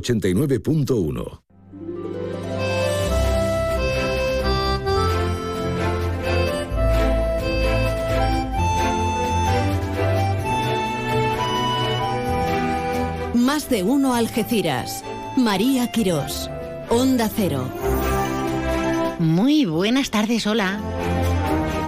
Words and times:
89.1 0.00 1.42
Más 13.34 13.68
de 13.68 13.82
uno 13.82 14.14
Algeciras. 14.14 15.04
María 15.36 15.90
Quirós. 15.90 16.48
Onda 16.88 17.28
Cero. 17.28 17.68
Muy 19.18 19.66
buenas 19.66 20.10
tardes, 20.10 20.46
hola. 20.46 20.80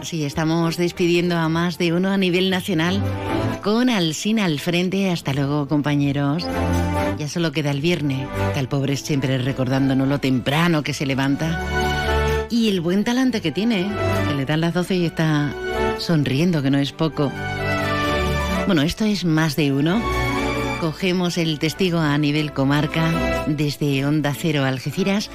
Sí, 0.03 0.25
estamos 0.25 0.77
despidiendo 0.77 1.37
a 1.37 1.49
más 1.49 1.79
de 1.79 1.93
uno 1.93 2.11
a 2.11 2.19
nivel 2.19 2.51
nacional 2.51 3.01
con 3.63 3.89
Alsina 3.89 4.45
al 4.45 4.59
frente. 4.59 5.11
Hasta 5.11 5.33
luego, 5.33 5.69
compañeros. 5.69 6.45
Ya 7.23 7.29
solo 7.29 7.53
queda 7.53 7.71
el 7.71 7.81
viernes. 7.81 8.27
El 8.57 8.67
pobre 8.67 8.97
siempre 8.97 9.39
recordándonos 9.39 10.09
lo 10.09 10.19
temprano 10.19 10.83
que 10.83 10.93
se 10.93 11.07
levanta. 11.07 11.57
Y 12.51 12.69
el 12.69 12.81
buen 12.81 13.05
talante 13.05 13.41
que 13.41 13.53
tiene, 13.53 13.89
que 14.27 14.35
le 14.35 14.45
dan 14.45 14.61
las 14.61 14.75
12 14.75 14.97
y 14.97 15.07
está 15.07 15.55
sonriendo, 15.99 16.63
que 16.63 16.73
no 16.73 16.79
es 16.79 16.91
poco. 16.91 17.31
Bueno, 18.67 18.83
esto 18.83 19.05
es 19.05 19.25
más 19.25 19.55
de 19.55 19.73
uno. 19.73 20.03
Cogemos 20.81 21.39
el 21.39 21.61
testigo 21.61 22.01
a 22.01 22.19
nivel 22.19 22.53
comarca 22.53 23.45
desde 23.47 24.05
Onda 24.05 24.35
Cero 24.37 24.65
Algeciras. 24.65 25.31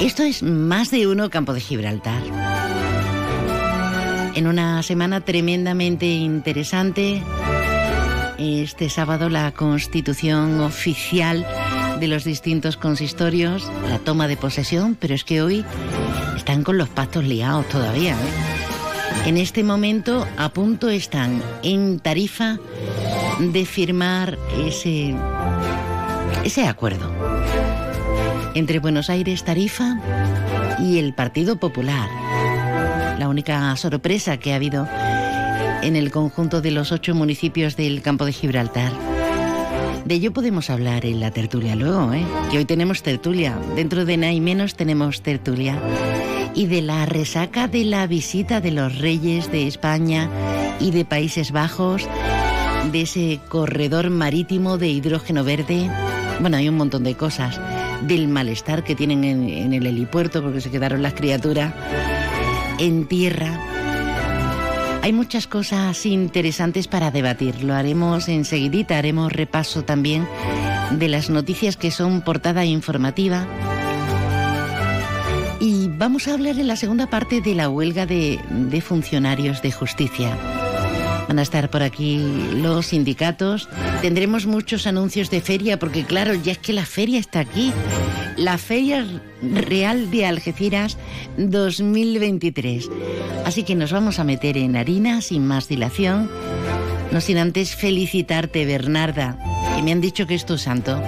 Esto 0.00 0.22
es 0.22 0.44
más 0.44 0.92
de 0.92 1.08
uno 1.08 1.30
Campo 1.30 1.52
de 1.52 1.60
Gibraltar. 1.60 2.22
En 4.36 4.46
una 4.46 4.84
semana 4.84 5.20
tremendamente 5.20 6.06
interesante, 6.06 7.24
este 8.38 8.88
sábado 8.88 9.28
la 9.28 9.52
constitución 9.52 10.60
oficial 10.60 11.46
de 12.00 12.08
los 12.08 12.24
distintos 12.24 12.76
consistorios, 12.76 13.70
la 13.88 13.98
toma 13.98 14.28
de 14.28 14.36
posesión, 14.36 14.96
pero 14.98 15.14
es 15.14 15.24
que 15.24 15.42
hoy 15.42 15.64
están 16.36 16.64
con 16.64 16.78
los 16.78 16.88
pactos 16.88 17.24
liados 17.24 17.68
todavía. 17.68 18.12
¿eh? 18.12 19.26
En 19.26 19.36
este 19.36 19.64
momento 19.64 20.26
a 20.36 20.50
punto 20.50 20.90
están 20.90 21.42
en 21.62 22.00
Tarifa 22.00 22.58
de 23.38 23.64
firmar 23.64 24.38
ese, 24.66 25.14
ese 26.44 26.66
acuerdo 26.66 27.10
entre 28.54 28.78
Buenos 28.78 29.10
Aires 29.10 29.44
Tarifa 29.44 29.98
y 30.78 30.98
el 30.98 31.14
Partido 31.14 31.56
Popular. 31.56 32.08
La 33.18 33.28
única 33.28 33.74
sorpresa 33.76 34.36
que 34.36 34.52
ha 34.52 34.56
habido 34.56 34.86
en 35.84 35.96
el 35.96 36.10
conjunto 36.10 36.62
de 36.62 36.70
los 36.70 36.92
ocho 36.92 37.14
municipios 37.14 37.76
del 37.76 38.00
campo 38.00 38.24
de 38.24 38.32
Gibraltar. 38.32 38.92
De 40.04 40.14
ello 40.14 40.32
podemos 40.32 40.70
hablar 40.70 41.06
en 41.06 41.20
la 41.20 41.30
tertulia 41.30 41.76
luego, 41.76 42.12
¿eh? 42.12 42.24
que 42.50 42.58
hoy 42.58 42.64
tenemos 42.64 43.02
tertulia. 43.02 43.58
Dentro 43.76 44.04
de 44.04 44.16
nada 44.16 44.32
y 44.32 44.40
menos 44.40 44.74
tenemos 44.74 45.22
tertulia. 45.22 45.80
Y 46.54 46.66
de 46.66 46.82
la 46.82 47.06
resaca 47.06 47.68
de 47.68 47.84
la 47.84 48.06
visita 48.06 48.60
de 48.60 48.70
los 48.70 48.98
reyes 48.98 49.50
de 49.50 49.66
España 49.66 50.28
y 50.80 50.90
de 50.90 51.04
Países 51.04 51.52
Bajos 51.52 52.06
de 52.92 53.02
ese 53.02 53.40
corredor 53.48 54.10
marítimo 54.10 54.78
de 54.78 54.88
hidrógeno 54.88 55.44
verde. 55.44 55.90
Bueno, 56.40 56.56
hay 56.56 56.68
un 56.68 56.76
montón 56.76 57.04
de 57.04 57.14
cosas. 57.14 57.60
Del 58.02 58.28
malestar 58.28 58.84
que 58.84 58.94
tienen 58.94 59.24
en, 59.24 59.72
el 59.72 59.86
helipuerto 59.86 60.42
porque 60.42 60.60
se 60.60 60.70
quedaron 60.70 61.02
las 61.02 61.14
criaturas 61.14 61.72
en 62.78 63.06
tierra. 63.06 63.73
Hay 65.04 65.12
muchas 65.12 65.46
cosas 65.46 66.06
interesantes 66.06 66.88
para 66.88 67.10
debatir. 67.10 67.62
Lo 67.62 67.74
haremos 67.74 68.26
enseguidita. 68.26 68.96
Haremos 68.96 69.30
repaso 69.30 69.84
también 69.84 70.26
de 70.92 71.08
las 71.08 71.28
noticias 71.28 71.76
que 71.76 71.90
son 71.90 72.22
portada 72.22 72.64
informativa. 72.64 73.46
Y 75.60 75.88
vamos 75.88 76.26
a 76.26 76.32
hablar 76.32 76.58
en 76.58 76.68
la 76.68 76.76
segunda 76.76 77.06
parte 77.06 77.42
de 77.42 77.54
la 77.54 77.68
huelga 77.68 78.06
de 78.06 78.82
funcionarios 78.82 79.60
de 79.60 79.72
justicia. 79.72 80.38
Van 81.28 81.38
a 81.38 81.42
estar 81.42 81.70
por 81.70 81.82
aquí 81.82 82.18
los 82.54 82.86
sindicatos. 82.86 83.68
Tendremos 84.02 84.46
muchos 84.46 84.86
anuncios 84.86 85.30
de 85.30 85.40
feria 85.40 85.78
porque 85.78 86.04
claro, 86.04 86.34
ya 86.34 86.52
es 86.52 86.58
que 86.58 86.72
la 86.72 86.84
feria 86.84 87.18
está 87.18 87.40
aquí. 87.40 87.72
La 88.36 88.58
Feria 88.58 89.06
Real 89.42 90.10
de 90.10 90.26
Algeciras 90.26 90.98
2023. 91.36 92.90
Así 93.44 93.62
que 93.62 93.74
nos 93.74 93.92
vamos 93.92 94.18
a 94.18 94.24
meter 94.24 94.56
en 94.56 94.76
harina 94.76 95.20
sin 95.20 95.46
más 95.46 95.68
dilación. 95.68 96.30
No 97.12 97.20
sin 97.20 97.38
antes 97.38 97.76
felicitarte, 97.76 98.66
Bernarda, 98.66 99.38
que 99.76 99.82
me 99.82 99.92
han 99.92 100.00
dicho 100.00 100.26
que 100.26 100.34
es 100.34 100.44
tu 100.44 100.58
santo. 100.58 101.00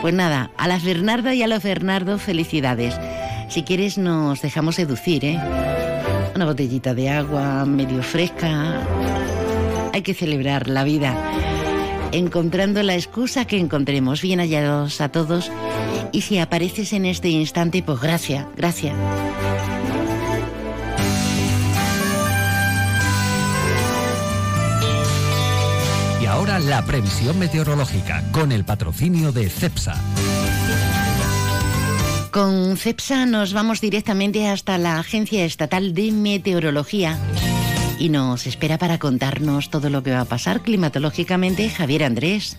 Pues 0.00 0.14
nada, 0.14 0.50
a 0.56 0.68
las 0.68 0.84
Bernarda 0.84 1.34
y 1.34 1.42
a 1.42 1.46
los 1.46 1.62
Bernardo, 1.62 2.18
felicidades. 2.18 2.94
Si 3.48 3.62
quieres 3.62 3.98
nos 3.98 4.40
dejamos 4.42 4.76
seducir, 4.76 5.24
¿eh? 5.24 5.38
Una 6.34 6.46
botellita 6.46 6.94
de 6.94 7.10
agua 7.10 7.64
medio 7.64 8.02
fresca, 8.02 8.80
hay 9.94 10.02
que 10.02 10.12
celebrar 10.12 10.68
la 10.68 10.82
vida, 10.82 11.14
encontrando 12.10 12.82
la 12.82 12.96
excusa 12.96 13.44
que 13.44 13.58
encontremos. 13.58 14.22
Bien 14.22 14.40
hallados 14.40 15.00
a 15.00 15.08
todos. 15.08 15.52
Y 16.10 16.22
si 16.22 16.38
apareces 16.38 16.92
en 16.92 17.04
este 17.04 17.28
instante, 17.28 17.80
pues 17.80 18.00
gracias, 18.00 18.44
gracias. 18.56 18.92
Y 26.20 26.26
ahora 26.26 26.58
la 26.58 26.84
previsión 26.84 27.38
meteorológica 27.38 28.24
con 28.32 28.50
el 28.50 28.64
patrocinio 28.64 29.30
de 29.30 29.48
CEPSA. 29.48 29.94
Con 32.32 32.76
CEPSA 32.76 33.26
nos 33.26 33.52
vamos 33.52 33.80
directamente 33.80 34.48
hasta 34.48 34.76
la 34.76 34.98
Agencia 34.98 35.44
Estatal 35.44 35.94
de 35.94 36.10
Meteorología 36.10 37.16
y 37.98 38.08
nos 38.08 38.46
espera 38.46 38.78
para 38.78 38.98
contarnos 38.98 39.70
todo 39.70 39.90
lo 39.90 40.02
que 40.02 40.12
va 40.12 40.20
a 40.20 40.24
pasar 40.24 40.62
climatológicamente 40.62 41.68
Javier 41.70 42.04
Andrés. 42.04 42.56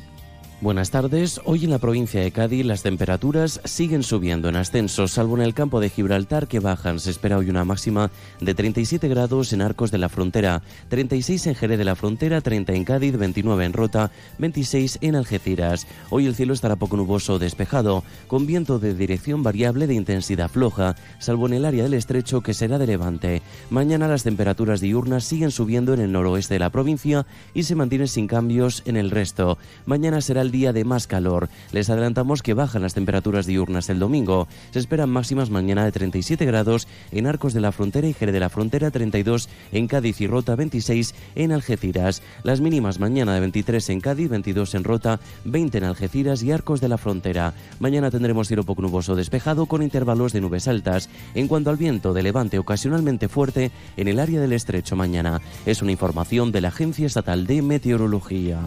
Buenas 0.61 0.89
tardes. 0.89 1.41
Hoy 1.43 1.65
en 1.65 1.69
la 1.69 1.79
provincia 1.79 2.21
de 2.21 2.31
Cádiz 2.31 2.65
las 2.65 2.81
temperaturas 2.81 3.59
siguen 3.65 4.03
subiendo 4.03 4.47
en 4.47 4.55
ascenso, 4.55 5.05
salvo 5.09 5.35
en 5.35 5.41
el 5.41 5.53
campo 5.53 5.81
de 5.81 5.89
Gibraltar 5.89 6.47
que 6.47 6.61
bajan. 6.61 7.01
Se 7.01 7.11
espera 7.11 7.37
hoy 7.37 7.49
una 7.49 7.65
máxima 7.65 8.09
de 8.39 8.55
37 8.55 9.09
grados 9.09 9.51
en 9.51 9.61
Arcos 9.61 9.91
de 9.91 9.97
la 9.97 10.07
Frontera, 10.07 10.61
36 10.87 11.47
en 11.47 11.55
Jerez 11.55 11.77
de 11.77 11.83
la 11.83 11.97
Frontera, 11.97 12.39
30 12.39 12.71
en 12.71 12.85
Cádiz, 12.85 13.17
29 13.17 13.65
en 13.65 13.73
Rota, 13.73 14.11
26 14.39 14.99
en 15.01 15.15
Algeciras. 15.17 15.87
Hoy 16.09 16.25
el 16.25 16.35
cielo 16.35 16.53
estará 16.53 16.77
poco 16.77 16.95
nuboso 16.95 17.33
o 17.33 17.39
despejado, 17.39 18.05
con 18.27 18.47
viento 18.47 18.79
de 18.79 18.95
dirección 18.95 19.43
variable 19.43 19.87
de 19.87 19.95
intensidad 19.95 20.49
floja, 20.49 20.95
salvo 21.19 21.47
en 21.47 21.53
el 21.55 21.65
área 21.65 21.83
del 21.83 21.95
estrecho 21.95 22.39
que 22.39 22.53
será 22.53 22.77
de 22.77 22.87
levante. 22.87 23.41
Mañana 23.69 24.07
las 24.07 24.23
temperaturas 24.23 24.79
diurnas 24.79 25.25
siguen 25.25 25.51
subiendo 25.51 25.93
en 25.93 25.99
el 25.99 26.13
noroeste 26.13 26.53
de 26.53 26.59
la 26.59 26.69
provincia 26.69 27.25
y 27.53 27.63
se 27.63 27.75
mantienen 27.75 28.07
sin 28.07 28.27
cambios 28.27 28.83
en 28.85 28.95
el 28.95 29.11
resto. 29.11 29.57
Mañana 29.85 30.21
será 30.21 30.44
el 30.45 30.51
día 30.51 30.71
de 30.71 30.85
más 30.85 31.07
calor. 31.07 31.49
Les 31.71 31.89
adelantamos 31.89 32.41
que 32.41 32.53
bajan 32.53 32.83
las 32.83 32.93
temperaturas 32.93 33.45
diurnas 33.45 33.89
el 33.89 33.99
domingo. 33.99 34.47
Se 34.71 34.79
esperan 34.79 35.09
máximas 35.09 35.49
mañana 35.49 35.83
de 35.83 35.91
37 35.91 36.45
grados 36.45 36.87
en 37.11 37.27
Arcos 37.27 37.53
de 37.53 37.61
la 37.61 37.71
Frontera 37.71 38.07
y 38.07 38.13
Jerez 38.13 38.33
de 38.33 38.39
la 38.39 38.49
Frontera, 38.49 38.91
32 38.91 39.49
en 39.71 39.87
Cádiz 39.87 40.21
y 40.21 40.27
Rota, 40.27 40.55
26 40.55 41.15
en 41.35 41.51
Algeciras. 41.51 42.21
Las 42.43 42.61
mínimas 42.61 42.99
mañana 42.99 43.33
de 43.33 43.39
23 43.41 43.89
en 43.89 44.01
Cádiz, 44.01 44.29
22 44.29 44.75
en 44.75 44.83
Rota, 44.83 45.19
20 45.43 45.77
en 45.77 45.83
Algeciras 45.83 46.43
y 46.43 46.51
Arcos 46.51 46.79
de 46.79 46.89
la 46.89 46.97
Frontera. 46.97 47.53
Mañana 47.79 48.11
tendremos 48.11 48.47
cielo 48.47 48.63
poco 48.63 48.81
nuboso 48.81 49.15
despejado 49.15 49.65
con 49.65 49.81
intervalos 49.81 50.31
de 50.31 50.41
nubes 50.41 50.67
altas. 50.67 51.09
En 51.33 51.47
cuanto 51.47 51.71
al 51.71 51.77
viento 51.77 52.13
de 52.13 52.23
levante 52.23 52.59
ocasionalmente 52.59 53.27
fuerte 53.27 53.71
en 53.97 54.07
el 54.07 54.19
área 54.19 54.39
del 54.39 54.53
estrecho 54.53 54.95
mañana. 54.95 55.41
Es 55.65 55.81
una 55.81 55.91
información 55.91 56.51
de 56.51 56.61
la 56.61 56.67
Agencia 56.69 57.07
Estatal 57.07 57.47
de 57.47 57.61
Meteorología 57.61 58.59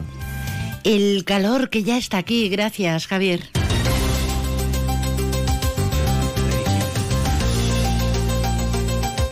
el 0.88 1.25
calor 1.25 1.69
que 1.69 1.82
ya 1.82 1.99
está 1.99 2.16
aquí. 2.16 2.49
Gracias, 2.49 3.06
Javier. 3.06 3.43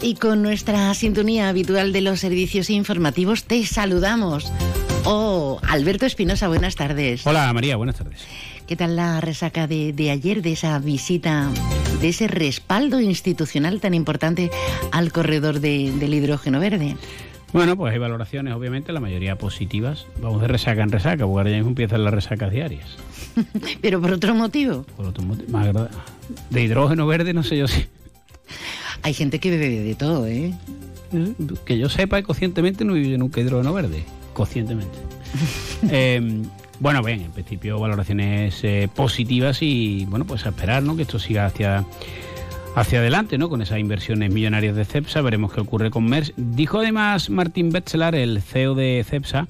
Y 0.02 0.14
con 0.16 0.42
nuestra 0.42 0.92
sintonía 0.92 1.48
habitual 1.48 1.94
de 1.94 2.02
los 2.02 2.20
servicios 2.20 2.68
informativos 2.68 3.44
te 3.44 3.64
saludamos. 3.64 4.52
Oh, 5.06 5.58
Alberto 5.66 6.04
Espinosa, 6.04 6.46
buenas 6.48 6.76
tardes. 6.76 7.26
Hola 7.26 7.50
María, 7.54 7.76
buenas 7.76 7.96
tardes. 7.96 8.20
¿Qué 8.66 8.76
tal 8.76 8.94
la 8.94 9.20
resaca 9.22 9.66
de, 9.66 10.10
ayer, 10.10 10.42
de 10.42 10.52
esa 10.52 10.78
visita, 10.78 11.48
de 12.02 12.08
ese 12.10 12.26
respaldo 12.26 13.00
institucional 13.00 13.80
tan 13.80 13.94
importante 13.94 14.50
al 14.92 15.10
corredor 15.10 15.60
del 15.60 16.14
hidrógeno 16.14 16.60
verde? 16.60 16.96
Bueno, 17.52 17.76
pues 17.76 17.92
hay 17.92 17.98
valoraciones, 17.98 18.54
obviamente, 18.54 18.92
la 18.92 19.00
mayoría 19.00 19.36
positivas. 19.36 20.06
Vamos 20.20 20.40
de 20.40 20.48
resaca 20.48 20.82
en 20.82 20.90
resaca, 20.90 21.24
porque 21.24 21.38
ahora 21.38 21.50
ya 21.50 21.58
empiezan 21.58 22.04
las 22.04 22.12
resacas 22.12 22.50
diarias. 22.50 22.96
¿Pero 23.80 24.00
por 24.00 24.12
otro 24.12 24.34
motivo? 24.34 24.82
Por 24.96 25.06
otro 25.06 25.24
motivo. 25.24 25.50
Más 25.50 25.68
de 26.50 26.62
hidrógeno 26.62 27.06
verde, 27.06 27.32
no 27.32 27.42
sé 27.42 27.56
yo 27.56 27.68
si. 27.68 27.86
Hay 29.02 29.14
gente 29.14 29.38
que 29.38 29.50
bebe 29.50 29.80
de 29.80 29.94
todo, 29.94 30.26
¿eh? 30.26 30.52
Que 31.64 31.78
yo 31.78 31.88
sepa, 31.88 32.20
conscientemente 32.22 32.84
no 32.84 32.94
vive 32.94 33.16
nunca 33.16 33.40
hidrógeno 33.40 33.72
verde. 33.72 34.04
Conscientemente. 34.32 34.98
eh, 35.90 36.42
Bueno, 36.78 37.02
bien, 37.02 37.22
en 37.22 37.30
principio 37.30 37.78
valoraciones 37.78 38.62
eh, 38.62 38.88
positivas 38.94 39.62
y 39.62 40.04
bueno, 40.06 40.26
pues 40.26 40.44
a 40.44 40.50
esperar, 40.50 40.82
¿no? 40.82 40.96
Que 40.96 41.02
esto 41.02 41.18
siga 41.18 41.46
hacia 41.46 41.84
hacia 42.76 42.98
adelante, 42.98 43.38
¿no? 43.38 43.48
Con 43.48 43.62
esas 43.62 43.78
inversiones 43.78 44.30
millonarias 44.30 44.76
de 44.76 44.84
CEPSA, 44.84 45.22
veremos 45.22 45.52
qué 45.52 45.60
ocurre 45.60 45.90
con 45.90 46.04
MERS. 46.04 46.34
Dijo 46.36 46.78
además 46.78 47.30
Martín 47.30 47.70
Betzler, 47.70 48.14
el 48.14 48.42
CEO 48.42 48.74
de 48.74 49.02
CEPSA, 49.08 49.48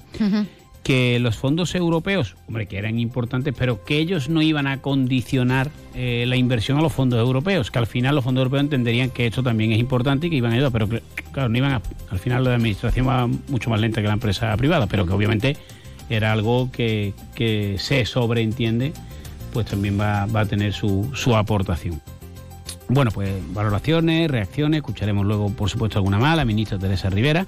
que 0.81 1.19
los 1.19 1.35
fondos 1.35 1.75
europeos, 1.75 2.37
hombre, 2.47 2.67
que 2.67 2.77
eran 2.77 2.97
importantes, 2.99 3.53
pero 3.55 3.83
que 3.83 3.97
ellos 3.97 4.29
no 4.29 4.41
iban 4.41 4.65
a 4.65 4.81
condicionar 4.81 5.69
eh, 5.93 6.23
la 6.25 6.37
inversión 6.37 6.77
a 6.77 6.81
los 6.81 6.93
fondos 6.93 7.19
europeos, 7.19 7.69
que 7.69 7.79
al 7.79 7.87
final 7.87 8.15
los 8.15 8.23
fondos 8.23 8.43
europeos 8.43 8.63
entenderían 8.63 9.09
que 9.09 9.27
esto 9.27 9.43
también 9.43 9.73
es 9.73 9.79
importante 9.79 10.27
y 10.27 10.29
que 10.29 10.37
iban 10.37 10.53
a 10.53 10.55
ayudar, 10.55 10.71
pero 10.71 10.87
claro, 11.33 11.49
no 11.49 11.57
iban 11.57 11.73
a, 11.73 11.81
al 12.09 12.19
final 12.19 12.45
la 12.45 12.55
administración 12.55 13.09
va 13.09 13.27
mucho 13.27 13.69
más 13.69 13.81
lenta 13.81 14.01
que 14.01 14.07
la 14.07 14.13
empresa 14.13 14.55
privada, 14.55 14.87
pero 14.87 15.05
que 15.05 15.11
obviamente 15.11 15.57
era 16.09 16.31
algo 16.31 16.71
que, 16.71 17.13
que 17.35 17.75
se 17.77 18.05
sobreentiende, 18.05 18.93
pues 19.51 19.65
también 19.65 19.99
va, 19.99 20.27
va 20.27 20.41
a 20.41 20.45
tener 20.45 20.71
su, 20.71 21.11
su 21.13 21.35
aportación. 21.35 22.01
Bueno, 22.89 23.11
pues 23.11 23.29
valoraciones, 23.53 24.31
reacciones, 24.31 24.77
escucharemos 24.77 25.25
luego, 25.25 25.49
por 25.49 25.69
supuesto, 25.69 25.99
alguna 25.99 26.19
más, 26.19 26.37
la 26.37 26.45
ministra 26.45 26.79
Teresa 26.79 27.09
Rivera, 27.09 27.45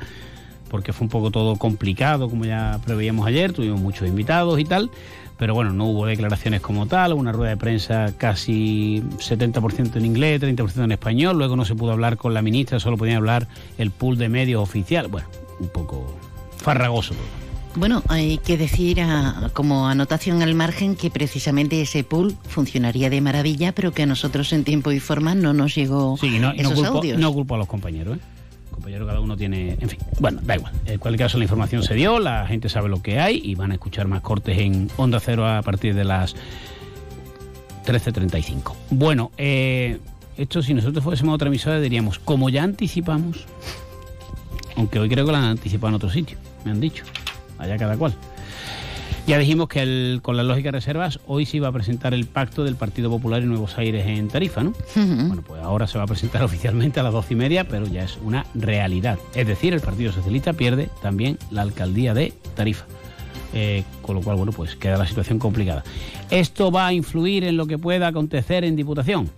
porque 0.69 0.91
fue 0.91 1.05
un 1.05 1.09
poco 1.09 1.31
todo 1.31 1.55
complicado, 1.55 2.29
como 2.29 2.45
ya 2.45 2.79
preveíamos 2.85 3.25
ayer, 3.25 3.53
tuvimos 3.53 3.79
muchos 3.79 4.07
invitados 4.07 4.59
y 4.59 4.65
tal, 4.65 4.91
pero 5.37 5.53
bueno, 5.53 5.71
no 5.71 5.85
hubo 5.85 6.05
declaraciones 6.05 6.59
como 6.59 6.87
tal, 6.87 7.13
una 7.13 7.31
rueda 7.31 7.51
de 7.51 7.57
prensa 7.57 8.13
casi 8.17 9.01
70% 9.17 9.95
en 9.95 10.05
inglés, 10.05 10.41
30% 10.41 10.83
en 10.83 10.91
español, 10.91 11.37
luego 11.37 11.55
no 11.55 11.63
se 11.63 11.73
pudo 11.73 11.93
hablar 11.93 12.17
con 12.17 12.33
la 12.33 12.41
ministra, 12.41 12.79
solo 12.81 12.97
podía 12.97 13.15
hablar 13.15 13.47
el 13.77 13.91
pool 13.91 14.17
de 14.17 14.27
medios 14.27 14.61
oficial, 14.61 15.07
bueno, 15.07 15.29
un 15.61 15.69
poco 15.69 16.13
farragoso 16.57 17.13
todo. 17.13 17.38
Bueno, 17.79 18.03
hay 18.09 18.39
que 18.39 18.57
decir 18.57 18.99
como 19.53 19.87
anotación 19.87 20.41
al 20.41 20.53
margen 20.53 20.97
que 20.97 21.09
precisamente 21.09 21.81
ese 21.81 22.03
pool 22.03 22.35
funcionaría 22.49 23.09
de 23.09 23.21
maravilla, 23.21 23.71
pero 23.71 23.93
que 23.93 24.03
a 24.03 24.05
nosotros 24.05 24.51
en 24.51 24.65
tiempo 24.65 24.91
y 24.91 24.99
forma 24.99 25.33
no 25.33 25.53
nos 25.53 25.75
llegó 25.75 26.17
sí, 26.17 26.39
no, 26.39 26.51
esos 26.51 26.73
no 26.73 26.75
culpo, 26.75 26.97
audios. 26.97 27.17
No 27.17 27.31
culpo 27.31 27.55
a 27.55 27.57
los 27.57 27.67
compañeros, 27.67 28.17
¿eh? 28.17 28.19
compañero 28.69 29.07
cada 29.07 29.21
uno 29.21 29.37
tiene, 29.37 29.77
en 29.79 29.87
fin, 29.87 29.97
bueno, 30.19 30.41
da 30.43 30.57
igual. 30.57 30.73
En 30.87 30.99
cualquier 30.99 31.27
caso 31.27 31.37
la 31.37 31.45
información 31.45 31.81
se 31.83 31.93
dio, 31.93 32.19
la 32.19 32.45
gente 32.47 32.67
sabe 32.67 32.89
lo 32.89 33.01
que 33.01 33.17
hay 33.17 33.41
y 33.41 33.55
van 33.55 33.71
a 33.71 33.75
escuchar 33.75 34.09
más 34.09 34.19
cortes 34.19 34.57
en 34.57 34.91
Onda 34.97 35.21
Cero 35.21 35.47
a 35.47 35.61
partir 35.61 35.95
de 35.95 36.03
las 36.03 36.35
13.35. 37.85 38.73
Bueno, 38.89 39.31
eh, 39.37 39.99
esto 40.35 40.61
si 40.61 40.73
nosotros 40.73 41.01
fuésemos 41.01 41.33
otra 41.33 41.47
emisora 41.47 41.79
diríamos, 41.79 42.19
como 42.19 42.49
ya 42.49 42.63
anticipamos, 42.63 43.45
aunque 44.75 44.99
hoy 44.99 45.07
creo 45.07 45.25
que 45.25 45.31
lo 45.31 45.37
han 45.37 45.45
anticipado 45.45 45.87
en 45.87 45.95
otro 45.95 46.09
sitio, 46.09 46.37
me 46.65 46.71
han 46.71 46.81
dicho 46.81 47.05
allá 47.59 47.77
cada 47.77 47.97
cual. 47.97 48.13
Ya 49.29 49.37
dijimos 49.37 49.69
que 49.69 49.83
el, 49.83 50.21
con 50.23 50.37
las 50.37 50.45
lógicas 50.47 50.73
reservas 50.73 51.19
hoy 51.27 51.45
se 51.45 51.57
iba 51.57 51.67
a 51.67 51.71
presentar 51.71 52.15
el 52.15 52.25
pacto 52.25 52.63
del 52.63 52.75
Partido 52.75 53.11
Popular 53.11 53.43
en 53.43 53.49
Nuevos 53.49 53.77
Aires 53.77 54.07
en 54.07 54.27
Tarifa, 54.27 54.63
¿no? 54.63 54.73
Bueno, 54.95 55.43
pues 55.45 55.61
ahora 55.61 55.85
se 55.85 55.99
va 55.99 56.05
a 56.05 56.07
presentar 56.07 56.41
oficialmente 56.43 56.99
a 56.99 57.03
las 57.03 57.13
doce 57.13 57.35
y 57.35 57.37
media, 57.37 57.67
pero 57.67 57.85
ya 57.85 58.03
es 58.03 58.17
una 58.23 58.47
realidad. 58.55 59.19
Es 59.35 59.45
decir, 59.45 59.73
el 59.73 59.81
Partido 59.81 60.11
Socialista 60.11 60.53
pierde 60.53 60.89
también 61.03 61.37
la 61.51 61.61
alcaldía 61.61 62.15
de 62.15 62.33
Tarifa. 62.55 62.85
Eh, 63.53 63.83
con 64.01 64.15
lo 64.15 64.21
cual, 64.21 64.37
bueno, 64.37 64.51
pues 64.51 64.75
queda 64.75 64.97
la 64.97 65.05
situación 65.05 65.37
complicada. 65.37 65.83
¿Esto 66.31 66.71
va 66.71 66.87
a 66.87 66.93
influir 66.93 67.43
en 67.43 67.55
lo 67.55 67.67
que 67.67 67.77
pueda 67.77 68.07
acontecer 68.07 68.63
en 68.63 68.75
Diputación? 68.75 69.29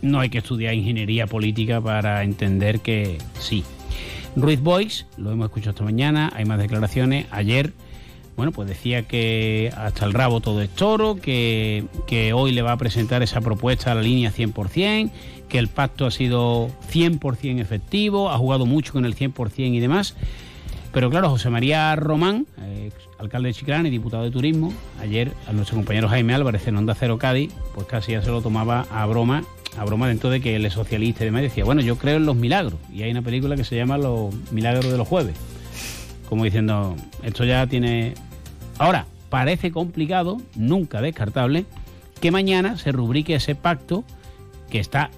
No 0.00 0.20
hay 0.20 0.30
que 0.30 0.38
estudiar 0.38 0.72
ingeniería 0.72 1.26
política 1.26 1.82
para 1.82 2.22
entender 2.24 2.80
que 2.80 3.18
sí. 3.38 3.62
Ruiz 4.36 4.60
Boix, 4.60 5.06
lo 5.16 5.30
hemos 5.30 5.46
escuchado 5.46 5.70
esta 5.70 5.84
mañana, 5.84 6.32
hay 6.34 6.44
más 6.44 6.58
declaraciones. 6.58 7.26
Ayer, 7.30 7.72
bueno, 8.36 8.50
pues 8.50 8.68
decía 8.68 9.02
que 9.02 9.72
hasta 9.76 10.04
el 10.04 10.12
rabo 10.12 10.40
todo 10.40 10.60
es 10.60 10.70
toro, 10.70 11.16
que, 11.16 11.84
que 12.06 12.32
hoy 12.32 12.50
le 12.50 12.62
va 12.62 12.72
a 12.72 12.76
presentar 12.76 13.22
esa 13.22 13.40
propuesta 13.40 13.92
a 13.92 13.94
la 13.94 14.02
línea 14.02 14.32
100%, 14.32 15.10
que 15.48 15.58
el 15.58 15.68
pacto 15.68 16.04
ha 16.06 16.10
sido 16.10 16.68
100% 16.92 17.60
efectivo, 17.60 18.30
ha 18.30 18.38
jugado 18.38 18.66
mucho 18.66 18.92
con 18.92 19.04
el 19.04 19.14
100% 19.14 19.72
y 19.72 19.78
demás. 19.78 20.16
Pero 20.92 21.10
claro, 21.10 21.30
José 21.30 21.50
María 21.50 21.94
Román, 21.94 22.46
alcalde 23.18 23.48
de 23.48 23.54
Chiclana 23.54 23.88
y 23.88 23.90
diputado 23.90 24.24
de 24.24 24.30
Turismo, 24.30 24.72
ayer 25.00 25.32
a 25.48 25.52
nuestro 25.52 25.76
compañero 25.76 26.08
Jaime 26.08 26.34
Álvarez 26.34 26.66
en 26.66 26.76
Onda 26.76 26.94
Cero 26.94 27.18
Cádiz, 27.18 27.52
pues 27.74 27.86
casi 27.86 28.12
ya 28.12 28.22
se 28.22 28.30
lo 28.30 28.42
tomaba 28.42 28.86
a 28.90 29.06
broma 29.06 29.44
a 29.76 29.84
broma 29.84 30.08
dentro 30.08 30.30
de 30.30 30.40
que 30.40 30.56
él 30.56 30.64
es 30.64 30.72
socialista 30.72 31.24
y 31.24 31.26
demás, 31.26 31.42
decía, 31.42 31.64
bueno, 31.64 31.80
yo 31.80 31.96
creo 31.96 32.16
en 32.16 32.26
los 32.26 32.36
milagros. 32.36 32.78
Y 32.92 33.02
hay 33.02 33.10
una 33.10 33.22
película 33.22 33.56
que 33.56 33.64
se 33.64 33.76
llama 33.76 33.98
Los 33.98 34.34
Milagros 34.52 34.90
de 34.90 34.98
los 34.98 35.08
Jueves. 35.08 35.36
Como 36.28 36.44
diciendo, 36.44 36.96
esto 37.22 37.44
ya 37.44 37.66
tiene... 37.66 38.14
Ahora, 38.78 39.06
parece 39.30 39.72
complicado, 39.72 40.38
nunca 40.54 41.00
descartable, 41.00 41.66
que 42.20 42.30
mañana 42.30 42.78
se 42.78 42.92
rubrique 42.92 43.34
ese 43.34 43.54
pacto 43.54 44.04
que 44.70 44.78
está 44.78 45.10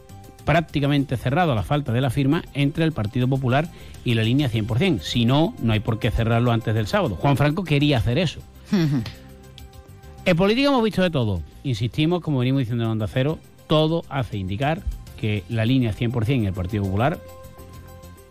prácticamente 0.44 1.16
cerrado 1.16 1.52
a 1.52 1.54
la 1.54 1.62
falta 1.62 1.92
de 1.92 2.00
la 2.00 2.10
firma 2.10 2.44
entre 2.54 2.84
el 2.84 2.92
Partido 2.92 3.28
Popular 3.28 3.68
y 4.04 4.14
la 4.14 4.22
línea 4.22 4.50
100%. 4.50 5.00
Si 5.00 5.26
no, 5.26 5.54
no 5.60 5.72
hay 5.72 5.80
por 5.80 5.98
qué 5.98 6.10
cerrarlo 6.10 6.52
antes 6.52 6.74
del 6.74 6.86
sábado. 6.86 7.16
Juan 7.16 7.36
Franco 7.36 7.64
quería 7.64 7.98
hacer 7.98 8.18
eso. 8.18 8.40
en 10.24 10.36
política 10.36 10.68
hemos 10.68 10.82
visto 10.82 11.02
de 11.02 11.10
todo. 11.10 11.42
Insistimos, 11.64 12.20
como 12.20 12.38
venimos 12.38 12.60
diciendo 12.60 12.84
en 12.84 12.90
Onda 12.90 13.08
Cero, 13.08 13.38
todo 13.66 14.04
hace 14.08 14.38
indicar 14.38 14.82
que 15.20 15.44
la 15.48 15.64
línea 15.64 15.92
100% 15.92 16.28
en 16.28 16.44
el 16.46 16.52
Partido 16.52 16.84
Popular, 16.84 17.18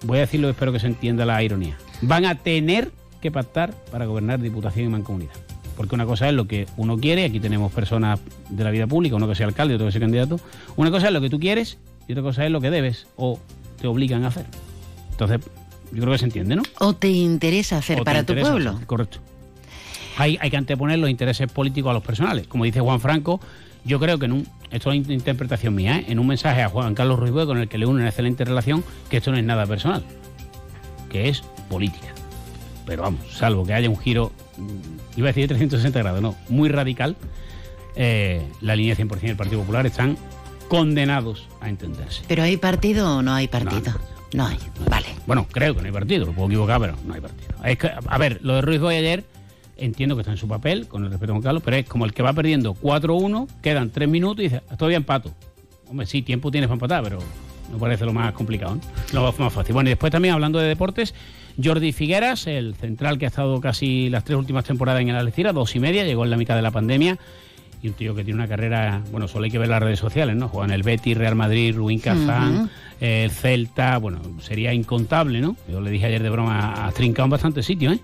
voy 0.03 0.17
a 0.17 0.21
decirlo, 0.21 0.49
espero 0.49 0.71
que 0.71 0.79
se 0.79 0.87
entienda 0.87 1.25
la 1.25 1.41
ironía, 1.41 1.77
van 2.01 2.25
a 2.25 2.35
tener 2.35 2.91
que 3.21 3.31
pactar 3.31 3.73
para 3.91 4.05
gobernar 4.05 4.39
Diputación 4.39 4.85
y 4.85 4.89
Mancomunidad. 4.89 5.33
Porque 5.75 5.95
una 5.95 6.05
cosa 6.05 6.29
es 6.29 6.35
lo 6.35 6.47
que 6.47 6.67
uno 6.77 6.97
quiere, 6.97 7.25
aquí 7.25 7.39
tenemos 7.39 7.71
personas 7.71 8.19
de 8.49 8.63
la 8.63 8.71
vida 8.71 8.87
pública, 8.87 9.15
uno 9.15 9.27
que 9.27 9.35
sea 9.35 9.47
alcalde, 9.47 9.75
otro 9.75 9.87
que 9.87 9.91
sea 9.91 10.01
candidato, 10.01 10.39
una 10.77 10.89
cosa 10.89 11.07
es 11.07 11.13
lo 11.13 11.21
que 11.21 11.29
tú 11.29 11.39
quieres 11.39 11.77
y 12.07 12.13
otra 12.13 12.23
cosa 12.23 12.45
es 12.45 12.51
lo 12.51 12.61
que 12.61 12.69
debes 12.69 13.07
o 13.17 13.39
te 13.81 13.87
obligan 13.87 14.23
a 14.23 14.27
hacer. 14.27 14.45
Entonces, 15.11 15.39
yo 15.91 16.01
creo 16.01 16.13
que 16.13 16.19
se 16.19 16.25
entiende, 16.25 16.55
¿no? 16.55 16.63
O 16.79 16.93
te 16.93 17.09
interesa 17.09 17.77
hacer 17.77 18.03
para 18.03 18.23
tu 18.23 18.35
pueblo. 18.35 18.71
Hacer, 18.71 18.85
correcto. 18.85 19.19
Hay, 20.17 20.37
hay 20.39 20.49
que 20.49 20.57
anteponer 20.57 20.99
los 20.99 21.09
intereses 21.09 21.51
políticos 21.51 21.89
a 21.89 21.93
los 21.93 22.03
personales. 22.03 22.47
Como 22.47 22.63
dice 22.63 22.79
Juan 22.79 23.01
Franco, 23.01 23.41
yo 23.85 23.99
creo 23.99 24.17
que 24.17 24.25
en 24.25 24.33
un, 24.33 24.47
esto 24.71 24.91
es 24.91 25.05
una 25.05 25.13
interpretación 25.13 25.75
mía, 25.75 25.99
¿eh? 25.99 26.05
en 26.07 26.19
un 26.19 26.27
mensaje 26.27 26.63
a 26.63 26.69
Juan 26.69 26.95
Carlos 26.95 27.19
Ruiz 27.19 27.45
con 27.45 27.59
el 27.59 27.67
que 27.67 27.77
le 27.77 27.85
une 27.85 27.99
una 27.99 28.09
excelente 28.09 28.43
relación, 28.43 28.83
que 29.09 29.17
esto 29.17 29.31
no 29.31 29.37
es 29.37 29.43
nada 29.43 29.65
personal, 29.67 30.03
que 31.09 31.29
es 31.29 31.43
política. 31.69 32.07
Pero 32.85 33.03
vamos, 33.03 33.21
salvo 33.31 33.65
que 33.65 33.73
haya 33.73 33.89
un 33.89 33.97
giro, 33.97 34.31
mm, 34.57 35.17
iba 35.17 35.27
a 35.27 35.29
decir 35.29 35.43
de 35.43 35.55
360 35.55 35.99
grados, 35.99 36.21
no, 36.21 36.35
muy 36.49 36.69
radical, 36.69 37.15
eh, 37.95 38.45
la 38.61 38.75
línea 38.75 38.95
100% 38.95 39.21
del 39.21 39.37
Partido 39.37 39.61
Popular 39.61 39.85
están 39.85 40.17
condenados 40.67 41.47
a 41.61 41.69
entenderse. 41.69 42.23
¿Pero 42.27 42.43
hay 42.43 42.57
partido 42.57 43.17
o 43.17 43.21
no 43.21 43.33
hay 43.33 43.47
partido? 43.47 43.93
No 44.33 44.47
hay, 44.47 44.57
vale. 44.89 45.07
Bueno, 45.27 45.47
creo 45.49 45.75
que 45.75 45.81
no 45.81 45.87
hay 45.87 45.93
partido, 45.93 46.25
lo 46.25 46.33
puedo 46.33 46.47
equivocar, 46.47 46.81
pero 46.81 46.95
no 47.05 47.13
hay 47.13 47.21
partido. 47.21 47.53
Es 47.63 47.77
que, 47.77 47.89
a 48.05 48.17
ver, 48.17 48.39
lo 48.41 48.55
de 48.55 48.61
Ruiz 48.61 48.81
Boy 48.81 48.95
ayer 48.95 49.23
entiendo 49.77 50.15
que 50.15 50.21
está 50.21 50.31
en 50.31 50.37
su 50.37 50.47
papel, 50.47 50.87
con 50.87 51.03
el 51.03 51.11
respeto 51.11 51.31
a 51.31 51.35
Juan 51.35 51.43
Carlos, 51.43 51.63
pero 51.63 51.77
es 51.77 51.85
como 51.85 52.05
el 52.05 52.13
que 52.13 52.23
va 52.23 52.33
perdiendo 52.33 52.73
4-1, 52.75 53.47
quedan 53.61 53.89
3 53.89 54.07
minutos 54.09 54.39
y 54.39 54.49
dice, 54.49 54.61
todavía 54.77 54.97
empato. 54.97 55.31
Hombre, 55.87 56.05
sí, 56.05 56.21
tiempo 56.21 56.51
tienes 56.51 56.67
para 56.67 56.75
empatar, 56.75 57.03
pero 57.03 57.19
no 57.71 57.77
parece 57.77 58.05
lo 58.05 58.13
más 58.13 58.33
complicado, 58.33 58.75
¿no? 58.75 58.81
lo 59.13 59.33
más 59.33 59.53
fácil. 59.53 59.73
Bueno, 59.73 59.89
y 59.89 59.91
después 59.91 60.11
también 60.11 60.33
hablando 60.33 60.59
de 60.59 60.67
deportes, 60.67 61.13
Jordi 61.61 61.91
Figueras, 61.91 62.47
el 62.47 62.75
central 62.75 63.17
que 63.17 63.25
ha 63.25 63.29
estado 63.29 63.59
casi 63.61 64.09
las 64.09 64.23
tres 64.23 64.37
últimas 64.37 64.65
temporadas 64.65 65.01
en 65.01 65.09
el 65.09 65.15
Algeciras, 65.15 65.53
dos 65.53 65.75
y 65.75 65.79
media, 65.79 66.03
llegó 66.03 66.23
en 66.23 66.31
la 66.31 66.37
mitad 66.37 66.55
de 66.55 66.61
la 66.61 66.71
pandemia. 66.71 67.17
Y 67.81 67.89
un 67.89 67.93
tío 67.93 68.15
que 68.15 68.23
tiene 68.23 68.39
una 68.39 68.47
carrera, 68.47 69.03
bueno, 69.11 69.27
solo 69.27 69.45
hay 69.45 69.51
que 69.51 69.59
ver 69.59 69.67
las 69.67 69.81
redes 69.81 69.99
sociales, 69.99 70.35
¿no? 70.35 70.47
Juega 70.47 70.65
en 70.65 70.71
el 70.71 70.81
Betis, 70.81 71.15
Real 71.15 71.35
Madrid, 71.35 71.75
Ruin 71.75 71.99
Kazán, 71.99 72.71
el 72.99 73.29
Celta, 73.29 73.97
bueno, 73.99 74.21
sería 74.39 74.73
incontable, 74.73 75.39
¿no? 75.39 75.55
Yo 75.69 75.81
le 75.81 75.91
dije 75.91 76.07
ayer 76.07 76.23
de 76.23 76.29
broma, 76.31 76.87
ha 76.87 76.91
trincado 76.93 77.25
en 77.25 77.31
bastante 77.31 77.61
sitio, 77.61 77.91
¿eh? 77.91 77.99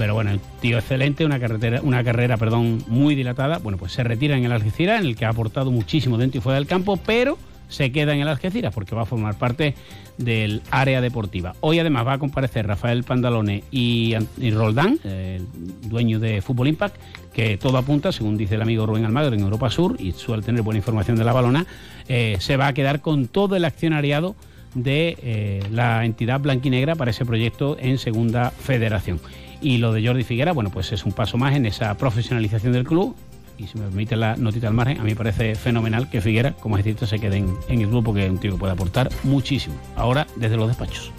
Pero 0.00 0.14
bueno, 0.14 0.30
tío 0.62 0.78
excelente, 0.78 1.26
una 1.26 1.38
carretera, 1.38 1.82
una 1.82 2.02
carrera, 2.02 2.38
perdón, 2.38 2.82
muy 2.86 3.14
dilatada. 3.14 3.58
Bueno, 3.58 3.76
pues 3.76 3.92
se 3.92 4.02
retira 4.02 4.34
en 4.34 4.46
el 4.46 4.52
Algeciras, 4.52 4.98
en 4.98 5.06
el 5.06 5.14
que 5.14 5.26
ha 5.26 5.28
aportado 5.28 5.70
muchísimo 5.70 6.16
dentro 6.16 6.38
y 6.38 6.40
fuera 6.40 6.54
del 6.58 6.66
campo, 6.66 6.96
pero 6.96 7.36
se 7.68 7.92
queda 7.92 8.14
en 8.14 8.20
el 8.20 8.28
Algeciras 8.28 8.72
porque 8.72 8.94
va 8.94 9.02
a 9.02 9.04
formar 9.04 9.36
parte 9.36 9.74
del 10.16 10.62
área 10.70 11.02
deportiva. 11.02 11.54
Hoy 11.60 11.80
además 11.80 12.06
va 12.06 12.14
a 12.14 12.18
comparecer 12.18 12.66
Rafael 12.66 13.04
Pandalone 13.04 13.62
y, 13.70 14.14
Roldán, 14.50 14.98
el 15.04 15.46
dueño 15.82 16.18
de 16.18 16.40
Fútbol 16.40 16.68
Impact, 16.68 16.96
que 17.34 17.58
todo 17.58 17.76
apunta, 17.76 18.10
según 18.10 18.38
dice 18.38 18.54
el 18.54 18.62
amigo 18.62 18.86
Rubén 18.86 19.04
Almagro 19.04 19.34
en 19.34 19.40
Europa 19.40 19.68
Sur, 19.68 19.96
y 19.98 20.12
suele 20.12 20.42
tener 20.42 20.62
buena 20.62 20.78
información 20.78 21.18
de 21.18 21.24
la 21.24 21.34
balona, 21.34 21.66
eh, 22.08 22.38
se 22.40 22.56
va 22.56 22.68
a 22.68 22.72
quedar 22.72 23.02
con 23.02 23.28
todo 23.28 23.54
el 23.54 23.66
accionariado 23.66 24.34
de 24.74 25.18
eh, 25.22 25.62
la 25.70 26.06
entidad 26.06 26.40
blanquinegra 26.40 26.94
para 26.94 27.10
ese 27.10 27.26
proyecto 27.26 27.76
en 27.78 27.98
Segunda 27.98 28.50
Federación. 28.50 29.20
Y 29.60 29.78
lo 29.78 29.92
de 29.92 30.06
Jordi 30.06 30.24
Figuera, 30.24 30.52
bueno, 30.52 30.70
pues 30.70 30.92
es 30.92 31.04
un 31.04 31.12
paso 31.12 31.36
más 31.36 31.54
en 31.54 31.66
esa 31.66 31.96
profesionalización 31.96 32.72
del 32.72 32.84
club. 32.84 33.14
Y 33.58 33.66
si 33.66 33.76
me 33.76 33.84
permite 33.84 34.16
la 34.16 34.36
notita 34.36 34.68
al 34.68 34.74
margen, 34.74 34.98
a 34.98 35.02
mí 35.02 35.10
me 35.10 35.16
parece 35.16 35.54
fenomenal 35.54 36.08
que 36.08 36.22
Figuera, 36.22 36.52
como 36.52 36.78
es 36.78 36.84
decir, 36.84 37.06
se 37.06 37.18
quede 37.18 37.36
en, 37.36 37.58
el 37.68 37.86
grupo, 37.88 38.14
que 38.14 38.24
es 38.24 38.30
un 38.30 38.38
tío 38.38 38.52
que 38.52 38.58
puede 38.58 38.72
aportar 38.72 39.10
muchísimo. 39.22 39.74
Ahora, 39.96 40.26
desde 40.36 40.56
los 40.56 40.68
despachos. 40.68 41.12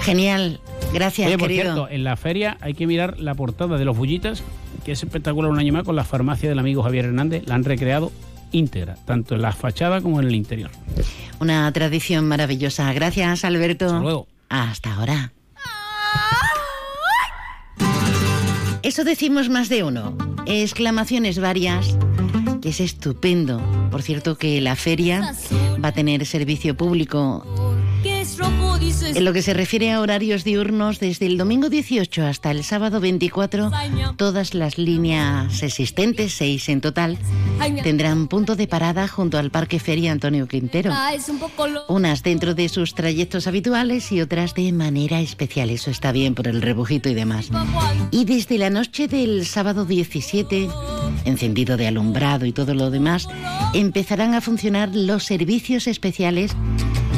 Genial, 0.00 0.60
gracias. 0.94 1.28
Oye, 1.28 1.36
por 1.36 1.50
cierto, 1.50 1.88
en 1.90 2.04
la 2.04 2.16
feria 2.16 2.56
hay 2.62 2.72
que 2.72 2.86
mirar 2.86 3.20
la 3.20 3.34
portada 3.34 3.76
de 3.76 3.84
los 3.84 3.96
bullitas, 3.96 4.42
que 4.84 4.92
es 4.92 5.02
espectacular 5.02 5.50
un 5.50 5.58
año 5.58 5.74
más 5.74 5.84
con 5.84 5.96
la 5.96 6.04
farmacia 6.04 6.48
del 6.48 6.58
amigo 6.58 6.82
Javier 6.82 7.06
Hernández. 7.06 7.42
La 7.46 7.56
han 7.56 7.64
recreado 7.64 8.10
íntegra, 8.52 8.96
tanto 9.04 9.34
en 9.34 9.42
la 9.42 9.52
fachada 9.52 10.00
como 10.00 10.20
en 10.20 10.28
el 10.28 10.34
interior. 10.34 10.70
Una 11.40 11.70
tradición 11.72 12.26
maravillosa. 12.26 12.90
Gracias, 12.94 13.44
Alberto. 13.44 13.86
Hasta 13.86 14.00
luego. 14.00 14.28
Hasta 14.48 14.94
ahora. 14.94 15.32
Eso 18.86 19.02
decimos 19.02 19.48
más 19.48 19.68
de 19.68 19.82
uno. 19.82 20.16
Exclamaciones 20.46 21.40
varias, 21.40 21.98
que 22.62 22.68
es 22.68 22.78
estupendo. 22.78 23.60
Por 23.90 24.00
cierto 24.02 24.38
que 24.38 24.60
la 24.60 24.76
feria 24.76 25.34
va 25.84 25.88
a 25.88 25.92
tener 25.92 26.24
servicio 26.24 26.76
público 26.76 27.44
en 28.78 29.24
lo 29.24 29.32
que 29.32 29.42
se 29.42 29.54
refiere 29.54 29.92
a 29.92 30.00
horarios 30.00 30.44
diurnos, 30.44 31.00
desde 31.00 31.26
el 31.26 31.38
domingo 31.38 31.70
18 31.70 32.26
hasta 32.26 32.50
el 32.50 32.62
sábado 32.62 33.00
24, 33.00 33.70
todas 34.16 34.54
las 34.54 34.76
líneas 34.76 35.62
existentes, 35.62 36.34
seis 36.34 36.68
en 36.68 36.80
total, 36.80 37.18
tendrán 37.82 38.28
punto 38.28 38.54
de 38.54 38.66
parada 38.66 39.08
junto 39.08 39.38
al 39.38 39.50
Parque 39.50 39.78
Feria 39.78 40.12
Antonio 40.12 40.46
Quintero. 40.46 40.92
Unas 41.88 42.22
dentro 42.22 42.54
de 42.54 42.68
sus 42.68 42.94
trayectos 42.94 43.46
habituales 43.46 44.12
y 44.12 44.20
otras 44.20 44.54
de 44.54 44.72
manera 44.72 45.20
especial. 45.20 45.70
Eso 45.70 45.90
está 45.90 46.12
bien 46.12 46.34
por 46.34 46.46
el 46.46 46.60
rebujito 46.60 47.08
y 47.08 47.14
demás. 47.14 47.48
Y 48.10 48.24
desde 48.24 48.58
la 48.58 48.70
noche 48.70 49.08
del 49.08 49.46
sábado 49.46 49.86
17, 49.86 50.68
encendido 51.24 51.76
de 51.76 51.86
alumbrado 51.86 52.44
y 52.44 52.52
todo 52.52 52.74
lo 52.74 52.90
demás, 52.90 53.28
empezarán 53.72 54.34
a 54.34 54.40
funcionar 54.40 54.90
los 54.94 55.24
servicios 55.24 55.86
especiales 55.86 56.54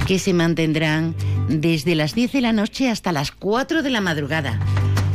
que 0.08 0.18
se 0.18 0.32
mantendrán 0.32 1.14
desde 1.50 1.94
las 1.94 2.14
10 2.14 2.32
de 2.32 2.40
la 2.40 2.54
noche 2.54 2.88
hasta 2.88 3.12
las 3.12 3.30
4 3.30 3.82
de 3.82 3.90
la 3.90 4.00
madrugada. 4.00 4.58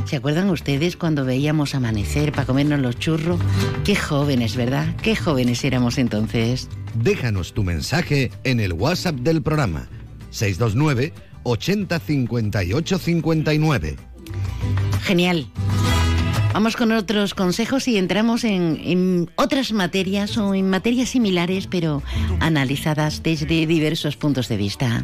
¿Se 0.06 0.18
acuerdan 0.18 0.52
ustedes 0.52 0.98
cuando 0.98 1.26
veíamos 1.26 1.74
amanecer 1.74 2.32
para 2.32 2.46
comernos 2.46 2.80
los 2.80 3.00
churros? 3.00 3.40
Qué 3.84 3.96
jóvenes, 3.96 4.56
¿verdad? 4.56 4.96
Qué 5.02 5.16
jóvenes 5.16 5.64
éramos 5.66 5.98
entonces. 5.98 6.70
Déjanos 6.94 7.56
tu 7.56 7.64
mensaje 7.64 8.30
en 8.44 8.60
el 8.60 8.74
WhatsApp 8.74 9.16
del 9.16 9.42
programa 9.42 9.88
629 10.30 11.12
80 11.42 12.00
58 12.00 13.00
59. 13.00 13.96
Genial. 15.02 15.48
Vamos 16.54 16.76
con 16.76 16.92
otros 16.92 17.34
consejos 17.34 17.88
y 17.88 17.98
entramos 17.98 18.44
en, 18.44 19.30
otras 19.36 19.72
materias 19.72 20.38
o 20.38 20.54
en 20.54 20.70
materias 20.70 21.10
similares, 21.10 21.66
pero 21.66 22.04
analizadas 22.40 23.24
desde 23.24 23.66
diversos 23.66 24.18
puntos 24.18 24.50
de 24.50 24.58
vista. 24.58 25.04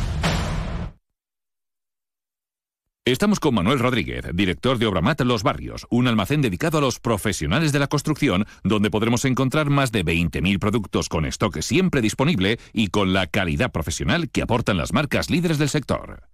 Estamos 3.03 3.39
con 3.39 3.55
Manuel 3.55 3.79
Rodríguez, 3.79 4.25
director 4.31 4.77
de 4.77 4.85
Obramat 4.85 5.21
Los 5.21 5.41
Barrios, 5.41 5.87
un 5.89 6.07
almacén 6.07 6.43
dedicado 6.43 6.77
a 6.77 6.81
los 6.81 6.99
profesionales 6.99 7.71
de 7.71 7.79
la 7.79 7.87
construcción, 7.87 8.45
donde 8.63 8.91
podremos 8.91 9.25
encontrar 9.25 9.71
más 9.71 9.91
de 9.91 10.05
20.000 10.05 10.59
productos 10.59 11.09
con 11.09 11.25
stock 11.25 11.61
siempre 11.61 12.01
disponible 12.01 12.59
y 12.73 12.89
con 12.89 13.11
la 13.11 13.25
calidad 13.25 13.71
profesional 13.71 14.29
que 14.29 14.43
aportan 14.43 14.77
las 14.77 14.93
marcas 14.93 15.31
líderes 15.31 15.57
del 15.57 15.69
sector. 15.69 16.27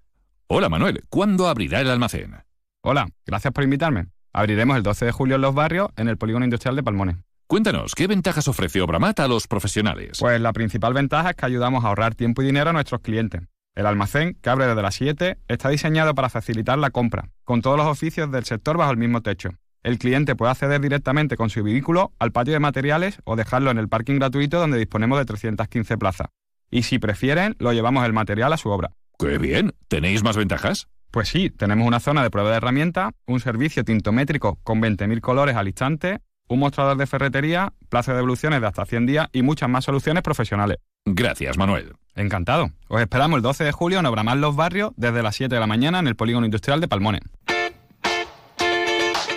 Hola 0.47 0.67
Manuel, 0.67 1.05
¿cuándo 1.07 1.47
abrirá 1.47 1.79
el 1.79 1.89
almacén? 1.89 2.35
Hola, 2.81 3.07
gracias 3.25 3.53
por 3.53 3.63
invitarme. 3.63 4.07
Abriremos 4.33 4.75
el 4.75 4.83
12 4.83 5.05
de 5.05 5.11
julio 5.13 5.35
en 5.35 5.43
Los 5.43 5.55
Barrios, 5.55 5.87
en 5.95 6.09
el 6.09 6.17
Polígono 6.17 6.43
Industrial 6.43 6.75
de 6.75 6.83
Palmones. 6.83 7.15
Cuéntanos, 7.47 7.95
¿qué 7.95 8.07
ventajas 8.07 8.49
ofrece 8.49 8.81
Obramat 8.81 9.21
a 9.21 9.29
los 9.29 9.47
profesionales? 9.47 10.17
Pues 10.19 10.41
la 10.41 10.51
principal 10.51 10.93
ventaja 10.93 11.29
es 11.29 11.37
que 11.37 11.45
ayudamos 11.45 11.85
a 11.85 11.87
ahorrar 11.87 12.13
tiempo 12.13 12.41
y 12.41 12.45
dinero 12.47 12.71
a 12.71 12.73
nuestros 12.73 12.99
clientes. 12.99 13.43
El 13.77 13.85
almacén, 13.85 14.35
que 14.41 14.49
abre 14.49 14.65
desde 14.65 14.81
las 14.81 14.95
7, 14.95 15.37
está 15.47 15.69
diseñado 15.69 16.15
para 16.15 16.29
facilitar 16.29 16.79
la 16.79 16.89
compra, 16.89 17.29
con 17.43 17.61
todos 17.61 17.77
los 17.77 17.85
oficios 17.85 18.31
del 18.31 18.43
sector 18.43 18.75
bajo 18.75 18.89
el 18.89 18.97
mismo 18.97 19.21
techo. 19.21 19.51
El 19.83 19.99
cliente 19.99 20.35
puede 20.35 20.49
acceder 20.49 20.81
directamente 20.81 21.37
con 21.37 21.51
su 21.51 21.63
vehículo 21.63 22.11
al 22.17 22.31
patio 22.31 22.53
de 22.53 22.59
materiales 22.59 23.21
o 23.23 23.35
dejarlo 23.35 23.69
en 23.69 23.77
el 23.77 23.87
parking 23.87 24.15
gratuito 24.15 24.59
donde 24.59 24.79
disponemos 24.79 25.19
de 25.19 25.25
315 25.25 25.95
plazas. 25.99 26.29
Y 26.71 26.81
si 26.83 26.97
prefieren, 26.97 27.55
lo 27.59 27.71
llevamos 27.71 28.03
el 28.03 28.13
material 28.13 28.51
a 28.51 28.57
su 28.57 28.69
obra. 28.69 28.93
¡Qué 29.19 29.37
bien! 29.37 29.75
¿Tenéis 29.87 30.23
más 30.23 30.37
ventajas? 30.37 30.87
Pues 31.11 31.29
sí, 31.29 31.51
tenemos 31.51 31.87
una 31.87 31.99
zona 31.99 32.23
de 32.23 32.31
prueba 32.31 32.49
de 32.49 32.57
herramientas, 32.57 33.11
un 33.27 33.39
servicio 33.39 33.83
tintométrico 33.83 34.57
con 34.63 34.81
20.000 34.81 35.21
colores 35.21 35.55
al 35.55 35.67
instante, 35.67 36.21
un 36.47 36.57
mostrador 36.57 36.97
de 36.97 37.05
ferretería, 37.05 37.73
plazo 37.89 38.09
de 38.09 38.17
devoluciones 38.17 38.59
de 38.59 38.65
hasta 38.65 38.87
100 38.87 39.05
días 39.05 39.27
y 39.33 39.43
muchas 39.43 39.69
más 39.69 39.85
soluciones 39.85 40.23
profesionales. 40.23 40.77
Gracias, 41.09 41.57
Manuel. 41.57 41.93
Encantado. 42.15 42.71
Os 42.89 42.99
esperamos 42.99 43.37
el 43.37 43.43
12 43.43 43.63
de 43.63 43.71
julio 43.71 43.99
en 43.99 44.05
Obramar 44.05 44.37
Los 44.37 44.57
Barrios 44.57 44.91
desde 44.97 45.23
las 45.23 45.35
7 45.37 45.55
de 45.55 45.61
la 45.61 45.67
mañana 45.67 45.99
en 45.99 46.07
el 46.07 46.15
Polígono 46.15 46.45
Industrial 46.45 46.81
de 46.81 46.87
Palmones. 46.89 47.21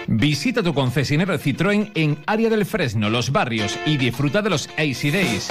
Visita 0.09 0.65
tu 0.65 0.75
concesionario 0.75 1.39
Citroën 1.39 1.93
en 1.95 2.19
Área 2.27 2.51
del 2.51 2.67
Fresno, 2.67 3.09
Los 3.09 3.31
Barrios 3.31 3.79
y 3.87 3.97
disfruta 3.99 4.43
de 4.43 4.51
los 4.51 4.69
AC 4.71 5.13
Days. 5.13 5.49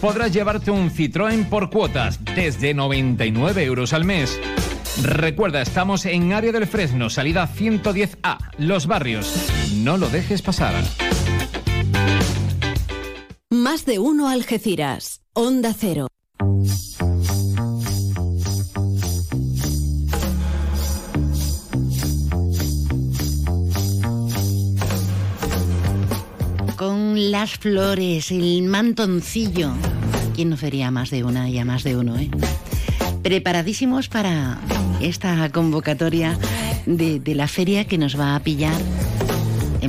Podrás 0.00 0.32
llevarte 0.32 0.70
un 0.70 0.90
Citroën 0.90 1.46
por 1.46 1.68
cuotas 1.68 2.24
desde 2.24 2.72
99 2.72 3.62
euros 3.62 3.92
al 3.92 4.06
mes. 4.06 4.40
Recuerda, 5.02 5.60
estamos 5.60 6.06
en 6.06 6.32
Área 6.32 6.52
del 6.52 6.66
Fresno, 6.66 7.10
salida 7.10 7.46
110A, 7.46 8.38
Los 8.56 8.86
Barrios. 8.86 9.50
No 9.74 9.98
lo 9.98 10.08
dejes 10.08 10.40
pasar. 10.40 10.74
Más 13.50 13.84
de 13.84 13.98
uno 13.98 14.30
Algeciras. 14.30 15.19
Onda 15.32 15.72
Cero. 15.78 16.08
Con 26.76 27.30
las 27.30 27.52
flores, 27.58 28.32
el 28.32 28.62
mantoncillo. 28.64 29.70
¿Quién 30.34 30.50
no 30.50 30.56
fería 30.56 30.90
más 30.90 31.10
de 31.10 31.22
una 31.22 31.48
y 31.48 31.58
a 31.58 31.64
más 31.64 31.84
de 31.84 31.96
uno, 31.96 32.18
eh? 32.18 32.28
Preparadísimos 33.22 34.08
para 34.08 34.58
esta 35.00 35.48
convocatoria 35.50 36.36
de, 36.86 37.20
de 37.20 37.34
la 37.36 37.46
feria 37.46 37.84
que 37.84 37.98
nos 37.98 38.18
va 38.18 38.34
a 38.34 38.40
pillar 38.40 38.80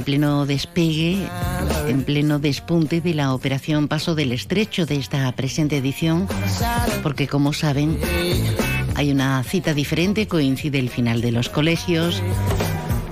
en 0.01 0.05
pleno 0.05 0.47
despegue, 0.47 1.27
en 1.87 2.03
pleno 2.03 2.39
despunte 2.39 3.01
de 3.01 3.13
la 3.13 3.35
operación 3.35 3.87
Paso 3.87 4.15
del 4.15 4.31
Estrecho 4.31 4.87
de 4.87 4.95
esta 4.95 5.31
presente 5.33 5.77
edición, 5.77 6.27
porque 7.03 7.27
como 7.27 7.53
saben, 7.53 7.99
hay 8.95 9.11
una 9.11 9.43
cita 9.43 9.75
diferente, 9.75 10.27
coincide 10.27 10.79
el 10.79 10.89
final 10.89 11.21
de 11.21 11.31
los 11.31 11.49
colegios, 11.49 12.19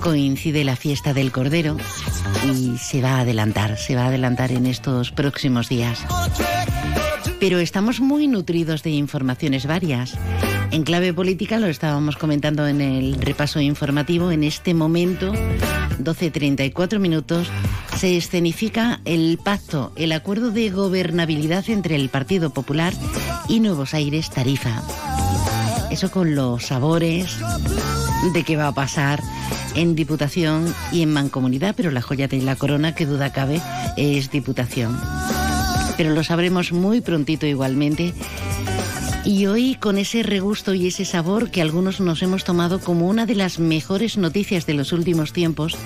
coincide 0.00 0.64
la 0.64 0.74
fiesta 0.74 1.14
del 1.14 1.30
Cordero 1.30 1.76
y 2.52 2.76
se 2.78 3.00
va 3.00 3.18
a 3.18 3.20
adelantar, 3.20 3.78
se 3.78 3.94
va 3.94 4.02
a 4.02 4.08
adelantar 4.08 4.50
en 4.50 4.66
estos 4.66 5.12
próximos 5.12 5.68
días. 5.68 6.04
Pero 7.38 7.60
estamos 7.60 8.00
muy 8.00 8.26
nutridos 8.26 8.82
de 8.82 8.90
informaciones 8.90 9.64
varias. 9.64 10.18
En 10.72 10.84
clave 10.84 11.12
política 11.12 11.58
lo 11.58 11.66
estábamos 11.66 12.16
comentando 12.16 12.66
en 12.66 12.80
el 12.80 13.20
repaso 13.20 13.60
informativo. 13.60 14.30
En 14.30 14.44
este 14.44 14.72
momento, 14.72 15.32
12.34 15.32 17.00
minutos, 17.00 17.48
se 17.96 18.16
escenifica 18.16 19.00
el 19.04 19.38
pacto, 19.42 19.92
el 19.96 20.12
acuerdo 20.12 20.52
de 20.52 20.70
gobernabilidad 20.70 21.68
entre 21.70 21.96
el 21.96 22.08
Partido 22.08 22.50
Popular 22.50 22.92
y 23.48 23.58
Nuevos 23.58 23.94
Aires 23.94 24.30
Tarifa. 24.30 24.82
Eso 25.90 26.10
con 26.12 26.36
los 26.36 26.66
sabores 26.66 27.36
de 28.32 28.44
qué 28.44 28.56
va 28.56 28.68
a 28.68 28.74
pasar 28.74 29.20
en 29.74 29.96
Diputación 29.96 30.72
y 30.92 31.02
en 31.02 31.12
Mancomunidad, 31.12 31.74
pero 31.76 31.90
la 31.90 32.00
joya 32.00 32.28
de 32.28 32.42
la 32.42 32.54
corona, 32.54 32.94
que 32.94 33.06
duda 33.06 33.32
cabe, 33.32 33.60
es 33.96 34.30
Diputación. 34.30 34.98
Pero 35.96 36.10
lo 36.10 36.22
sabremos 36.22 36.72
muy 36.72 37.00
prontito 37.00 37.44
igualmente. 37.44 38.14
Y 39.24 39.46
hoy 39.46 39.74
con 39.74 39.98
ese 39.98 40.22
regusto 40.22 40.74
y 40.74 40.88
ese 40.88 41.04
sabor 41.04 41.50
que 41.50 41.62
algunos 41.62 42.00
nos 42.00 42.22
hemos 42.22 42.44
tomado 42.44 42.80
como 42.80 43.08
una 43.08 43.26
de 43.26 43.34
las 43.34 43.58
mejores 43.58 44.16
noticias 44.16 44.66
de 44.66 44.74
los 44.74 44.92
últimos 44.92 45.32
tiempos, 45.32 45.76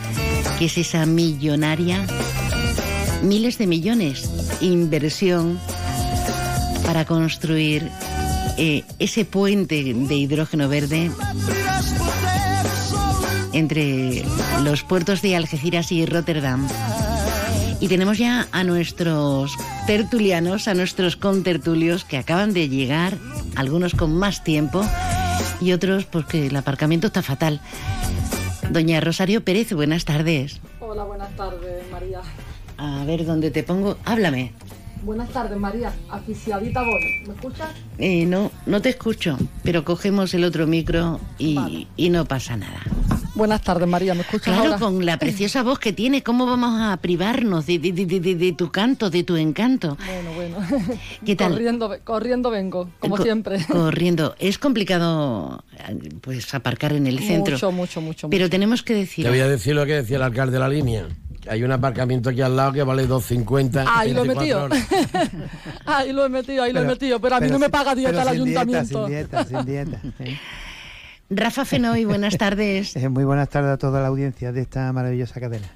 que 0.58 0.66
es 0.66 0.78
esa 0.78 1.04
millonaria, 1.04 2.06
miles 3.22 3.58
de 3.58 3.66
millones, 3.66 4.30
inversión 4.60 5.58
para 6.86 7.04
construir 7.04 7.90
eh, 8.56 8.84
ese 8.98 9.24
puente 9.24 9.94
de 9.94 10.14
hidrógeno 10.14 10.68
verde 10.68 11.10
entre 13.52 14.24
los 14.62 14.82
puertos 14.82 15.22
de 15.22 15.36
Algeciras 15.36 15.90
y 15.92 16.06
Rotterdam. 16.06 16.66
Y 17.80 17.88
tenemos 17.88 18.18
ya 18.18 18.48
a 18.52 18.64
nuestros 18.64 19.52
tertulianos, 19.86 20.68
a 20.68 20.74
nuestros 20.74 21.16
contertulios 21.16 22.04
que 22.04 22.16
acaban 22.16 22.52
de 22.52 22.68
llegar, 22.68 23.18
algunos 23.56 23.94
con 23.94 24.14
más 24.14 24.42
tiempo 24.42 24.84
y 25.60 25.72
otros 25.72 26.04
porque 26.04 26.46
el 26.46 26.56
aparcamiento 26.56 27.08
está 27.08 27.22
fatal. 27.22 27.60
Doña 28.70 29.00
Rosario 29.00 29.44
Pérez, 29.44 29.72
buenas 29.72 30.04
tardes. 30.04 30.60
Hola, 30.80 31.04
buenas 31.04 31.34
tardes, 31.36 31.84
María. 31.90 32.20
A 32.78 33.04
ver, 33.04 33.26
¿dónde 33.26 33.50
te 33.50 33.62
pongo? 33.62 33.98
Háblame. 34.04 34.52
Buenas 35.02 35.28
tardes, 35.28 35.58
María. 35.58 35.92
Aficiadita 36.08 36.80
voy. 36.82 37.24
¿Me 37.26 37.34
escuchas? 37.34 37.68
Eh, 37.98 38.24
no, 38.24 38.50
no 38.64 38.80
te 38.80 38.88
escucho, 38.88 39.36
pero 39.62 39.84
cogemos 39.84 40.32
el 40.32 40.44
otro 40.44 40.66
micro 40.66 41.20
y, 41.38 41.86
y 41.96 42.08
no 42.08 42.24
pasa 42.24 42.56
nada. 42.56 42.80
Buenas 43.34 43.62
tardes, 43.62 43.88
María. 43.88 44.14
¿Me 44.14 44.20
escuchas 44.20 44.54
Claro, 44.54 44.62
ahora? 44.74 44.78
con 44.78 45.04
la 45.04 45.18
preciosa 45.18 45.64
voz 45.64 45.80
que 45.80 45.92
tiene, 45.92 46.22
¿cómo 46.22 46.46
vamos 46.46 46.80
a 46.80 46.96
privarnos 46.98 47.66
de, 47.66 47.80
de- 47.80 47.90
de- 47.92 48.20
de- 48.20 48.34
de 48.36 48.52
tu 48.52 48.70
canto, 48.70 49.10
de 49.10 49.24
tu 49.24 49.36
encanto? 49.36 49.96
Bueno, 50.06 50.32
bueno. 50.34 50.56
¿Qué 51.26 51.34
tal? 51.34 51.50
Corriendo, 51.52 51.88
ve- 51.88 51.98
corriendo 52.04 52.50
vengo, 52.50 52.88
como 53.00 53.16
Co- 53.16 53.22
siempre. 53.24 53.64
Corriendo. 53.66 54.36
Es 54.38 54.58
complicado 54.58 55.64
eh, 55.88 56.10
pues 56.20 56.54
aparcar 56.54 56.92
en 56.92 57.08
el 57.08 57.18
centro. 57.18 57.54
Mucho, 57.54 57.72
mucho, 57.72 58.00
mucho. 58.00 58.30
Pero 58.30 58.44
mucho. 58.44 58.50
tenemos 58.50 58.84
que 58.84 58.94
decir. 58.94 59.24
Te 59.24 59.30
voy 59.30 59.40
a 59.40 59.48
decir 59.48 59.74
lo 59.74 59.84
que 59.84 59.94
decía 59.94 60.16
el 60.16 60.22
alcalde 60.22 60.52
de 60.52 60.58
la 60.60 60.68
línea. 60.68 61.08
Hay 61.50 61.62
un 61.64 61.72
aparcamiento 61.72 62.30
aquí 62.30 62.40
al 62.40 62.54
lado 62.54 62.72
que 62.72 62.84
vale 62.84 63.06
2.50. 63.08 63.84
Ahí 63.88 64.12
lo 64.14 64.24
he 64.24 64.28
24 64.28 64.68
metido. 64.68 65.00
ahí 65.86 66.12
lo 66.12 66.24
he 66.24 66.28
metido, 66.28 66.62
ahí 66.62 66.72
lo 66.72 66.82
he 66.82 66.86
metido. 66.86 67.20
Pero 67.20 67.34
a 67.34 67.40
mí 67.40 67.46
pero 67.46 67.54
no 67.54 67.58
me 67.58 67.68
paga 67.68 67.94
dieta 67.96 68.10
el 68.10 68.14
dieta, 68.16 68.30
ayuntamiento. 68.30 69.06
sin 69.06 69.12
dieta, 69.14 69.44
sin 69.44 69.64
dieta. 69.66 70.00
sí. 70.18 70.38
Rafa 71.36 71.64
Fenoy, 71.64 72.04
buenas 72.04 72.36
tardes. 72.38 72.94
Eh, 73.04 73.08
Muy 73.08 73.24
buenas 73.24 73.48
tardes 73.48 73.72
a 73.72 73.78
toda 73.78 74.00
la 74.00 74.08
audiencia 74.08 74.52
de 74.52 74.60
esta 74.62 74.92
maravillosa 74.92 75.40
cadena. 75.40 75.68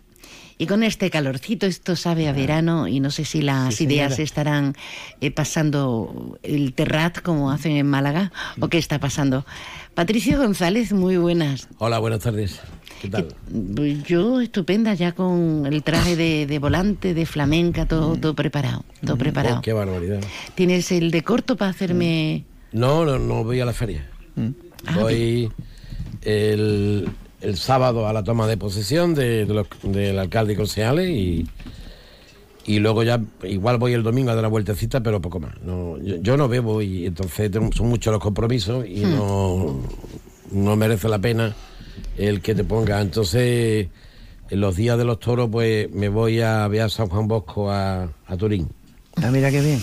Y 0.61 0.67
con 0.67 0.83
este 0.83 1.09
calorcito, 1.11 1.67
esto 1.67 1.95
sabe 1.95 2.29
a 2.29 2.33
verano 2.33 2.89
y 2.89 2.99
no 2.99 3.11
sé 3.13 3.25
si 3.25 3.43
las 3.43 3.77
Sí, 3.77 3.85
ideas 3.85 4.13
señora. 4.15 4.25
estarán 4.25 4.75
eh, 5.21 5.31
pasando 5.31 6.37
el 6.43 6.75
terrat 6.75 7.21
como 7.23 7.53
hacen 7.53 7.73
en 7.77 7.87
Málaga 7.87 8.33
o 8.61 8.69
qué 8.69 8.79
está 8.79 8.99
pasando. 8.99 9.47
Patricio 9.95 10.37
González, 10.39 10.93
muy 10.93 11.17
buenas. 11.17 11.69
Hola, 11.79 12.01
buenas 12.01 12.21
tardes. 12.21 12.61
¿Qué 13.01 13.09
tal? 13.09 13.29
Pues 13.77 14.03
Yo 14.03 14.41
estupenda, 14.41 14.95
ya 14.95 15.13
con 15.13 15.65
el 15.67 15.85
traje 15.85 16.17
de, 16.17 16.47
de 16.47 16.59
volante, 16.59 17.15
de 17.15 17.25
flamenca, 17.27 17.87
todo, 17.87 18.17
todo 18.17 18.35
preparado, 18.35 18.85
todo 19.07 19.17
preparado. 19.17 19.59
Oh, 19.59 19.63
qué 19.63 19.73
barbaridad. 19.73 20.21
¿Tienes 20.57 20.91
el 20.91 21.13
de 21.13 21.23
corto 21.23 21.57
para 21.57 21.71
hacerme...? 21.71 22.45
No, 22.73 23.05
no, 23.05 23.19
no 23.21 23.45
voy 23.45 23.61
a 23.61 23.65
la 23.65 23.73
feria. 23.73 24.11
Ah, 24.37 24.49
Voy 24.95 25.51
el, 26.23 27.09
el 27.41 27.57
sábado 27.57 28.07
a 28.07 28.13
la 28.13 28.23
toma 28.25 28.47
de 28.47 28.57
posesión 28.57 29.15
de, 29.15 29.45
de 29.47 29.55
los- 29.55 29.67
del 29.83 30.19
alcalde 30.19 30.53
y 30.55 30.57
concejales 30.57 31.09
y, 31.11 31.47
y 32.67 32.79
luego 32.81 33.03
ya 33.03 33.21
igual 33.45 33.79
voy 33.79 33.93
el 33.95 34.03
domingo 34.03 34.31
a 34.31 34.35
dar 34.35 34.43
la 34.43 34.49
vueltecita, 34.49 35.01
pero 35.03 35.21
poco 35.21 35.41
más. 35.41 35.53
No, 35.63 35.97
yo, 35.99 36.17
yo 36.17 36.37
no 36.37 36.49
bebo 36.49 36.83
y 36.83 37.07
entonces 37.07 37.51
tengo- 37.51 37.73
son 37.73 37.89
muchos 37.89 38.13
los 38.13 38.23
compromisos 38.23 38.87
y 38.87 39.05
Hmm. 39.05 39.17
no, 39.17 39.81
no 40.53 40.77
merece 40.77 41.09
la 41.09 41.19
pena 41.19 41.55
el 42.17 42.41
que 42.41 42.55
te 42.55 42.65
ponga. 42.65 43.01
Entonces, 43.01 43.89
en 44.51 44.61
los 44.61 44.77
días 44.77 44.97
de 44.99 45.05
los 45.05 45.19
toros, 45.21 45.49
pues 45.51 45.91
me 45.93 46.09
voy 46.09 46.41
a 46.41 46.67
ver 46.69 46.83
a 46.83 46.89
San 46.89 47.09
Juan 47.09 47.29
Bosco 47.29 47.71
a, 47.71 48.05
a 48.27 48.37
Turín. 48.37 48.69
Ah, 49.23 49.31
mira 49.31 49.51
qué 49.51 49.61
bien. 49.61 49.81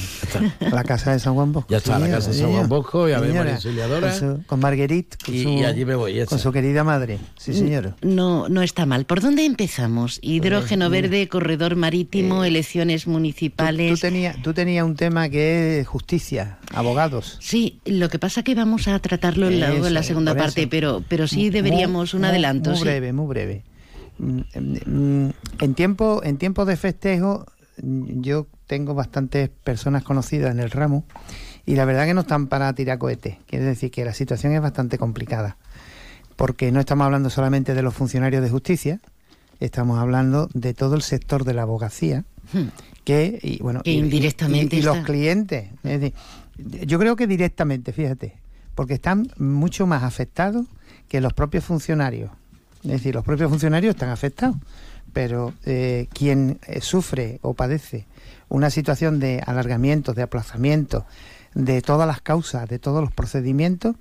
La 0.71 0.83
casa 0.83 1.11
de 1.11 1.19
San 1.19 1.33
Juan 1.35 1.51
Bosco. 1.51 1.69
Ya 1.69 1.77
está, 1.77 1.99
la 1.99 2.09
casa 2.09 2.29
de 2.31 2.37
San. 2.37 2.51
Juan 2.51 2.69
Bosco 2.69 3.07
y 3.09 3.13
a 3.13 3.19
ver 3.19 3.33
María 3.33 3.53
Auxiliadora. 3.55 4.09
Con, 4.11 4.19
su- 4.19 4.43
con 4.47 4.59
Marguerite. 4.59 5.17
Con 5.25 5.35
Y- 5.35 5.43
su, 5.43 5.49
y 5.49 5.63
allí 5.65 5.85
me 5.85 5.95
voy, 5.95 6.25
Con 6.25 6.39
su 6.39 6.51
querida 6.51 6.83
madre. 6.83 7.19
Sí, 7.37 7.53
señora. 7.53 7.95
No, 8.01 8.47
no 8.49 8.61
está 8.61 8.85
mal. 8.85 9.05
¿Por 9.05 9.21
dónde 9.21 9.45
empezamos? 9.45 10.19
Hidrógeno 10.21 10.89
mira. 10.89 11.01
verde, 11.01 11.27
corredor 11.27 11.75
marítimo, 11.75 12.43
elecciones 12.43 13.07
municipales. 13.07 13.93
Tú 13.93 13.99
tenías 13.99 14.41
tú 14.41 14.53
tenías 14.53 14.85
un 14.85 14.95
tema 14.95 15.29
que 15.29 15.79
es 15.79 15.87
justicia, 15.87 16.57
abogados. 16.73 17.37
Sí, 17.41 17.79
lo 17.85 18.09
que 18.09 18.19
pasa 18.19 18.43
que 18.43 18.55
vamos 18.55 18.87
a 18.87 18.97
tratarlo 18.99 19.47
en 19.47 19.59
la, 19.59 19.73
Eso, 19.73 19.87
en 19.87 19.93
la 19.93 20.03
segunda 20.03 20.35
parte, 20.35 20.67
pero, 20.67 21.03
pero 21.07 21.27
sí 21.27 21.49
deberíamos 21.49 22.13
un 22.13 22.25
adelanto. 22.25 22.69
Muy 22.71 22.77
sí. 22.79 22.83
breve, 22.85 23.13
muy 23.13 23.27
breve. 23.27 23.63
Mm, 24.17 24.39
mm, 24.85 25.29
En 25.59 25.73
tiempo, 25.75 26.21
en 26.23 26.37
tiempo 26.37 26.65
de 26.65 26.77
festejo, 26.77 27.45
mm, 27.81 28.21
yo 28.21 28.47
tengo 28.67 28.93
bastantes 28.93 29.49
personas 29.49 30.03
conocidas 30.03 30.51
en 30.51 30.59
el 30.59 30.71
ramo 30.71 31.03
y 31.65 31.75
la 31.75 31.85
verdad 31.85 32.05
que 32.05 32.13
no 32.13 32.21
están 32.21 32.47
para 32.47 32.73
tirar 32.73 32.97
cohetes. 32.97 33.37
Quiere 33.47 33.65
decir 33.65 33.91
que 33.91 34.05
la 34.05 34.13
situación 34.13 34.53
es 34.53 34.61
bastante 34.61 34.97
complicada. 34.97 35.57
Porque 36.35 36.71
no 36.71 36.79
estamos 36.79 37.05
hablando 37.05 37.29
solamente 37.29 37.73
de 37.73 37.81
los 37.81 37.93
funcionarios 37.93 38.43
de 38.43 38.49
justicia, 38.49 38.99
estamos 39.59 39.99
hablando 39.99 40.49
de 40.53 40.73
todo 40.73 40.95
el 40.95 41.01
sector 41.01 41.43
de 41.45 41.53
la 41.53 41.61
abogacía, 41.63 42.23
Hmm. 42.53 42.67
que, 43.03 43.39
y, 43.41 43.57
bueno, 43.63 43.81
Que 43.81 43.91
y- 43.91 43.95
y- 43.95 43.99
indirectamente 43.99 44.75
y, 44.75 44.79
y 44.79 44.81
los 44.83 44.97
clientes. 44.99 45.69
Es 45.83 45.99
decir, 46.01 46.13
yo 46.85 46.99
creo 46.99 47.15
que 47.15 47.25
directamente, 47.25 47.91
fíjate, 47.93 48.33
porque 48.75 48.93
están 48.95 49.31
mucho 49.37 49.87
más 49.87 50.03
afectados 50.03 50.65
que 51.07 51.21
los 51.21 51.33
propios 51.33 51.63
funcionarios. 51.63 52.29
Es 52.83 52.91
decir, 52.91 53.15
los 53.15 53.23
propios 53.23 53.49
funcionarios 53.49 53.95
están 53.95 54.09
afectados, 54.09 54.57
pero 55.13 55.53
eh, 55.65 56.07
quien 56.13 56.59
eh, 56.67 56.81
sufre 56.81 57.39
o 57.41 57.53
padece 57.55 58.05
una 58.55 58.69
situación 58.69 59.19
de 59.19 59.43
alargamiento, 59.45 60.13
de 60.13 60.21
aplazamiento, 60.23 61.05
de 61.53 61.81
todas 61.81 62.07
las 62.07 62.21
causas, 62.21 62.69
de 62.69 62.79
todos 62.79 63.01
los 63.01 63.11
procedimientos, 63.11 63.95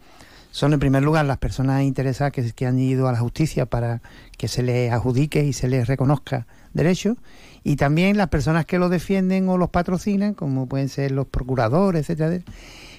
son 0.53 0.73
en 0.73 0.79
primer 0.79 1.03
lugar 1.03 1.25
las 1.25 1.39
personas 1.39 1.83
interesadas 1.83 2.33
que, 2.33 2.53
que 2.53 2.67
han 2.67 2.79
ido 2.79 3.09
a 3.09 3.13
la 3.13 3.19
justicia 3.19 3.67
para 3.67 4.01
que 4.39 4.47
se 4.47 4.63
les 4.63 4.93
adjudique 4.93 5.43
y 5.45 5.53
se 5.53 5.67
les 5.67 5.89
reconozca 5.89 6.47
derechos, 6.73 7.17
y 7.65 7.75
también 7.77 8.17
las 8.17 8.29
personas 8.29 8.65
que 8.65 8.79
lo 8.79 8.89
defienden 8.89 9.49
o 9.49 9.59
los 9.59 9.71
patrocinan, 9.71 10.35
como 10.35 10.67
pueden 10.69 10.89
ser 10.89 11.11
los 11.11 11.27
procuradores, 11.27 12.09
etcétera, 12.09 12.45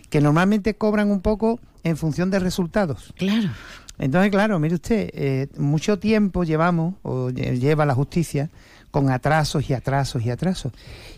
que 0.10 0.20
normalmente 0.20 0.76
cobran 0.76 1.10
un 1.10 1.22
poco 1.22 1.60
en 1.84 1.96
función 1.96 2.30
de 2.32 2.40
resultados. 2.40 3.14
Claro. 3.18 3.50
Entonces, 3.98 4.30
claro, 4.32 4.60
mire 4.60 4.76
usted, 4.76 5.10
eh, 5.14 5.48
mucho 5.58 6.00
tiempo 6.00 6.44
llevamos, 6.44 6.96
o 7.04 7.30
lle- 7.30 7.58
lleva 7.60 7.86
la 7.86 7.96
justicia, 7.96 8.50
con 8.92 9.10
atrasos 9.10 9.70
y 9.70 9.74
atrasos 9.74 10.24
y 10.26 10.30
atrasos. 10.30 10.72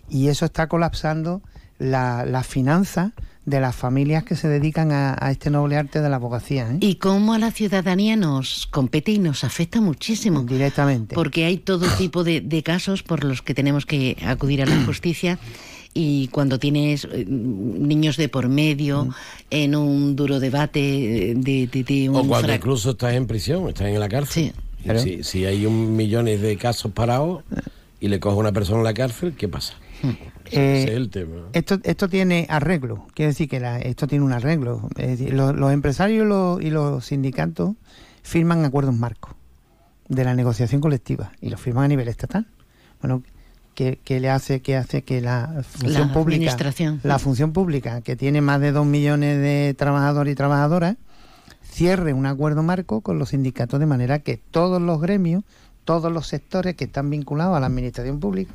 Y 0.10 0.28
eso 0.30 0.46
está 0.46 0.68
colapsando 0.68 1.42
la, 1.80 2.26
la 2.26 2.44
finanza 2.44 3.12
de 3.46 3.62
las 3.62 3.76
familias 3.76 4.24
que 4.26 4.36
se 4.36 4.50
dedican 4.50 4.92
a, 4.92 5.16
a 5.20 5.32
este 5.32 5.50
noble 5.50 5.78
arte 5.78 6.02
de 6.02 6.10
la 6.10 6.18
abogacía. 6.18 6.70
¿eh? 6.72 6.78
Y 6.82 6.96
cómo 6.96 7.34
a 7.34 7.40
la 7.40 7.52
ciudadanía 7.52 8.16
nos 8.18 8.68
compete 8.68 9.12
y 9.14 9.20
nos 9.20 9.44
afecta 9.46 9.80
muchísimo. 9.80 10.42
Directamente. 10.44 11.16
Porque 11.16 11.46
hay 11.46 11.58
todo 11.58 11.86
tipo 11.98 12.24
de, 12.26 12.42
de 12.42 12.62
casos 12.64 13.04
por 13.04 13.24
los 13.24 13.42
que 13.42 13.54
tenemos 13.54 13.86
que 13.86 14.18
acudir 14.26 14.62
a 14.62 14.66
la 14.66 14.82
justicia. 14.86 15.40
Y 15.94 16.28
cuando 16.28 16.60
tienes 16.60 17.06
eh, 17.12 17.26
niños 17.28 18.18
de 18.18 18.28
por 18.30 18.50
medio, 18.50 19.08
en 19.50 19.76
un 19.76 20.16
duro 20.16 20.40
debate 20.40 21.32
eh, 21.32 21.34
de, 21.36 21.68
de- 21.68 21.84
de 21.84 22.10
un 22.10 22.16
O 22.18 22.28
cuando 22.28 22.50
frac- 22.50 22.58
incluso 22.58 22.92
estás 22.92 23.14
en 23.14 23.28
prisión, 23.28 23.68
estás 23.70 23.88
en 23.88 24.00
la 24.00 24.10
cárcel. 24.10 24.54
Claro. 24.84 25.00
Si, 25.00 25.24
si 25.24 25.46
hay 25.46 25.66
un 25.66 25.96
millones 25.96 26.42
de 26.42 26.56
casos 26.58 26.92
parados 26.92 27.44
y 28.00 28.10
le 28.10 28.20
coge 28.20 28.36
a 28.36 28.40
una 28.40 28.52
persona 28.52 28.80
en 28.80 28.84
la 28.84 28.94
cárcel, 28.94 29.34
¿qué 29.38 29.48
pasa? 29.48 29.74
Eh, 30.50 30.84
Ese 30.84 30.92
es 30.92 30.98
el 30.98 31.10
tema. 31.10 31.36
Esto, 31.52 31.78
esto 31.84 32.08
tiene 32.08 32.48
arreglo, 32.50 33.06
quiere 33.14 33.32
decir 33.32 33.50
que 33.50 33.60
la- 33.60 33.80
esto 33.80 34.08
tiene 34.08 34.24
un 34.24 34.32
arreglo. 34.32 34.88
Es 34.96 35.20
decir, 35.20 35.34
los, 35.34 35.54
los 35.54 35.74
empresarios 35.74 36.26
y 36.26 36.30
los, 36.30 36.62
y 36.62 36.70
los 36.70 37.06
sindicatos 37.06 37.76
firman 38.24 38.64
acuerdos 38.64 38.96
marcos 38.96 39.34
de 40.08 40.24
la 40.24 40.34
negociación 40.36 40.80
colectiva 40.80 41.34
y 41.42 41.50
los 41.50 41.60
firman 41.60 41.84
a 41.84 41.88
nivel 41.90 42.08
estatal. 42.08 42.48
Bueno, 43.02 43.24
que, 43.76 44.00
que 44.06 44.22
le 44.22 44.30
hace 44.30 44.62
que 44.62 44.78
hace 44.78 45.02
que 45.04 45.20
la 45.20 45.64
función 45.68 46.08
La 46.08 46.14
pública, 46.14 46.38
administración. 46.38 47.02
la 47.04 47.20
función 47.20 47.52
pública 47.52 48.00
que 48.00 48.16
tiene 48.16 48.40
más 48.40 48.62
de 48.62 48.72
dos 48.72 48.86
millones 48.86 49.38
de 49.42 49.76
trabajadores 49.78 50.32
y 50.32 50.36
trabajadoras 50.36 50.96
cierre 51.70 52.14
un 52.14 52.26
acuerdo 52.26 52.64
marco 52.64 53.02
con 53.02 53.20
los 53.20 53.30
sindicatos 53.30 53.82
de 53.82 53.86
manera 53.86 54.20
que 54.20 54.38
todos 54.38 54.82
los 54.82 55.02
gremios, 55.02 55.44
todos 55.84 56.10
los 56.12 56.26
sectores 56.28 56.76
que 56.76 56.86
están 56.86 57.10
vinculados 57.10 57.56
a 57.56 57.60
la 57.60 57.68
administración 57.68 58.20
pública 58.22 58.54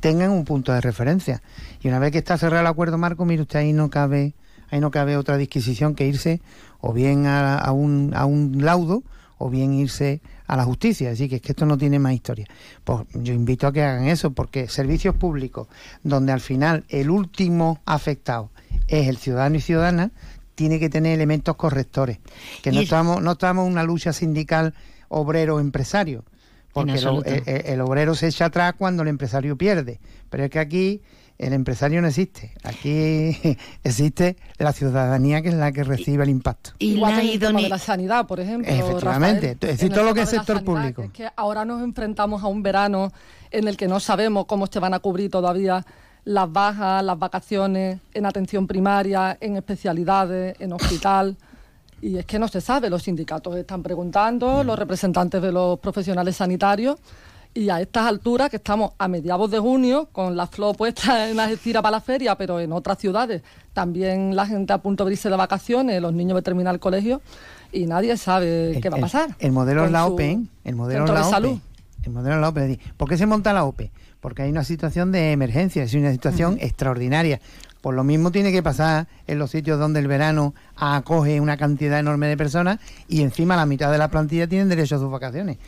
tengan 0.00 0.30
un 0.30 0.44
punto 0.44 0.72
de 0.72 0.80
referencia. 0.80 1.42
Y 1.82 1.88
una 1.88 1.98
vez 1.98 2.12
que 2.12 2.18
está 2.18 2.36
cerrado 2.38 2.60
el 2.62 2.66
acuerdo 2.66 2.98
marco, 2.98 3.24
mire 3.24 3.42
usted, 3.42 3.60
ahí 3.60 3.72
no 3.72 3.90
cabe, 3.90 4.34
ahí 4.70 4.80
no 4.80 4.90
cabe 4.90 5.16
otra 5.16 5.36
disquisición 5.36 5.94
que 5.94 6.06
irse 6.06 6.40
o 6.80 6.92
bien 6.92 7.26
a, 7.26 7.56
a 7.58 7.72
un, 7.72 8.12
a 8.14 8.24
un 8.24 8.64
laudo 8.64 9.02
o 9.38 9.50
bien 9.50 9.72
irse 9.72 10.20
a 10.46 10.56
la 10.56 10.64
justicia. 10.64 11.10
Así 11.10 11.28
que 11.28 11.36
es 11.36 11.42
que 11.42 11.52
esto 11.52 11.66
no 11.66 11.76
tiene 11.78 11.98
más 11.98 12.12
historia. 12.12 12.46
Pues 12.84 13.00
yo 13.14 13.32
invito 13.34 13.66
a 13.66 13.72
que 13.72 13.82
hagan 13.82 14.06
eso, 14.08 14.32
porque 14.32 14.68
servicios 14.68 15.14
públicos, 15.14 15.68
donde 16.02 16.32
al 16.32 16.40
final 16.40 16.84
el 16.88 17.10
último 17.10 17.80
afectado 17.86 18.50
es 18.86 19.06
el 19.08 19.16
ciudadano 19.18 19.56
y 19.56 19.60
ciudadana, 19.60 20.10
tiene 20.54 20.80
que 20.80 20.88
tener 20.88 21.12
elementos 21.14 21.54
correctores. 21.56 22.18
Que 22.62 22.72
no 22.72 22.78
es- 22.80 22.84
estamos, 22.84 23.22
no 23.22 23.32
estamos 23.32 23.66
en 23.66 23.72
una 23.72 23.84
lucha 23.84 24.12
sindical 24.12 24.74
obrero-empresario. 25.28 26.24
Porque 26.72 26.92
el, 26.92 26.96
absoluto. 26.98 27.28
el- 27.30 27.42
el 27.66 27.80
obrero 27.80 28.14
se 28.14 28.28
echa 28.28 28.46
atrás 28.46 28.74
cuando 28.78 29.02
el 29.02 29.08
empresario 29.08 29.56
pierde. 29.56 30.00
Pero 30.30 30.44
es 30.44 30.50
que 30.50 30.58
aquí 30.58 31.02
el 31.38 31.52
empresario 31.52 32.02
no 32.02 32.08
existe. 32.08 32.52
Aquí 32.64 33.36
existe 33.84 34.36
la 34.58 34.72
ciudadanía 34.72 35.40
que 35.42 35.48
es 35.48 35.54
la 35.54 35.72
que 35.72 35.84
recibe 35.84 36.24
el 36.24 36.30
impacto. 36.30 36.70
Y 36.78 36.94
Igual 36.94 37.14
que 37.14 37.20
en 37.20 37.28
el 37.28 37.38
tema 37.38 37.60
de 37.60 37.68
la 37.68 37.78
sanidad, 37.78 38.26
por 38.26 38.40
ejemplo. 38.40 38.70
Efectivamente, 38.72 39.54
Rafael, 39.54 39.58
es 39.72 39.78
decir, 39.78 39.92
todo 39.92 40.04
lo 40.04 40.14
que 40.14 40.22
es 40.22 40.32
la 40.32 40.38
sector 40.40 40.56
sanidad, 40.58 40.64
público. 40.82 41.02
que 41.02 41.06
Es 41.06 41.12
que 41.12 41.28
ahora 41.36 41.64
nos 41.64 41.82
enfrentamos 41.82 42.42
a 42.42 42.46
un 42.48 42.62
verano 42.62 43.12
en 43.50 43.68
el 43.68 43.76
que 43.76 43.88
no 43.88 44.00
sabemos 44.00 44.46
cómo 44.46 44.66
se 44.66 44.78
van 44.78 44.94
a 44.94 44.98
cubrir 44.98 45.30
todavía 45.30 45.86
las 46.24 46.52
bajas, 46.52 47.02
las 47.02 47.18
vacaciones 47.18 48.00
en 48.12 48.26
atención 48.26 48.66
primaria, 48.66 49.38
en 49.40 49.56
especialidades, 49.56 50.56
en 50.60 50.72
hospital. 50.74 51.36
Y 52.00 52.16
es 52.16 52.26
que 52.26 52.38
no 52.38 52.48
se 52.48 52.60
sabe, 52.60 52.90
los 52.90 53.02
sindicatos 53.02 53.56
están 53.56 53.82
preguntando, 53.82 54.62
los 54.62 54.78
representantes 54.78 55.42
de 55.42 55.52
los 55.52 55.78
profesionales 55.80 56.36
sanitarios, 56.36 56.96
y 57.54 57.70
a 57.70 57.80
estas 57.80 58.06
alturas, 58.06 58.50
que 58.50 58.56
estamos 58.56 58.92
a 58.98 59.08
mediados 59.08 59.50
de 59.50 59.58
junio, 59.58 60.08
con 60.12 60.36
la 60.36 60.46
flor 60.46 60.76
puesta 60.76 61.28
en 61.28 61.36
la 61.36 61.50
estira 61.50 61.82
para 61.82 61.96
la 61.96 62.00
feria, 62.00 62.36
pero 62.36 62.60
en 62.60 62.72
otras 62.72 62.98
ciudades 62.98 63.42
también 63.72 64.34
la 64.36 64.46
gente 64.46 64.72
a 64.72 64.78
punto 64.78 65.04
de 65.04 65.12
irse 65.12 65.28
de 65.30 65.36
vacaciones, 65.36 66.00
los 66.02 66.12
niños 66.12 66.36
de 66.36 66.42
terminar 66.42 66.74
el 66.74 66.80
colegio, 66.80 67.20
y 67.72 67.86
nadie 67.86 68.16
sabe 68.16 68.78
qué 68.82 68.90
va 68.90 68.98
a 68.98 69.00
pasar. 69.00 69.36
El, 69.38 69.52
modelo 69.52 69.84
es 69.84 69.90
la 69.90 70.06
OPE, 70.06 70.40
el 70.64 70.74
modelo 70.76 71.04
es 71.04 71.10
la 71.10 71.20
OPE. 71.20 71.30
salud. 71.30 71.58
El 72.02 72.12
modelo 72.12 72.36
es 72.36 72.40
la 72.40 72.48
OPE. 72.48 72.78
¿Por 72.96 73.08
qué 73.08 73.16
se 73.16 73.26
monta 73.26 73.52
la 73.52 73.64
OPE? 73.64 73.90
Porque 74.20 74.42
hay 74.42 74.50
una 74.50 74.64
situación 74.64 75.12
de 75.12 75.32
emergencia, 75.32 75.82
es 75.82 75.94
una 75.94 76.10
situación 76.10 76.58
extraordinaria. 76.60 77.40
Por 77.80 77.94
lo 77.94 78.04
mismo 78.04 78.32
tiene 78.32 78.52
que 78.52 78.62
pasar 78.62 79.06
en 79.26 79.38
los 79.38 79.50
sitios 79.50 79.78
donde 79.78 80.00
el 80.00 80.08
verano 80.08 80.54
acoge 80.76 81.40
una 81.40 81.56
cantidad 81.56 81.98
enorme 81.98 82.26
de 82.26 82.36
personas 82.36 82.78
y 83.08 83.22
encima 83.22 83.56
la 83.56 83.66
mitad 83.66 83.92
de 83.92 83.98
la 83.98 84.08
plantilla 84.08 84.48
tienen 84.48 84.68
derecho 84.68 84.96
a 84.96 84.98
sus 84.98 85.10
vacaciones. 85.10 85.58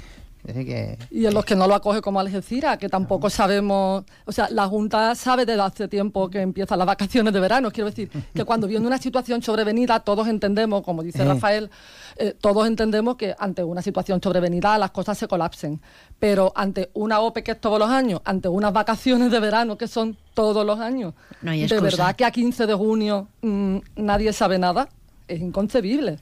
Que 0.44 0.98
Y 1.11 1.26
en 1.26 1.35
los 1.35 1.44
que 1.44 1.55
no 1.55 1.66
lo 1.66 1.74
acoge 1.74 2.00
como 2.00 2.18
Algeciras, 2.20 2.79
que 2.79 2.88
tampoco 2.88 3.29
sabemos, 3.31 4.05
o 4.24 4.33
sea, 4.33 4.48
la 4.50 4.66
Junta 4.66 5.14
sabe 5.14 5.44
desde 5.44 5.61
hace 5.62 5.88
tiempo 5.88 6.31
que 6.31 6.40
empiezan 6.40 6.79
las 6.79 6.87
vacaciones 6.87 7.33
de 7.33 7.40
verano. 7.40 7.70
Quiero 7.70 7.90
decir 7.90 8.11
que 8.35 8.44
cuando 8.44 8.66
viene 8.66 8.87
una 8.87 8.98
situación 8.98 9.42
sobrevenida, 9.42 10.00
todos 10.00 10.29
entendemos, 10.29 10.83
como 10.83 11.03
dice 11.03 11.22
Eh. 11.22 11.26
Rafael, 11.26 11.70
eh, 12.16 12.35
todos 12.40 12.66
entendemos 12.66 13.16
que 13.16 13.35
ante 13.38 13.62
una 13.62 13.83
situación 13.83 14.20
sobrevenida 14.22 14.76
las 14.79 14.90
cosas 14.90 15.18
se 15.18 15.29
colapsen. 15.29 15.81
Pero 16.18 16.53
ante 16.55 16.90
una 16.94 17.20
OPE 17.20 17.42
que 17.42 17.50
es 17.53 17.61
todos 17.61 17.79
los 17.79 17.90
años, 17.90 18.20
ante 18.24 18.48
unas 18.48 18.72
vacaciones 18.72 19.31
de 19.31 19.40
verano 19.40 19.76
que 19.76 19.88
son 19.88 20.16
todos 20.35 20.64
los 20.64 20.81
años, 20.81 21.14
No 21.42 21.50
hay 21.50 21.66
de 21.66 21.81
verdad 21.81 22.16
que 22.16 22.24
a 22.24 22.31
15 22.31 22.66
de 22.66 22.74
junio 22.74 23.29
mm, 23.42 23.79
nadie 23.96 24.33
sabe 24.33 24.59
nada. 24.59 24.88
Es 25.31 25.40
inconcebible. 25.40 26.16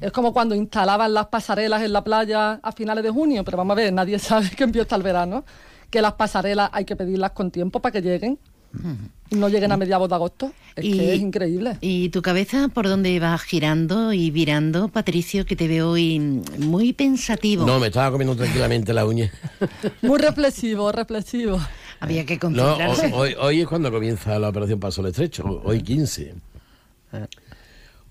Es 0.00 0.12
como 0.12 0.32
cuando 0.32 0.54
instalaban 0.54 1.12
las 1.12 1.26
pasarelas 1.26 1.82
en 1.82 1.92
la 1.92 2.02
playa 2.02 2.52
a 2.62 2.72
finales 2.72 3.04
de 3.04 3.10
junio, 3.10 3.44
pero 3.44 3.58
vamos 3.58 3.72
a 3.72 3.80
ver, 3.82 3.92
nadie 3.92 4.18
sabe 4.20 4.50
que 4.50 4.64
empieza 4.64 4.96
el 4.96 5.02
verano, 5.02 5.44
que 5.90 6.00
las 6.00 6.14
pasarelas 6.14 6.70
hay 6.72 6.84
que 6.84 6.96
pedirlas 6.96 7.32
con 7.32 7.50
tiempo 7.50 7.80
para 7.80 7.92
que 7.92 8.00
lleguen, 8.02 8.38
no 9.30 9.48
lleguen 9.48 9.72
a 9.72 9.76
mediados 9.76 10.08
de 10.08 10.14
agosto. 10.14 10.52
Es 10.74 10.84
que 10.84 11.14
es 11.14 11.20
increíble. 11.20 11.78
¿Y 11.80 12.10
tu 12.10 12.20
cabeza 12.20 12.68
por 12.68 12.86
dónde 12.88 13.18
va 13.20 13.38
girando 13.38 14.12
y 14.12 14.30
virando, 14.30 14.88
Patricio, 14.88 15.46
que 15.46 15.56
te 15.56 15.66
veo 15.68 15.90
hoy 15.92 16.18
muy 16.58 16.92
pensativo? 16.92 17.64
No, 17.64 17.78
me 17.80 17.86
estaba 17.86 18.10
comiendo 18.10 18.36
tranquilamente 18.36 18.92
la 18.92 19.06
uña. 19.06 19.30
Muy 20.02 20.18
reflexivo, 20.18 20.92
reflexivo. 20.92 21.58
Había 22.00 22.26
que 22.26 22.34
No, 22.34 22.40
concentrarse. 22.40 23.12
ho- 23.14 23.16
hoy, 23.16 23.34
hoy 23.40 23.60
es 23.62 23.66
cuando 23.66 23.90
comienza 23.90 24.38
la 24.38 24.50
operación 24.50 24.78
Paso 24.78 25.00
al 25.00 25.06
Estrecho, 25.08 25.62
hoy 25.64 25.80
15. 25.82 26.34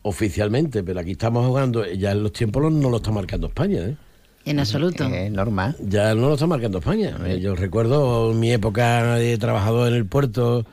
Oficialmente, 0.08 0.84
pero 0.84 1.00
aquí 1.00 1.14
estamos 1.14 1.48
jugando, 1.48 1.84
ya 1.84 2.12
en 2.12 2.22
los 2.22 2.32
tiempos 2.32 2.72
no 2.72 2.92
lo 2.92 2.98
está 2.98 3.10
marcando 3.10 3.48
España, 3.48 3.80
¿eh? 3.80 3.98
En 4.46 4.60
absoluto. 4.60 5.04
Es 5.06 5.32
normal. 5.32 5.76
Ya 5.80 6.14
no 6.14 6.28
lo 6.28 6.36
está 6.36 6.46
marcando 6.46 6.78
España. 6.78 7.18
Eh, 7.26 7.40
Yo 7.42 7.56
recuerdo 7.56 8.32
mi 8.32 8.52
época 8.52 9.16
de 9.16 9.36
trabajador 9.40 9.88
en 9.88 9.96
el 9.96 10.06
puerto, 10.06 10.64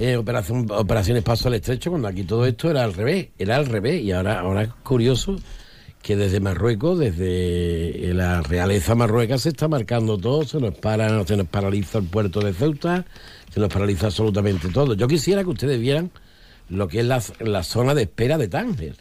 eh, 0.00 0.16
operación, 0.16 0.66
operaciones 0.72 1.22
Paso 1.22 1.46
al 1.46 1.54
Estrecho, 1.54 1.90
cuando 1.90 2.08
aquí 2.08 2.24
todo 2.24 2.46
esto 2.46 2.68
era 2.68 2.82
al 2.82 2.94
revés, 2.94 3.28
era 3.38 3.54
al 3.54 3.66
revés. 3.66 4.02
Y 4.02 4.10
ahora, 4.10 4.40
ahora 4.40 4.62
es 4.62 4.70
curioso 4.82 5.36
que 6.02 6.16
desde 6.16 6.40
Marruecos, 6.40 6.98
desde 6.98 8.12
la 8.12 8.42
realeza 8.42 8.96
marrueca 8.96 9.38
se 9.38 9.50
está 9.50 9.68
marcando 9.68 10.18
todo, 10.18 10.44
se 10.44 10.58
nos 10.58 10.74
para, 10.74 11.24
se 11.24 11.36
nos 11.36 11.46
paraliza 11.46 11.98
el 11.98 12.06
puerto 12.06 12.40
de 12.40 12.52
Ceuta, 12.52 13.04
se 13.52 13.60
nos 13.60 13.72
paraliza 13.72 14.06
absolutamente 14.06 14.68
todo. 14.70 14.94
Yo 14.94 15.06
quisiera 15.06 15.44
que 15.44 15.50
ustedes 15.50 15.78
vieran 15.78 16.10
lo 16.68 16.88
que 16.88 17.00
es 17.00 17.06
la, 17.06 17.22
la 17.40 17.62
zona 17.62 17.94
de 17.94 18.02
espera 18.02 18.38
de 18.38 18.48
Tánger. 18.48 18.96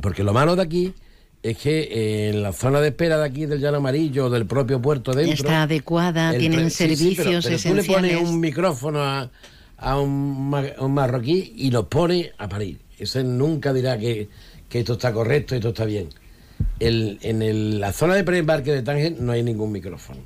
Porque 0.00 0.22
lo 0.22 0.32
malo 0.32 0.54
de 0.56 0.62
aquí 0.62 0.94
es 1.42 1.56
que 1.58 1.80
eh, 1.80 2.30
en 2.30 2.42
la 2.42 2.52
zona 2.52 2.80
de 2.80 2.88
espera 2.88 3.18
de 3.18 3.24
aquí 3.24 3.46
del 3.46 3.60
Llano 3.60 3.78
Amarillo, 3.78 4.28
del 4.30 4.46
propio 4.46 4.80
puerto 4.82 5.12
dentro... 5.12 5.34
Está 5.34 5.62
adecuada, 5.62 6.32
el 6.34 6.38
tienen 6.40 6.70
sí, 6.70 6.76
sí, 6.76 6.84
pero- 6.84 6.96
servicios 6.96 7.26
pero, 7.26 7.40
tú 7.40 7.48
le 7.48 7.54
esenciales. 7.54 7.86
pones 8.16 8.28
un 8.30 8.40
micrófono 8.40 9.02
a, 9.02 9.30
a 9.78 10.00
un, 10.00 10.52
a 10.78 10.84
un 10.84 10.94
marroquí 10.94 11.54
y 11.56 11.70
nos 11.70 11.86
pone 11.86 12.32
a 12.38 12.48
parir. 12.48 12.78
Ese 12.98 13.22
nunca 13.24 13.72
dirá 13.72 13.98
que, 13.98 14.28
que 14.68 14.80
esto 14.80 14.94
está 14.94 15.12
correcto, 15.12 15.54
esto 15.54 15.68
está 15.68 15.84
bien. 15.84 16.08
El- 16.80 17.18
en 17.22 17.42
el- 17.42 17.80
la 17.80 17.92
zona 17.92 18.14
de 18.14 18.24
preembarque 18.24 18.72
de 18.72 18.82
Tánger 18.82 19.20
no 19.20 19.32
hay 19.32 19.42
ningún 19.42 19.72
micrófono. 19.72 20.20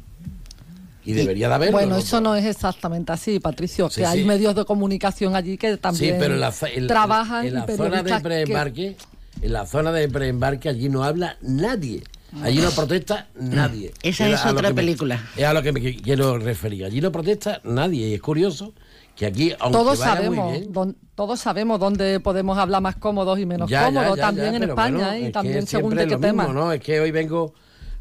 Y 1.05 1.13
debería 1.15 1.49
de 1.49 1.55
haberlo. 1.55 1.73
Bueno, 1.73 1.95
¿no? 1.95 1.97
eso 1.99 2.21
no 2.21 2.35
es 2.37 2.45
exactamente 2.45 3.11
así, 3.13 3.41
Patricio, 3.41 3.91
Sí, 3.91 4.01
que 4.03 4.07
hay 4.07 4.25
medios 4.25 4.55
de 4.55 4.65
comunicación 4.65 5.35
allí 5.35 5.57
que 5.59 5.77
también 5.77 6.15
sí, 6.15 6.19
pero 6.21 6.35
en 6.35 6.41
la, 6.41 6.51
zo- 6.53 6.69
en- 6.73 6.87
trabajan 6.87 7.47
en 7.47 7.55
la 7.55 7.67
y 7.69 7.77
zona 7.77 8.03
de 8.03 8.13
que- 8.13 8.21
preembarque, 8.21 8.97
en 9.41 9.53
la 9.53 9.67
zona 9.67 9.91
de 9.93 10.09
preembarque 10.09 10.69
allí 10.69 10.89
no 10.89 11.03
habla 11.05 11.37
nadie. 11.43 12.03
Allí 12.43 12.61
no 12.61 12.71
protesta 12.71 13.29
nadie. 13.39 13.93
Esa 14.03 14.27
Era 14.27 14.37
es 14.37 14.47
otra 14.47 14.71
me- 14.71 14.75
película. 14.75 15.21
es 15.37 15.45
a 15.45 15.53
lo 15.53 15.63
que 15.63 15.71
me 15.73 15.81
qui- 15.83 16.01
quiero 16.03 16.39
referir. 16.39 16.85
Allí 16.87 17.01
no 17.01 17.13
protesta 17.13 17.61
nadie. 17.65 18.09
Y 18.09 18.15
es 18.15 18.23
curioso 18.23 18.73
que 19.15 19.27
aquí, 19.27 19.53
aunque 19.61 19.77
todos 19.79 19.99
vaya 19.99 20.15
sabemos, 20.15 20.51
muy 20.51 20.59
bien, 20.61 20.73
dón- 20.73 20.97
todos 21.15 21.41
sabemos 21.41 21.79
dónde 21.79 22.21
podemos 22.21 22.57
hablar 22.57 22.81
más 22.81 22.97
cómodos 22.97 23.39
y 23.39 23.45
menos 23.45 23.69
Ya, 23.69 23.85
cómodos, 23.85 24.17
ya, 24.17 24.23
también 24.23 24.53
ya, 24.53 24.57
en 24.57 24.63
España 24.63 24.97
bueno, 24.97 25.13
¿eh? 25.13 25.17
es 25.17 25.23
y 25.23 25.27
que 25.27 25.31
también 25.33 25.67
según 25.67 25.91
de 25.95 26.07
qué 26.07 26.17
mismo, 26.17 26.21
tema. 26.27 26.47
¿no? 26.47 26.73
Es 26.73 26.81
que 26.81 27.01
hoy 27.01 27.11
vengo 27.11 27.53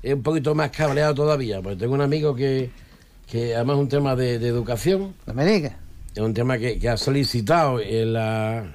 eh, 0.01 0.13
un 0.13 0.23
poquito 0.23 0.55
más 0.55 0.71
cabreado 0.71 1.13
todavía, 1.13 1.61
porque 1.61 1.75
tengo 1.75 1.93
un 1.93 2.01
amigo 2.01 2.33
que, 2.33 2.69
que 3.31 3.55
además 3.55 3.77
es 3.77 3.81
un 3.83 3.87
tema 3.89 4.15
de, 4.15 4.39
de 4.39 4.47
educación. 4.49 5.13
Es 6.13 6.19
un 6.21 6.33
tema 6.33 6.57
que, 6.57 6.77
que 6.77 6.89
ha 6.89 6.97
solicitado 6.97 7.79
el, 7.79 8.13
la- 8.13 8.65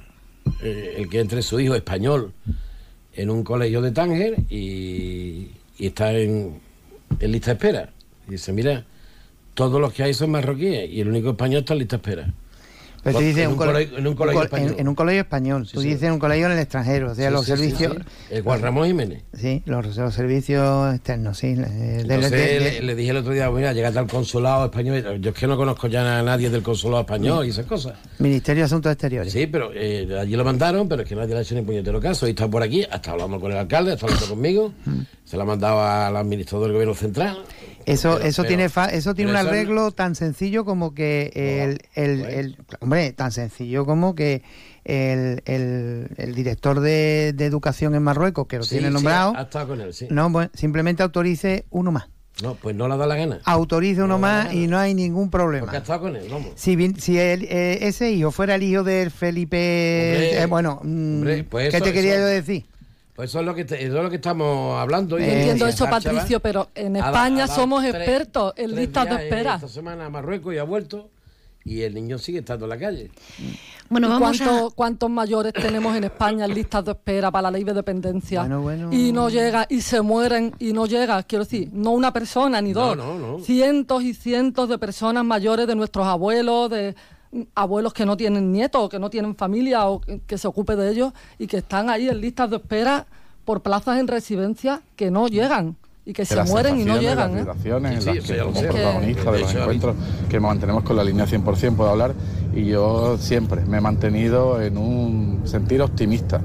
eh, 0.63 0.95
el 0.97 1.09
que 1.11 1.21
entre 1.21 1.43
su 1.43 1.61
hijo 1.61 1.75
español 1.75 2.33
en 3.15 3.29
un 3.31 3.45
colegio 3.45 3.83
de 3.83 3.91
Tánger 3.93 4.37
y, 4.49 5.51
y 5.79 5.87
está 5.87 6.13
en, 6.13 6.59
en 7.21 7.33
lista 7.33 7.51
de 7.51 7.55
espera. 7.55 7.91
Y 8.27 8.33
dice, 8.33 8.53
mira, 8.53 8.85
todos 9.55 9.81
los 9.81 9.93
que 9.93 10.03
hay 10.05 10.15
son 10.15 10.31
marroquíes 10.31 10.91
y 10.91 11.01
el 11.03 11.09
único 11.09 11.31
español 11.31 11.61
está 11.61 11.75
en 11.75 11.79
lista 11.81 11.99
de 11.99 12.01
espera. 12.11 12.35
Pero 13.07 13.19
tú 13.19 13.25
dices 13.25 13.43
en, 13.43 13.47
un 13.47 13.53
un 13.53 13.59
cole- 13.59 13.73
colegio, 13.73 13.99
en 13.99 14.07
un 14.07 14.15
colegio 14.15 14.41
col- 14.41 14.43
en- 14.49 14.55
español. 14.65 14.77
en 14.81 14.89
un 14.89 14.95
colegio 14.95 15.21
español. 15.23 15.69
Tú 15.73 15.81
dices 15.81 16.11
un 16.11 16.19
colegio 16.19 16.47
en 16.47 16.53
el 16.53 16.59
extranjero. 16.59 17.13
O 17.13 17.15
sea, 17.15 17.29
Sí, 17.29 17.33
los 17.33 17.45
sí, 17.45 17.53
servicios. 17.53 17.97
El 18.31 18.43
Juan 18.43 18.61
Ramón 18.63 18.87
Jiménez. 18.89 19.23
Sí, 19.35 19.63
los, 19.67 19.97
los 19.97 20.15
servicios 20.15 20.95
externos, 20.95 21.39
sí. 21.39 21.49
eh, 21.57 21.99
Entonces 22.01 22.31
de- 22.31 22.39
de- 22.39 22.61
le, 22.61 22.83
le 22.83 22.95
dije 22.95 23.11
el 23.11 23.17
otro 23.19 23.33
día, 23.33 23.51
mira, 23.51 23.73
llegate 23.73 23.99
al 23.99 24.07
consulado 24.07 24.65
español. 24.67 25.21
Yo 25.21 25.31
es 25.31 25.37
que 25.37 25.47
no 25.47 25.57
conozco 25.57 25.87
ya 25.89 26.19
a 26.19 26.23
nadie 26.23 26.51
del 26.51 26.63
consulado 26.63 27.03
español 27.03 27.47
y 27.47 27.51
esas 27.51 27.67
cosas. 27.67 27.95
Ministerio 28.19 28.63
de 28.63 28.67
Asuntos 28.67 28.93
Exteriores. 28.93 29.33
Sí, 29.33 29.47
pero 29.47 29.71
eh, 29.75 30.09
allí 30.21 30.35
lo 30.37 30.45
mandaron, 30.45 30.89
pero 30.89 31.03
es 31.03 31.09
que 31.09 31.15
nadie 31.15 31.35
le 31.35 31.39
ha 31.39 31.43
hecho 31.43 31.55
ni 31.55 31.63
puñetero 31.63 32.01
caso. 32.01 32.27
Y 32.27 32.31
está 32.31 32.49
por 32.49 32.63
aquí, 32.63 32.85
hasta 32.91 33.13
hablando 33.13 33.39
con 33.41 33.53
el 33.53 33.59
alcalde, 33.59 33.93
está 33.95 34.07
hablando 34.07 34.27
conmigo. 34.29 34.73
Se 35.25 35.37
la 35.37 35.43
ha 35.45 35.47
mandado 35.47 35.81
al 35.83 36.17
administrador 36.17 36.67
del 36.67 36.75
gobierno 36.75 36.95
central. 36.95 37.39
Eso, 37.87 38.15
Pero- 38.17 38.25
eso 38.29 38.43
pero- 38.43 38.49
tiene 38.49 38.69
fa- 38.69 38.87
eso 38.89 39.15
tiene 39.15 39.31
un 39.31 39.37
arreglo 39.37 39.93
tan 39.93 40.15
sencillo 40.17 40.65
como 40.65 40.93
que 40.93 41.31
el, 41.35 41.81
el- 41.95 42.25
el- 42.27 42.57
hombre, 42.81 43.13
tan 43.13 43.31
sencillo 43.33 43.87
como 43.87 44.15
que 44.17 44.43
el, 44.85 45.41
el- 45.47 46.09
el 46.17 46.35
director 46.35 46.81
de, 46.81 47.33
de 47.35 47.45
educación 47.47 47.95
en 47.95 48.03
Marruecos, 48.03 48.47
que 48.49 48.57
lo 48.59 48.65
Sí, 48.65 48.71
tiene 48.77 48.89
sí, 48.89 48.95
nombrado, 48.95 49.35
ha 49.37 49.43
estado 49.43 49.69
con 49.69 49.81
él, 49.81 49.95
sí. 49.95 50.09
no, 50.11 50.29
bueno, 50.31 50.51
simplemente 50.55 51.03
autorice 51.05 51.65
uno 51.71 51.93
más. 51.93 52.09
No, 52.43 52.55
pues 52.55 52.77
no 52.77 52.87
le 52.87 52.99
da 52.99 53.07
la 53.07 53.17
gana. 53.17 53.39
Autorice 53.45 54.01
uno 54.03 54.09
No 54.15 54.19
más 54.19 54.53
y 54.53 54.67
no 54.67 54.79
hay 54.79 54.93
ningún 54.93 55.31
problema. 55.31 55.63
Porque 55.67 55.77
ha 55.79 55.81
estado 55.81 56.01
con 56.03 56.17
él, 56.17 56.27
vamos. 56.31 56.51
Si, 56.57 56.77
bien- 56.77 57.01
si 57.01 57.19
el- 57.19 57.45
eh, 57.45 57.79
ese 57.87 58.11
hijo 58.11 58.31
fuera 58.31 58.57
el 58.57 58.63
hijo 58.63 58.83
del 58.83 59.11
Felipe, 59.11 59.57
Hombre, 60.13 60.43
eh, 60.43 60.47
bueno, 60.47 60.81
mm, 60.83 61.15
hombre, 61.19 61.45
pues 61.45 61.71
¿qué 61.71 61.77
eso- 61.79 61.85
te 61.87 61.93
quería 61.95 62.13
eso- 62.15 62.21
yo 62.23 62.27
decir? 62.27 62.67
Pues 63.17 63.31
eso 63.31 63.41
es 63.41 63.47
lo 63.47 63.55
que, 63.55 63.65
te- 63.65 63.83
eso 63.83 63.97
es 63.97 64.03
lo 64.05 64.11
que 64.11 64.17
estamos 64.17 64.79
hablando. 64.79 65.19
y- 65.19 65.23
Yo 65.23 65.29
entiendo 65.33 65.67
y 65.67 65.71
eso, 65.71 65.87
Patricio, 65.89 66.39
pero 66.41 66.69
en 66.75 66.93
da- 66.93 67.07
España 67.07 67.47
somos 67.49 67.83
tres- 67.83 67.95
expertos 67.95 68.53
en 68.57 68.77
listas 68.77 69.09
de 69.09 69.15
eh, 69.17 69.25
espera. 69.25 69.55
Esta 69.57 69.69
semana 69.69 70.07
a 70.07 70.11
Marruecos 70.11 70.55
y 70.55 70.59
ha 70.59 70.65
vuelto 70.65 71.09
y 71.65 71.83
el 71.83 71.95
niño 71.95 72.19
sigue 72.19 72.39
estando 72.41 72.67
en 72.67 72.69
la 72.71 72.79
calle. 72.79 73.11
Bueno, 73.89 74.07
¿Y 74.09 74.11
vamos 74.11 74.39
cuántos, 74.39 74.75
cuántos 74.75 75.11
mayores 75.11 75.53
tenemos 75.53 75.97
en 75.97 76.05
España 76.05 76.45
en 76.45 76.55
listas 76.55 76.85
de 76.85 76.91
espera 76.93 77.31
para 77.31 77.43
la 77.43 77.51
ley 77.53 77.65
de 77.65 77.73
dependencia? 77.73 78.41
Bueno, 78.41 78.61
bueno. 78.63 78.93
Y 78.93 79.13
no 79.13 79.29
llega, 79.31 79.67
y 79.69 79.81
se 79.81 80.01
mueren, 80.03 80.55
y 80.59 80.73
no 80.73 80.87
llega. 80.87 81.23
Quiero 81.23 81.45
decir, 81.45 81.71
no 81.73 81.93
una 81.93 82.13
persona 82.13 82.61
ni 82.61 82.73
No, 82.73 82.81
dos. 82.95 82.97
no, 82.97 83.19
no. 83.19 83.39
Cientos 83.41 84.03
y 84.03 84.13
cientos 84.15 84.69
de 84.69 84.79
personas 84.79 85.25
mayores 85.25 85.67
de 85.67 85.75
nuestros 85.75 86.07
abuelos, 86.07 86.69
de 86.71 86.95
abuelos 87.55 87.93
que 87.93 88.07
no 88.07 88.17
tienen 88.17 88.53
nietos, 88.53 88.83
o 88.85 88.89
que 88.89 88.99
no 88.99 89.11
tienen 89.11 89.35
familia, 89.37 89.87
o 89.87 90.01
que, 90.01 90.21
que 90.27 90.39
se 90.39 90.47
ocupe 90.49 90.77
de 90.77 90.91
ellos, 90.91 91.13
y 91.39 91.47
que 91.47 91.59
están 91.59 91.91
ahí 91.91 92.09
en 92.09 92.21
listas 92.21 92.51
de 92.51 92.57
espera 92.57 93.07
por 93.45 93.63
plazas 93.63 93.99
en 93.99 94.09
residencia 94.09 94.83
que 94.97 95.11
no 95.11 95.29
llegan. 95.29 95.77
y 96.05 96.13
que 96.13 96.23
de 96.23 96.27
se 96.27 96.43
mueren 96.45 96.79
y 96.81 96.85
no 96.85 96.99
llegan. 96.99 97.35
las 97.47 97.57
¿eh? 97.57 97.61
Sí, 97.63 97.69
en 97.71 98.01
sí, 98.03 98.07
las 98.07 98.17
eso 98.17 98.27
que 98.29 98.37
ya 98.37 98.45
lo 98.45 98.53
como 98.53 98.61
sé. 98.61 98.67
protagonista 98.69 99.25
de 99.25 99.37
De 99.37 99.39
los 99.43 99.51
hecho, 99.51 99.61
encuentros 99.61 99.97
que 100.29 100.41
mantenemos 100.41 100.83
con 100.85 100.97
la 100.97 101.05
línea 101.05 101.27
100% 101.27 101.77
puedo 101.77 101.91
hablar 101.91 102.15
y 102.55 102.65
yo 102.67 103.19
siempre 103.19 103.63
me 103.65 103.79
he 103.79 103.81
mantenido 103.81 104.61
en 104.63 104.79
un 104.79 105.43
sentir 105.45 105.83
optimista, 105.83 106.41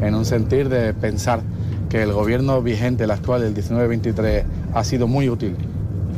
en 0.00 0.14
un 0.14 0.24
sentir 0.24 0.68
de 0.68 0.92
pensar 0.94 1.40
que 1.88 2.02
el 2.02 2.12
gobierno 2.12 2.62
vigente, 2.62 3.04
el 3.04 3.10
actual, 3.10 3.42
el 3.44 3.54
19-23, 3.54 4.44
ha 4.74 4.84
sido 4.84 5.06
muy 5.06 5.28
útil 5.30 5.56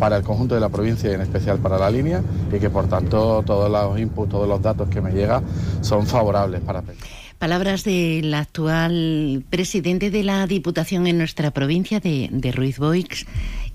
para 0.01 0.17
el 0.17 0.25
conjunto 0.25 0.57
de 0.57 0.61
la 0.61 0.71
provincia 0.71 1.11
y 1.11 1.15
en 1.15 1.21
especial 1.21 1.59
para 1.59 1.79
la 1.79 1.91
línea 1.91 2.23
y 2.53 2.59
que 2.59 2.71
por 2.71 2.89
tanto 2.89 3.45
todos 3.47 3.71
los 3.71 4.01
inputs, 4.01 4.31
todos 4.31 4.49
los 4.49 4.61
datos 4.61 4.89
que 4.89 5.01
me 5.01 5.13
llegan 5.13 5.45
son 5.83 6.07
favorables 6.07 6.61
para 6.63 6.83
Pepe. 6.83 6.99
Palabras 7.39 7.85
del 7.85 8.35
actual 8.35 9.45
presidente 9.49 10.11
de 10.11 10.25
la 10.25 10.47
Diputación 10.47 11.07
en 11.07 11.17
nuestra 11.17 11.53
provincia, 11.53 11.99
de, 11.99 12.29
de 12.31 12.53
Ruiz 12.53 12.79
Boix, 12.79 13.25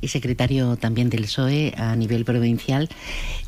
y 0.02 0.08
secretario 0.08 0.76
también 0.78 1.10
del 1.10 1.24
PSOE 1.24 1.74
a 1.78 1.96
nivel 1.96 2.26
provincial, 2.26 2.90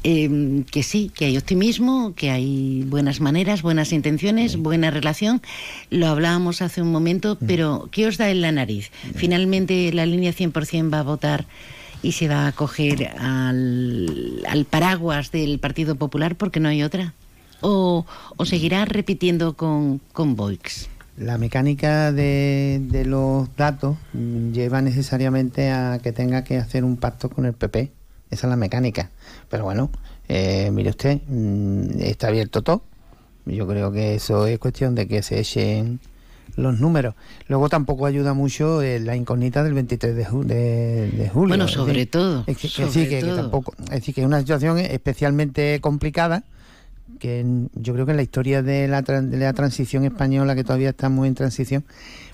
eh, 0.03 0.63
que 0.71 0.81
sí, 0.83 1.11
que 1.13 1.25
hay 1.25 1.37
optimismo, 1.37 2.13
que 2.15 2.31
hay 2.31 2.83
buenas 2.87 3.21
maneras, 3.21 3.61
buenas 3.61 3.93
intenciones, 3.93 4.57
buena 4.57 4.89
relación. 4.89 5.41
Lo 5.89 6.07
hablábamos 6.07 6.61
hace 6.61 6.81
un 6.81 6.91
momento, 6.91 7.37
pero 7.45 7.89
¿qué 7.91 8.07
os 8.07 8.17
da 8.17 8.31
en 8.31 8.41
la 8.41 8.51
nariz? 8.51 8.89
Finalmente 9.15 9.91
la 9.93 10.05
línea 10.05 10.31
100% 10.31 10.91
va 10.91 10.99
a 10.99 11.03
votar 11.03 11.45
y 12.07 12.13
se 12.13 12.29
va 12.29 12.45
a 12.45 12.47
acoger 12.47 13.09
al, 13.19 14.65
paraguas 14.69 15.29
del 15.29 15.59
Partido 15.59 15.95
Popular 15.95 16.37
porque 16.37 16.61
no 16.61 16.69
hay 16.69 16.81
otra. 16.81 17.13
¿O, 17.59 18.05
seguirá 18.45 18.85
repitiendo 18.85 19.57
con, 19.57 19.99
con 20.13 20.37
Boix? 20.37 20.87
La 21.17 21.37
mecánica 21.37 22.13
de, 22.13 22.79
de 22.81 23.03
los 23.03 23.53
datos 23.57 23.97
lleva 24.13 24.81
necesariamente 24.81 25.69
a 25.71 25.99
que 26.01 26.13
tenga 26.13 26.45
que 26.45 26.55
hacer 26.55 26.85
un 26.85 26.95
pacto 26.95 27.29
con 27.29 27.45
el 27.45 27.53
PP. 27.53 27.91
Esa 28.29 28.47
es 28.47 28.49
la 28.49 28.55
mecánica. 28.55 29.09
Pero 29.49 29.65
bueno, 29.65 29.89
eh, 30.29 30.69
mire 30.71 30.91
usted, 30.91 31.19
mm, 31.27 31.99
está 31.99 32.27
abierto 32.29 32.61
todo. 32.61 32.83
Yo 33.45 33.67
creo 33.67 33.91
que 33.91 34.15
eso 34.15 34.47
es 34.47 34.59
cuestión 34.59 34.95
de 34.95 35.09
que 35.09 35.21
se 35.23 35.39
echen 35.39 35.99
los 36.57 36.79
números. 36.79 37.15
Luego 37.47 37.69
tampoco 37.69 38.05
ayuda 38.05 38.33
mucho 38.33 38.81
eh, 38.81 38.99
la 38.99 39.15
incógnita 39.15 39.63
del 39.63 39.73
23 39.73 40.15
de, 40.15 40.25
ju- 40.27 40.43
de- 40.43 41.09
de 41.11 41.29
julio. 41.29 41.49
Bueno, 41.49 41.65
Es 41.65 41.71
sobre 41.71 41.93
decir, 41.93 42.11
todo, 42.11 42.43
Es 42.45 42.57
que, 42.57 42.67
sobre 42.67 42.91
sí, 42.91 43.03
que, 43.07 43.19
que 43.19 43.25
todo. 43.25 43.35
tampoco. 43.37 43.73
Es 43.85 43.89
decir, 43.91 44.13
que 44.13 44.21
es 44.21 44.27
una 44.27 44.39
situación 44.39 44.77
especialmente 44.79 45.79
complicada 45.79 46.43
que 47.19 47.39
en- 47.39 47.69
yo 47.73 47.93
creo 47.93 48.05
que 48.05 48.11
en 48.11 48.17
la 48.17 48.23
historia 48.23 48.61
de 48.61 48.87
la, 48.87 49.01
tran- 49.03 49.29
de 49.29 49.37
la 49.37 49.53
transición 49.53 50.03
española, 50.03 50.53
que 50.55 50.63
todavía 50.63 50.89
estamos 50.89 51.25
en 51.25 51.33
transición, 51.35 51.85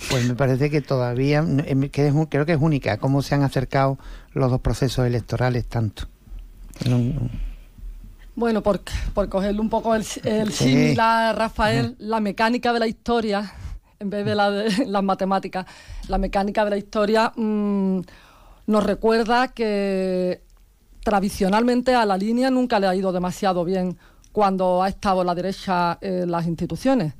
pues 0.10 0.26
me 0.28 0.36
parece 0.36 0.70
que 0.70 0.82
todavía, 0.82 1.46
em, 1.66 1.90
que 1.90 2.08
es 2.08 2.14
un- 2.14 2.26
creo 2.26 2.46
que 2.46 2.54
es 2.54 2.60
única, 2.62 2.98
cómo 2.98 3.22
se 3.22 3.36
han 3.36 3.44
acercado 3.44 3.98
los 4.34 4.50
dos 4.50 4.60
procesos 4.62 5.06
electorales 5.06 5.66
tanto. 5.66 6.08
No- 6.90 7.30
Bueno, 8.36 8.64
por, 8.64 8.82
por 9.14 9.30
cogerle 9.30 9.62
un 9.62 9.70
poco 9.70 9.94
el, 9.96 10.04
el 10.24 10.52
Sí. 10.52 10.64
símil 10.66 11.00
a 11.00 11.34
Rafael, 11.34 11.96
la 12.00 12.20
mecánica 12.20 12.74
de 12.74 12.80
la 12.80 12.88
historia, 12.88 13.54
en 14.04 14.10
vez 14.10 14.26
de, 14.26 14.36
la 14.36 14.50
las 14.86 15.04
matemáticas, 15.14 15.66
la 16.08 16.18
mecánica 16.18 16.64
de 16.64 16.70
la 16.70 16.78
historia 16.78 17.32
mm, 17.36 18.02
nos 18.68 18.84
recuerda 18.84 19.50
que 19.50 20.42
tradicionalmente 21.04 21.96
a 21.96 22.06
la 22.06 22.18
línea 22.18 22.50
nunca 22.50 22.80
le 22.80 22.88
ha 22.88 22.96
ido 22.96 23.12
demasiado 23.12 23.66
bien 23.66 23.98
cuando 24.32 24.84
ha 24.84 24.90
estado 24.90 25.24
la 25.24 25.36
derecha 25.36 25.98
en 26.02 26.32
las 26.32 26.48
instituciones. 26.48 27.14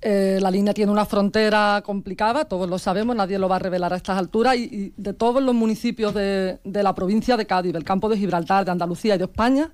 Eh, 0.00 0.38
la 0.40 0.50
línea 0.50 0.74
tiene 0.74 0.90
una 0.90 1.04
frontera 1.04 1.80
complicada, 1.84 2.46
todos 2.46 2.68
lo 2.68 2.78
sabemos, 2.78 3.14
nadie 3.14 3.38
lo 3.38 3.48
va 3.48 3.56
a 3.56 3.58
revelar 3.60 3.92
a 3.92 3.96
estas 3.96 4.18
alturas, 4.18 4.56
y, 4.56 4.64
y 4.64 4.92
de 4.96 5.12
todos 5.12 5.40
los 5.40 5.54
municipios 5.54 6.12
de, 6.12 6.58
de 6.64 6.82
la 6.82 6.92
provincia 6.94 7.36
de 7.36 7.46
Cádiz, 7.46 7.72
del 7.72 7.84
campo 7.84 8.08
de 8.08 8.18
Gibraltar, 8.18 8.64
de 8.64 8.72
Andalucía 8.72 9.14
y 9.14 9.18
de 9.18 9.24
España, 9.24 9.70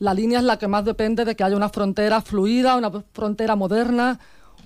la 0.00 0.14
línea 0.14 0.38
es 0.38 0.44
la 0.44 0.58
que 0.58 0.66
más 0.66 0.84
depende 0.84 1.24
de 1.24 1.36
que 1.36 1.44
haya 1.44 1.56
una 1.56 1.68
frontera 1.68 2.22
fluida, 2.22 2.76
una 2.76 2.90
frontera 3.12 3.54
moderna, 3.54 4.18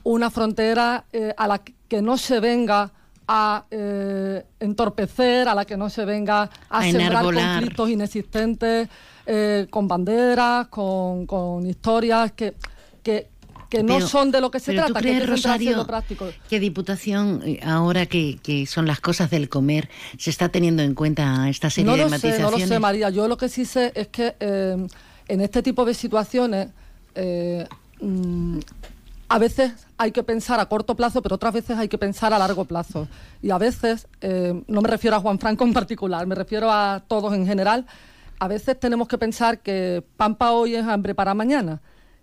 una 0.04 0.30
frontera 0.30 1.04
eh, 1.12 1.34
a 1.36 1.46
la 1.48 1.58
que 1.88 2.00
no 2.02 2.16
se 2.16 2.40
venga 2.40 2.90
a 3.26 3.64
eh, 3.70 4.44
entorpecer, 4.60 5.48
a 5.48 5.54
la 5.54 5.64
que 5.64 5.76
no 5.76 5.88
se 5.88 6.04
venga 6.04 6.42
a, 6.68 6.78
A 6.78 6.82
sembrar 6.82 7.10
enarbolar. 7.10 7.54
conflictos 7.56 7.90
inexistentes, 7.90 8.88
eh, 9.26 9.66
con 9.70 9.88
banderas, 9.88 10.68
con, 10.68 11.24
con 11.26 11.66
historias 11.66 12.32
que, 12.32 12.54
que, 13.02 13.28
que 13.70 13.82
no 13.82 13.98
son 14.02 14.30
de 14.30 14.42
lo 14.42 14.50
que 14.50 14.60
se 14.60 14.72
¿tú 14.72 14.76
trata, 14.76 15.00
que 15.00 15.06
que 15.06 15.08
crees, 15.08 15.22
en 15.22 15.28
Rosario, 15.30 15.86
práctico. 15.86 16.26
¿Qué 16.50 16.60
Diputación, 16.60 17.42
ahora 17.64 18.04
que, 18.04 18.38
que 18.42 18.66
son 18.66 18.86
las 18.86 19.00
cosas 19.00 19.30
del 19.30 19.48
comer, 19.48 19.88
se 20.18 20.28
está 20.28 20.50
teniendo 20.50 20.82
en 20.82 20.94
cuenta 20.94 21.48
esta 21.48 21.70
serie 21.70 21.86
no 21.90 21.96
de 21.96 22.02
lo 22.02 22.08
sé, 22.08 22.10
matizaciones? 22.10 22.52
no 22.52 22.58
lo 22.58 22.66
sé, 22.66 22.78
María. 22.78 23.08
Yo 23.08 23.26
lo 23.26 23.38
que 23.38 23.48
sí 23.48 23.64
sé 23.64 23.90
es 23.94 24.08
que 24.08 24.34
eh, 24.38 24.86
en 25.28 25.40
este 25.40 25.62
tipo 25.62 25.86
de 25.86 25.94
situaciones 25.94 26.68
mm, 28.02 28.58
a 29.28 29.38
veces 29.38 29.72
hay 29.98 30.12
que 30.12 30.22
pensar 30.22 30.60
a 30.60 30.66
corto 30.66 30.94
plazo, 30.94 31.22
pero 31.22 31.37
otras 31.37 31.54
veces 31.54 31.78
hay 31.78 31.88
que 31.88 31.98
pensar 31.98 32.32
a 32.32 32.38
largo 32.38 32.64
plazo. 32.64 33.08
Y 33.42 33.50
a 33.50 33.58
veces, 33.58 34.06
eh, 34.20 34.62
no 34.66 34.80
me 34.82 34.88
refiero 34.88 35.16
a 35.16 35.20
Juan 35.20 35.38
Franco 35.38 35.64
en 35.64 35.72
particular, 35.72 36.26
me 36.26 36.34
refiero 36.34 36.70
a 36.70 37.02
todos 37.06 37.32
en 37.34 37.46
general, 37.46 37.87
a 38.38 38.48
veces 38.48 38.78
tenemos 38.78 39.08
que 39.08 39.16
pensar 39.18 39.60
que 39.60 40.04
pan 40.16 40.34
para 40.34 40.52
hoy 40.52 40.74
es 40.74 40.84
hambre 40.87 41.14
para 41.14 41.34
mañana 41.34 41.80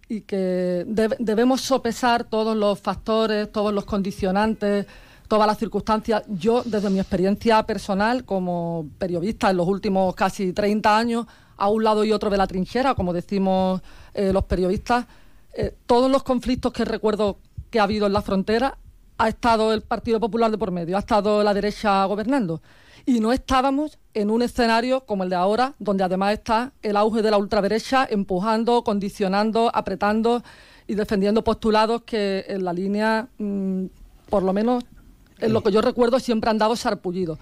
y 0.10 0.22
que 0.22 0.86
deb- 0.88 1.16
debemos 1.20 1.62
sopesar 1.62 2.26
todos 2.26 2.56
los 2.56 2.80
factores, 2.80 3.52
todos 3.52 3.74
los 3.74 3.86
condicionantes, 3.86 4.86
todas 5.28 5.48
las 5.48 5.58
circunstancias. 5.58 6.24
Yo, 6.28 6.62
desde 6.66 6.90
mi 6.90 7.00
experiencia 7.00 7.64
personal 7.64 8.26
como 8.26 8.88
periodista 8.98 9.50
en 9.50 9.58
los 9.58 9.68
últimos 9.68 10.14
casi 10.14 10.52
30 10.52 10.98
años, 10.98 11.26
a 11.58 11.70
un 11.70 11.84
lado 11.84 12.04
y 12.04 12.12
otro 12.12 12.30
de 12.30 12.38
la 12.38 12.48
trinchera, 12.48 12.94
como 12.96 13.14
decimos 13.14 13.82
eh, 14.14 14.34
los 14.34 14.44
periodistas, 14.46 15.06
eh, 15.54 15.76
todos 15.86 16.10
los 16.10 16.24
conflictos 16.24 16.72
que 16.74 16.86
recuerdo 16.86 17.38
que 17.70 17.80
ha 17.80 17.84
habido 17.84 18.08
en 18.08 18.14
la 18.14 18.22
frontera, 18.22 18.78
ha 19.18 19.28
estado 19.28 19.74
el 19.74 19.82
Partido 19.82 20.20
Popular 20.20 20.50
de 20.52 20.58
por 20.58 20.72
medio, 20.72 20.98
ha 20.98 21.00
estado 21.00 21.44
la 21.44 21.54
derecha 21.54 22.04
gobernando. 22.06 22.62
Y 23.06 23.20
no 23.20 23.32
estábamos 23.32 23.98
en 24.14 24.30
un 24.30 24.42
escenario 24.42 25.06
como 25.06 25.24
el 25.24 25.30
de 25.30 25.36
ahora, 25.36 25.74
donde 25.80 26.04
además 26.04 26.34
está 26.34 26.72
el 26.82 26.96
auge 26.98 27.22
de 27.22 27.32
la 27.32 27.38
ultraderecha 27.38 28.08
empujando, 28.10 28.84
condicionando, 28.84 29.72
apretando 29.74 30.44
y 30.88 30.96
defendiendo 30.96 31.44
postulados 31.44 32.04
que 32.04 32.46
en 32.48 32.64
la 32.64 32.74
línea, 32.74 33.28
mm, 33.38 33.86
por 34.30 34.44
lo 34.44 34.54
menos 34.54 34.84
en 35.40 35.54
lo 35.54 35.64
que 35.64 35.72
yo 35.72 35.82
recuerdo, 35.82 36.20
siempre 36.20 36.50
han 36.52 36.58
dado 36.60 36.76
sarpullido. 36.76 37.40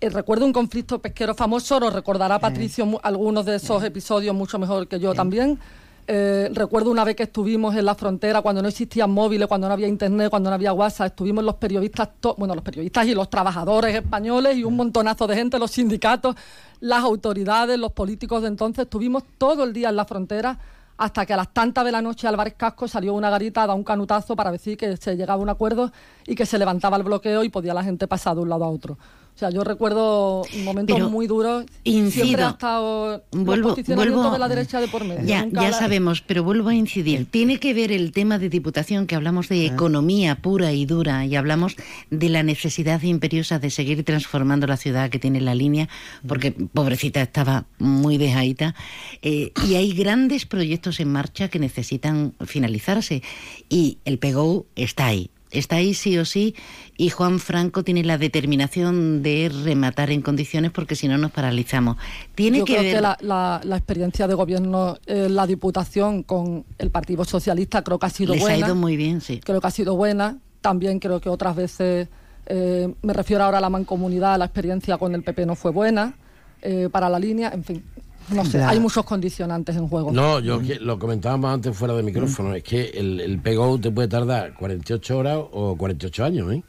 Eh, 0.00 0.08
recuerdo 0.10 0.44
un 0.46 0.52
conflicto 0.52 0.98
pesquero 0.98 1.34
famoso, 1.34 1.78
lo 1.80 1.90
recordará 1.90 2.38
Patricio 2.38 2.84
mu- 2.86 2.98
algunos 3.02 3.44
de 3.44 3.56
esos 3.56 3.82
episodios 3.84 4.34
mucho 4.34 4.58
mejor 4.58 4.88
que 4.88 4.98
yo 4.98 5.14
también. 5.14 5.58
Eh, 6.06 6.50
recuerdo 6.52 6.90
una 6.90 7.02
vez 7.02 7.16
que 7.16 7.22
estuvimos 7.22 7.74
en 7.76 7.86
la 7.86 7.94
frontera 7.94 8.42
cuando 8.42 8.60
no 8.60 8.68
existían 8.68 9.10
móviles, 9.10 9.48
cuando 9.48 9.68
no 9.68 9.72
había 9.72 9.88
internet, 9.88 10.28
cuando 10.28 10.50
no 10.50 10.54
había 10.54 10.74
WhatsApp, 10.74 11.06
estuvimos 11.06 11.42
los 11.42 11.54
periodistas, 11.54 12.10
bueno, 12.36 12.54
los 12.54 12.62
periodistas 12.62 13.06
y 13.06 13.14
los 13.14 13.30
trabajadores 13.30 13.94
españoles 13.94 14.56
y 14.58 14.64
un 14.64 14.76
montonazo 14.76 15.26
de 15.26 15.36
gente, 15.36 15.58
los 15.58 15.70
sindicatos, 15.70 16.36
las 16.80 17.02
autoridades, 17.02 17.78
los 17.78 17.92
políticos 17.92 18.42
de 18.42 18.48
entonces, 18.48 18.84
estuvimos 18.84 19.22
todo 19.38 19.64
el 19.64 19.72
día 19.72 19.88
en 19.88 19.96
la 19.96 20.04
frontera 20.04 20.58
hasta 20.98 21.24
que 21.24 21.32
a 21.32 21.36
las 21.38 21.52
tantas 21.52 21.84
de 21.84 21.92
la 21.92 22.02
noche 22.02 22.28
Álvarez 22.28 22.54
Casco 22.54 22.86
salió 22.86 23.14
una 23.14 23.30
garita 23.30 23.62
a 23.62 23.66
dar 23.66 23.76
un 23.76 23.82
canutazo 23.82 24.36
para 24.36 24.52
decir 24.52 24.76
que 24.76 24.96
se 24.98 25.16
llegaba 25.16 25.40
a 25.40 25.42
un 25.42 25.48
acuerdo 25.48 25.90
y 26.26 26.34
que 26.34 26.44
se 26.44 26.58
levantaba 26.58 26.98
el 26.98 27.02
bloqueo 27.02 27.44
y 27.44 27.48
podía 27.48 27.72
la 27.72 27.82
gente 27.82 28.06
pasar 28.06 28.36
de 28.36 28.42
un 28.42 28.50
lado 28.50 28.64
a 28.64 28.68
otro. 28.68 28.98
O 29.34 29.36
sea, 29.38 29.50
yo 29.50 29.64
recuerdo 29.64 30.42
momentos 30.64 30.94
Pero 30.94 31.10
muy 31.10 31.26
duros. 31.26 31.64
incido. 31.82 32.24
Siempre 32.24 32.44
ha 32.44 32.50
estado 32.50 33.24
Vuelvo- 33.32 33.74
vuelvo- 33.96 34.30
de 34.32 34.38
la 34.38 34.46
derecha 34.48 34.80
de 34.80 34.86
por 34.86 35.04
medio. 35.04 35.24
Ya, 35.26 35.44
ya 35.50 35.70
la- 35.70 35.72
sabemos, 35.72 36.20
pero 36.22 36.44
vuelvo 36.44 36.68
a 36.68 36.74
incidir. 36.74 37.26
Tiene 37.28 37.58
que 37.58 37.74
ver 37.74 37.90
el 37.90 38.12
tema 38.12 38.38
de 38.38 38.48
Diputación, 38.48 39.08
que 39.08 39.16
hablamos 39.16 39.48
de 39.48 39.66
economía 39.66 40.36
pura 40.36 40.72
y 40.72 40.86
dura, 40.86 41.26
y 41.26 41.34
hablamos 41.34 41.74
de 42.10 42.28
la 42.28 42.44
necesidad 42.44 43.02
imperiosa 43.02 43.58
de 43.58 43.70
seguir 43.70 44.04
transformando 44.04 44.68
la 44.68 44.76
ciudad 44.76 45.10
que 45.10 45.18
tiene 45.18 45.40
la 45.40 45.56
línea, 45.56 45.88
porque 46.28 46.52
pobrecita 46.52 47.20
estaba 47.20 47.64
muy 47.80 48.18
dejadita. 48.18 48.76
Eh, 49.22 49.50
y 49.66 49.74
hay 49.74 49.92
grandes 49.94 50.46
proyectos 50.46 51.00
en 51.00 51.10
marcha 51.10 51.48
que 51.48 51.58
necesitan 51.58 52.34
finalizarse. 52.46 53.22
Y 53.68 53.98
el 54.04 54.18
PEGO 54.18 54.66
está 54.76 55.06
ahí. 55.06 55.28
Está 55.54 55.76
ahí 55.76 55.94
sí 55.94 56.18
o 56.18 56.24
sí 56.24 56.54
y 56.96 57.10
Juan 57.10 57.38
Franco 57.38 57.82
tiene 57.84 58.04
la 58.04 58.18
determinación 58.18 59.22
de 59.22 59.50
rematar 59.64 60.10
en 60.10 60.22
condiciones 60.22 60.70
porque 60.70 60.96
si 60.96 61.08
no 61.08 61.16
nos 61.18 61.30
paralizamos. 61.30 61.96
Tiene 62.34 62.58
Yo 62.58 62.64
que 62.64 62.72
creo 62.74 62.82
ver 62.84 62.94
que 62.96 63.00
la, 63.00 63.16
la- 63.20 63.60
la 63.64 63.76
experiencia 63.76 64.26
de 64.26 64.34
gobierno 64.34 64.96
en 65.06 65.34
la 65.34 65.46
Diputación 65.46 66.22
con 66.22 66.64
el 66.78 66.90
Partido 66.90 67.24
Socialista 67.24 67.82
creo 67.82 67.98
que 67.98 68.06
ha 68.06 68.10
sido 68.10 68.34
les 68.34 68.42
ha 68.42 68.46
buena. 68.46 68.66
ido 68.66 68.74
muy 68.74 68.96
bien, 68.96 69.20
sí. 69.20 69.40
Creo 69.44 69.60
que 69.60 69.66
ha 69.66 69.70
sido 69.70 69.96
buena. 69.96 70.38
También 70.60 70.98
creo 70.98 71.20
que 71.20 71.28
otras 71.28 71.56
veces, 71.56 72.08
eh, 72.46 72.92
me 73.02 73.12
refiero 73.12 73.44
ahora 73.44 73.58
a 73.58 73.60
la 73.60 73.68
mancomunidad, 73.70 74.38
la 74.38 74.46
experiencia 74.46 74.96
con 74.98 75.14
el 75.14 75.22
PP 75.22 75.46
no 75.46 75.54
fue 75.56 75.70
buena 75.72 76.14
eh, 76.62 76.88
para 76.90 77.08
la 77.10 77.18
línea. 77.18 77.50
En 77.52 77.64
fin, 77.64 77.84
no 78.30 78.44
sé, 78.44 78.58
Ya. 78.58 78.68
hay 78.70 78.80
muchos 78.80 79.04
condicionantes 79.04 79.76
en 79.76 79.88
juego. 79.88 80.10
No, 80.12 80.40
yo 80.40 80.60
que- 80.60 80.78
lo 80.80 80.98
comentábamos 80.98 81.52
antes 81.52 81.76
fuera 81.76 81.94
de 81.94 82.02
micrófono, 82.02 82.54
es 82.54 82.62
que 82.62 82.90
el, 82.94 83.20
el 83.20 83.38
PGO 83.40 83.78
te 83.78 83.90
puede 83.90 84.08
tardar 84.08 84.54
48 84.54 85.18
horas 85.18 85.38
o 85.52 85.76
48 85.76 86.24
años, 86.24 86.52
¿eh? 86.52 86.62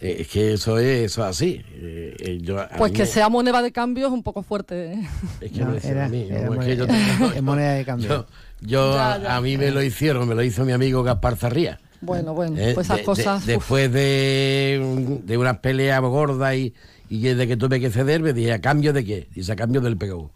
Eh, 0.00 0.16
es 0.20 0.28
que 0.28 0.54
eso 0.54 0.76
es, 0.78 1.04
eso 1.12 1.22
es 1.22 1.28
así. 1.28 1.62
Eh, 1.74 2.16
eh, 2.18 2.38
yo, 2.42 2.56
Pues 2.76 2.92
que 2.92 3.00
me- 3.00 3.06
sea 3.06 3.28
moneda 3.28 3.62
de 3.62 3.70
cambio 3.72 4.06
es 4.08 4.12
un 4.12 4.22
poco 4.22 4.42
fuerte. 4.42 4.92
¿eh? 4.94 5.08
Es 5.40 5.52
que 5.52 5.60
No, 5.60 5.66
me 5.68 5.74
decía 5.74 5.90
era- 5.92 6.06
a 6.06 6.08
mí, 6.08 6.26
era 6.28 6.46
como 6.46 6.52
es 6.54 6.58
moneda- 6.58 6.66
que 6.66 6.76
yo 6.76 6.86
tengo- 6.86 7.32
es 7.36 7.42
moneda 7.42 7.72
de 7.74 7.84
cambio. 7.84 8.08
Yo, 8.08 8.26
yo- 8.60 8.94
Ya, 8.96 9.18
ya. 9.22 9.36
a 9.36 9.40
mí 9.40 9.56
me 9.56 9.70
lo 9.70 9.82
hicieron, 9.82 10.28
me 10.28 10.34
lo 10.34 10.42
hizo 10.42 10.64
mi 10.64 10.72
amigo 10.72 11.02
Gaspar 11.02 11.36
Zarría. 11.36 11.80
Bueno, 12.00 12.34
bueno, 12.34 12.56
Eh, 12.58 12.72
pues 12.74 12.86
esas 12.88 12.98
de- 12.98 13.04
cosas. 13.04 13.46
después 13.46 13.90
de, 13.90 15.20
de 15.24 15.38
unas 15.38 15.58
peleas 15.58 16.00
gordas 16.02 16.54
y, 16.54 16.74
y 17.08 17.20
de 17.20 17.46
que 17.46 17.56
tuve 17.56 17.80
que 17.80 17.90
ceder, 17.90 18.20
me 18.20 18.32
dije, 18.34 18.52
¿a 18.52 18.60
cambio 18.60 18.92
de 18.92 19.04
qué? 19.04 19.28
Dice, 19.34 19.52
a 19.52 19.56
cambio 19.56 19.80
del 19.80 19.96
PGU. 19.96 20.30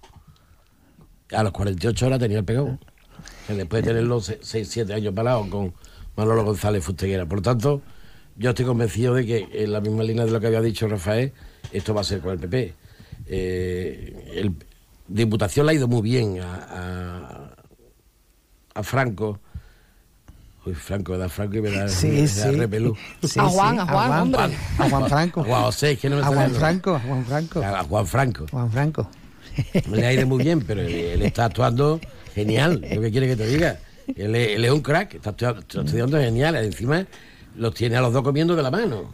A 1.32 1.42
los 1.42 1.52
48 1.52 2.06
horas 2.06 2.18
tenía 2.18 2.38
el 2.38 2.44
PGU. 2.44 2.78
Que 3.46 3.54
después 3.54 3.82
de 3.82 3.88
tenerlo 3.90 4.20
6, 4.20 4.40
7 4.68 4.92
años 4.94 5.14
parado 5.14 5.48
con 5.50 5.72
Manolo 6.16 6.44
González 6.44 6.84
Fusteguera. 6.84 7.26
Por 7.26 7.38
lo 7.38 7.42
tanto, 7.42 7.82
yo 8.36 8.50
estoy 8.50 8.64
convencido 8.64 9.14
de 9.14 9.26
que 9.26 9.48
en 9.52 9.72
la 9.72 9.80
misma 9.80 10.02
línea 10.02 10.24
de 10.24 10.30
lo 10.30 10.40
que 10.40 10.46
había 10.46 10.60
dicho 10.62 10.86
Rafael, 10.88 11.32
esto 11.72 11.94
va 11.94 12.02
a 12.02 12.04
ser 12.04 12.20
con 12.20 12.32
el 12.32 12.38
PP. 12.38 12.74
Eh, 13.26 14.32
el 14.36 14.54
Diputación 15.06 15.64
le 15.66 15.72
ha 15.72 15.74
ido 15.74 15.88
muy 15.88 16.02
bien 16.02 16.38
a, 16.40 16.54
a, 16.70 17.54
a 18.74 18.82
Franco. 18.82 19.40
Uy, 20.66 20.74
Franco, 20.74 21.12
me 21.12 21.18
da 21.18 21.28
Franco 21.30 21.56
y 21.56 21.62
me 21.62 21.70
da, 21.70 21.88
Sí, 21.88 22.08
me 22.08 22.20
da 22.22 22.26
sí. 22.28 22.50
repelú. 22.50 22.94
Sí, 23.22 23.40
A 23.40 23.44
Juan, 23.44 23.74
sí, 23.76 23.80
a 23.80 23.86
Juan, 23.86 24.20
hombre. 24.20 24.56
A 24.78 24.88
Juan 24.90 25.08
Franco. 25.08 25.40
A 25.40 25.44
Juan 25.44 25.62
José, 25.62 25.92
es 25.92 25.98
que 25.98 26.10
no 26.10 26.16
me 26.16 26.22
A 26.22 26.26
Juan. 26.26 26.50
Franco, 26.52 26.94
a 26.94 27.00
Juan 27.00 27.24
Franco. 27.24 27.62
A 27.64 27.82
Juan 27.84 28.06
Franco. 28.06 28.46
Juan 28.50 28.70
Franco. 28.70 29.10
Le 29.90 30.06
ha 30.06 30.12
ido 30.12 30.26
muy 30.26 30.42
bien, 30.42 30.60
pero 30.60 30.80
él, 30.82 30.92
él 30.94 31.22
está 31.22 31.46
actuando 31.46 32.00
genial. 32.34 32.84
¿Lo 32.94 33.00
que 33.00 33.10
quiere 33.10 33.26
que 33.26 33.36
te 33.36 33.46
diga? 33.46 33.78
Él, 34.16 34.34
es- 34.34 34.48
él 34.56 34.64
es 34.64 34.70
un 34.70 34.80
crack, 34.80 35.14
está 35.14 35.30
estudiando, 35.30 36.18
genial. 36.18 36.56
Encima 36.56 37.06
los 37.56 37.74
tiene 37.74 37.96
a 37.96 38.00
los 38.00 38.12
dos 38.12 38.22
comiendo 38.22 38.54
de 38.56 38.62
la 38.62 38.70
mano. 38.70 39.12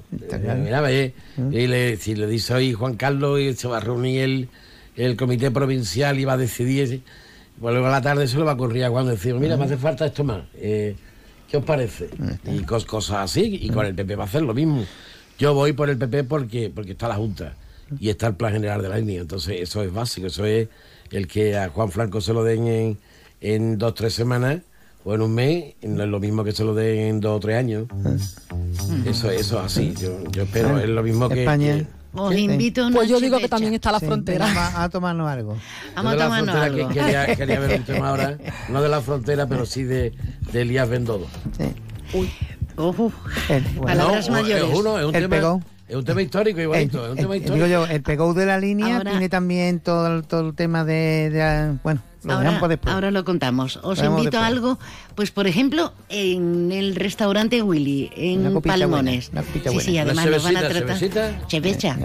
Mira, 0.57 0.81
ve, 0.81 1.15
y 1.51 1.67
le, 1.67 1.97
si 1.97 2.15
le 2.15 2.27
dice 2.27 2.55
hoy 2.55 2.73
Juan 2.75 2.95
Carlos 2.95 3.41
y 3.41 3.55
se 3.55 3.67
va 3.69 3.79
a 3.79 3.81
reunir 3.81 4.23
el, 4.23 4.49
el 4.97 5.17
comité 5.17 5.51
provincial 5.51 6.19
y 6.19 6.25
va 6.25 6.35
a 6.35 6.37
decidir, 6.37 7.01
pues 7.61 7.73
luego 7.73 7.87
a 7.87 7.91
la 7.91 8.03
tarde 8.03 8.27
se 8.29 8.37
lo 8.37 8.45
va 8.45 8.53
a 8.53 8.55
ocurrir 8.55 8.85
a 8.85 8.91
Juan 8.91 9.07
decir, 9.07 9.35
mira, 9.35 9.57
me 9.57 9.65
hace 9.65 9.77
falta 9.79 10.05
esto 10.07 10.25
más. 10.25 10.43
Eh, 10.57 10.95
¿Qué 11.51 11.57
os 11.59 11.65
parece? 11.65 12.09
Y 12.53 12.59
cos- 12.65 12.85
cosas 12.85 13.31
así, 13.31 13.59
y 13.63 13.71
con 13.71 13.87
el 13.87 13.95
PP 13.95 14.17
va 14.17 14.25
a 14.25 14.27
hacer 14.27 14.43
lo 14.43 14.55
mismo. 14.55 14.85
Yo 15.39 15.55
voy 15.55 15.73
por 15.73 15.89
el 15.89 15.97
PP 15.99 16.25
porque, 16.25 16.71
porque 16.75 16.93
está 16.93 17.09
la 17.09 17.15
Junta 17.17 17.55
y 18.01 18.09
está 18.11 18.27
el 18.29 18.35
Plan 18.37 18.53
General 18.53 18.81
de 18.83 18.89
la 18.89 18.99
línea. 18.99 19.21
Entonces, 19.21 19.61
eso 19.61 19.83
es 19.83 19.93
básico, 19.93 20.27
eso 20.29 20.45
es 20.45 20.69
el 21.11 21.27
que 21.29 21.57
a 21.57 21.69
Juan 21.69 21.91
Franco 21.91 22.21
se 22.21 22.33
lo 22.33 22.43
den 22.45 22.67
en, 22.67 22.99
en 23.41 23.79
dos, 23.79 23.95
tres 23.95 24.15
semanas 24.15 24.59
o 25.05 25.15
en 25.15 25.21
un 25.21 25.35
mes, 25.35 25.75
no 25.83 26.03
es 26.03 26.09
lo 26.09 26.19
mismo 26.19 26.45
que 26.45 26.53
se 26.53 26.65
lo 26.65 26.75
den 26.75 26.99
en 26.99 27.21
dos 27.21 27.37
o 27.37 27.41
tres 27.41 27.57
años. 27.59 27.87
Eso, 29.05 29.31
eso 29.31 29.59
es 29.61 29.65
así, 29.67 29.95
yo, 30.01 30.19
yo 30.31 30.43
espero, 30.45 30.79
es 30.79 30.89
lo 30.89 31.03
mismo 31.03 31.29
que... 31.29 31.41
España. 31.43 31.77
que- 31.79 31.87
Os 32.17 32.35
invito 32.37 32.83
a 32.83 32.87
una 32.87 32.97
Pues 32.97 33.09
yo 33.09 33.19
digo 33.21 33.39
que 33.39 33.49
también 33.49 33.75
está 33.75 33.91
la 33.93 33.99
Sí, 34.01 34.07
frontera. 34.07 34.47
venga, 34.47 34.71
va 34.77 34.83
a 34.85 34.89
tomarnos 34.89 35.29
algo. 35.29 35.57
Vamos 35.97 36.15
a 36.15 36.17
tomarnos 36.17 36.55
algo. 36.57 36.89
que 36.89 36.95
quería, 36.95 37.37
quería 37.37 37.61
ver 37.61 37.81
un 37.81 37.85
tema 37.87 38.09
ahora, 38.11 38.39
no 38.71 38.81
de 38.83 38.89
la 38.89 39.01
frontera, 39.01 39.47
pero 39.47 39.67
sí 39.67 39.83
de, 39.83 40.13
de 40.53 40.61
Elías 40.63 40.89
Bendodo. 40.89 41.27
Sí. 41.59 41.65
Ojo. 42.77 43.13
El, 43.49 43.63
Palabras 43.65 44.29
No, 44.29 44.33
mayores. 44.35 44.65
Es, 44.65 44.79
uno, 44.79 44.99
es, 44.99 45.05
un 45.07 45.15
El 45.15 45.23
tema, 45.23 45.37
pegó. 45.37 45.63
Es 45.89 45.97
un 45.97 46.05
tema 46.05 46.23
histórico 46.23 46.61
y 46.61 46.67
bonito. 46.67 46.99
es 47.05 47.11
un 47.13 47.19
el- 47.19 47.23
tema 47.23 47.35
el- 47.37 47.41
histórico. 47.43 47.67
digo 47.67 47.85
yo, 47.85 47.93
el 47.93 48.03
pegou 48.03 48.33
de 48.35 48.47
la 48.47 48.59
línea 48.59 48.97
Ahora- 48.97 49.11
tiene 49.13 49.29
también 49.29 49.81
todo 49.81 50.07
el, 50.17 50.25
todo 50.25 50.49
el 50.49 50.55
tema 50.55 50.85
de, 50.85 51.31
de- 51.31 51.79
bueno, 51.83 52.01
lo 52.25 52.33
Ahora, 52.33 52.69
después. 52.69 52.95
ahora 52.95 53.11
lo 53.11 53.23
contamos. 53.25 53.79
Os 53.83 53.99
Lo 54.03 54.19
invito 54.19 54.39
a 54.39 54.47
algo, 54.47 54.79
pues 55.15 55.31
por 55.31 55.47
ejemplo, 55.47 55.93
en 56.09 56.73
el 56.73 56.97
restaurante 56.97 57.61
Willy, 57.61 58.11
en 58.17 58.61
Palmones. 58.63 59.31
buena, 59.31 59.47
sí, 59.53 59.61
buena. 59.63 59.81
sí, 59.83 59.99
además 59.99 60.27
nos 60.27 60.43
van 60.45 60.57
a 60.57 60.69
tratar. 60.69 61.47
Chevecha. 61.49 61.99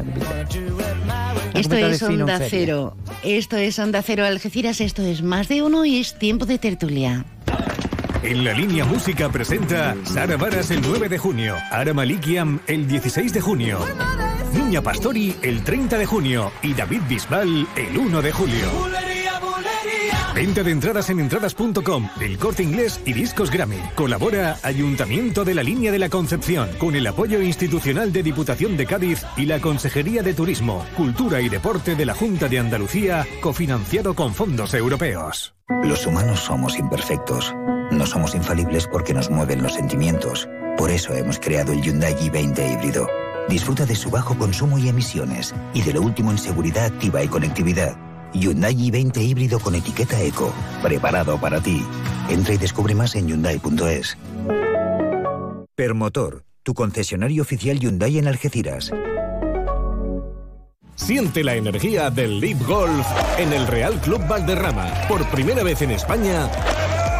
Esto 1.53 1.75
es 1.75 2.01
Onda. 2.03 2.39
Cero. 2.49 2.95
Esto 3.23 3.57
es 3.57 3.79
Onda 3.79 4.01
Cero 4.01 4.25
Algeciras. 4.25 4.81
Esto 4.81 5.01
es 5.03 5.21
más 5.23 5.47
de 5.47 5.63
uno 5.63 5.85
y 5.85 5.99
es 5.99 6.17
tiempo 6.19 6.45
de 6.45 6.57
tertulia. 6.57 7.25
En 8.21 8.43
la 8.43 8.51
línea 8.51 8.83
música 8.83 9.29
presenta 9.29 9.95
Sara 10.03 10.35
Varas 10.35 10.71
el 10.71 10.81
9 10.81 11.07
de 11.07 11.17
junio, 11.17 11.55
Ara 11.71 11.93
Malikian 11.93 12.59
el 12.67 12.85
16 12.85 13.31
de 13.31 13.39
junio, 13.39 13.79
Niña 14.53 14.81
Pastori 14.81 15.35
el 15.41 15.63
30 15.63 15.97
de 15.97 16.05
junio 16.05 16.51
y 16.61 16.73
David 16.73 17.01
Bisbal 17.07 17.65
el 17.77 17.97
1 17.97 18.21
de 18.21 18.31
julio. 18.33 19.08
Venta 20.33 20.63
de 20.63 20.71
entradas 20.71 21.09
en 21.09 21.19
entradas.com, 21.19 22.09
El 22.21 22.37
Corte 22.37 22.63
Inglés 22.63 23.01
y 23.05 23.13
Discos 23.13 23.51
Grammy. 23.51 23.79
Colabora 23.95 24.57
Ayuntamiento 24.63 25.43
de 25.43 25.55
la 25.55 25.63
Línea 25.63 25.91
de 25.91 25.99
la 25.99 26.09
Concepción 26.09 26.69
con 26.77 26.95
el 26.95 27.05
apoyo 27.07 27.41
institucional 27.41 28.13
de 28.13 28.23
Diputación 28.23 28.77
de 28.77 28.85
Cádiz 28.85 29.25
y 29.35 29.45
la 29.45 29.59
Consejería 29.59 30.23
de 30.23 30.33
Turismo, 30.33 30.85
Cultura 30.95 31.41
y 31.41 31.49
Deporte 31.49 31.95
de 31.95 32.05
la 32.05 32.13
Junta 32.13 32.47
de 32.47 32.59
Andalucía, 32.59 33.27
cofinanciado 33.41 34.13
con 34.13 34.33
fondos 34.33 34.73
europeos. 34.73 35.55
Los 35.83 36.05
humanos 36.05 36.39
somos 36.41 36.77
imperfectos. 36.77 37.53
No 37.91 38.05
somos 38.05 38.35
infalibles 38.35 38.87
porque 38.87 39.13
nos 39.13 39.29
mueven 39.29 39.61
los 39.63 39.73
sentimientos. 39.73 40.47
Por 40.77 40.91
eso 40.91 41.13
hemos 41.13 41.39
creado 41.39 41.73
el 41.73 41.81
Hyundai 41.81 42.15
i20 42.15 42.73
híbrido. 42.73 43.07
Disfruta 43.49 43.85
de 43.85 43.95
su 43.95 44.09
bajo 44.09 44.37
consumo 44.37 44.77
y 44.77 44.89
emisiones 44.89 45.53
y 45.73 45.81
de 45.81 45.93
lo 45.93 46.01
último 46.01 46.31
en 46.31 46.37
seguridad 46.37 46.85
activa 46.85 47.23
y 47.23 47.27
conectividad. 47.27 48.08
Hyundai 48.33 48.75
i20 48.75 49.21
híbrido 49.21 49.59
con 49.59 49.75
etiqueta 49.75 50.21
eco. 50.21 50.53
Preparado 50.81 51.39
para 51.39 51.61
ti. 51.61 51.83
Entra 52.29 52.53
y 52.53 52.57
descubre 52.57 52.95
más 52.95 53.15
en 53.15 53.27
hyundai.es. 53.27 54.17
Permotor, 55.75 56.43
tu 56.63 56.73
concesionario 56.73 57.41
oficial 57.41 57.79
Hyundai 57.79 58.17
en 58.17 58.27
Algeciras. 58.27 58.91
Siente 60.95 61.45
la 61.45 61.55
energía 61.55 62.09
del 62.09 62.41
Leap 62.41 62.61
Golf 62.67 63.07
en 63.37 63.53
el 63.53 63.65
Real 63.67 63.99
Club 64.01 64.21
Valderrama. 64.27 65.07
Por 65.07 65.25
primera 65.29 65.63
vez 65.63 65.81
en 65.81 65.91
España, 65.91 66.49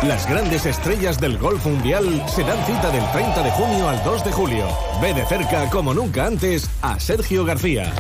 las 0.04 0.30
grandes 0.30 0.66
estrellas 0.66 1.20
del 1.20 1.38
golf 1.38 1.66
mundial 1.66 2.24
se 2.28 2.44
dan 2.44 2.64
cita 2.66 2.92
del 2.92 3.10
30 3.12 3.42
de 3.42 3.52
junio 3.52 3.88
al 3.88 4.04
2 4.04 4.26
de 4.26 4.32
julio. 4.34 4.68
Ve 5.02 5.14
de 5.14 5.26
cerca, 5.26 5.70
como 5.70 5.94
nunca 5.94 6.26
antes, 6.26 6.70
a 6.82 7.00
Sergio 7.00 7.46
García. 7.46 7.94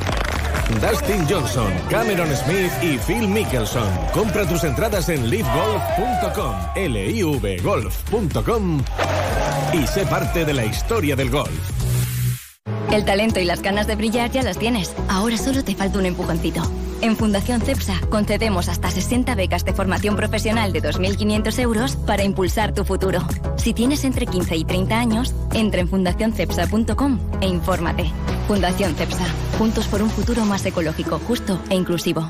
Dustin 0.76 1.26
Johnson, 1.28 1.72
Cameron 1.90 2.30
Smith 2.36 2.72
y 2.82 2.98
Phil 2.98 3.28
Mickelson. 3.28 3.88
Compra 4.14 4.48
tus 4.48 4.64
entradas 4.64 5.10
en 5.10 5.30
livegolf.com, 5.30 6.56
livgolf.com 6.76 8.84
y 9.74 9.88
sé 9.88 10.06
parte 10.06 10.46
de 10.46 10.54
la 10.54 10.66
historia 10.66 11.16
del 11.16 11.30
golf. 11.30 11.50
El 12.92 13.06
talento 13.06 13.40
y 13.40 13.46
las 13.46 13.62
ganas 13.62 13.88
de 13.88 13.96
brillar 13.96 14.32
ya 14.32 14.42
las 14.42 14.58
tienes. 14.58 14.96
Ahora 15.10 15.38
solo 15.38 15.64
te 15.64 15.76
falta 15.76 16.00
un 16.00 16.06
empujoncito. 16.06 16.62
En 17.02 17.16
Fundación 17.16 17.62
CEPSA 17.62 18.02
concedemos 18.10 18.68
hasta 18.68 18.92
60 18.92 19.34
becas 19.36 19.64
de 19.64 19.74
formación 19.74 20.18
profesional 20.18 20.74
de 20.74 20.82
2.500 20.82 21.60
euros 21.60 21.96
para 21.96 22.24
impulsar 22.24 22.74
tu 22.74 22.84
futuro. 22.84 23.22
Si 23.58 23.74
tienes 23.74 24.04
entre 24.04 24.26
15 24.26 24.58
y 24.58 24.66
30 24.66 25.00
años, 25.00 25.34
entra 25.54 25.80
en 25.80 25.88
fundacioncepsa.com 25.88 27.20
e 27.42 27.48
infórmate. 27.48 28.12
Fundación 28.48 28.96
CEPSA. 28.96 29.26
Juntos 29.58 29.88
por 29.88 30.02
un 30.02 30.10
futuro 30.10 30.44
más 30.44 30.66
ecológico, 30.66 31.20
justo 31.20 31.62
e 31.70 31.76
inclusivo. 31.76 32.30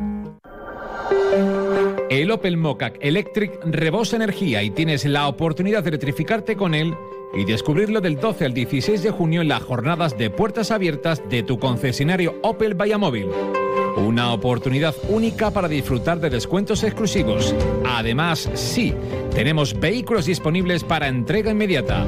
El 2.09 2.29
Opel 2.29 2.57
Mocac 2.57 2.97
Electric 2.99 3.59
rebosa 3.63 4.17
energía 4.17 4.63
y 4.63 4.69
tienes 4.69 5.05
la 5.05 5.27
oportunidad 5.27 5.83
de 5.83 5.89
electrificarte 5.89 6.55
con 6.55 6.75
él 6.75 6.93
y 7.33 7.45
descubrirlo 7.45 8.01
del 8.01 8.19
12 8.19 8.45
al 8.45 8.53
16 8.53 9.01
de 9.03 9.11
junio 9.11 9.41
en 9.41 9.47
las 9.47 9.63
jornadas 9.63 10.17
de 10.17 10.29
puertas 10.29 10.71
abiertas 10.71 11.21
de 11.29 11.43
tu 11.43 11.57
concesionario 11.59 12.35
Opel 12.43 12.73
Vallamóvil. 12.73 13.29
Una 13.95 14.33
oportunidad 14.33 14.95
única 15.09 15.51
para 15.51 15.67
disfrutar 15.67 16.19
de 16.19 16.29
descuentos 16.29 16.83
exclusivos. 16.83 17.55
Además, 17.85 18.49
sí, 18.53 18.93
tenemos 19.33 19.79
vehículos 19.79 20.25
disponibles 20.25 20.83
para 20.83 21.07
entrega 21.07 21.51
inmediata. 21.51 22.05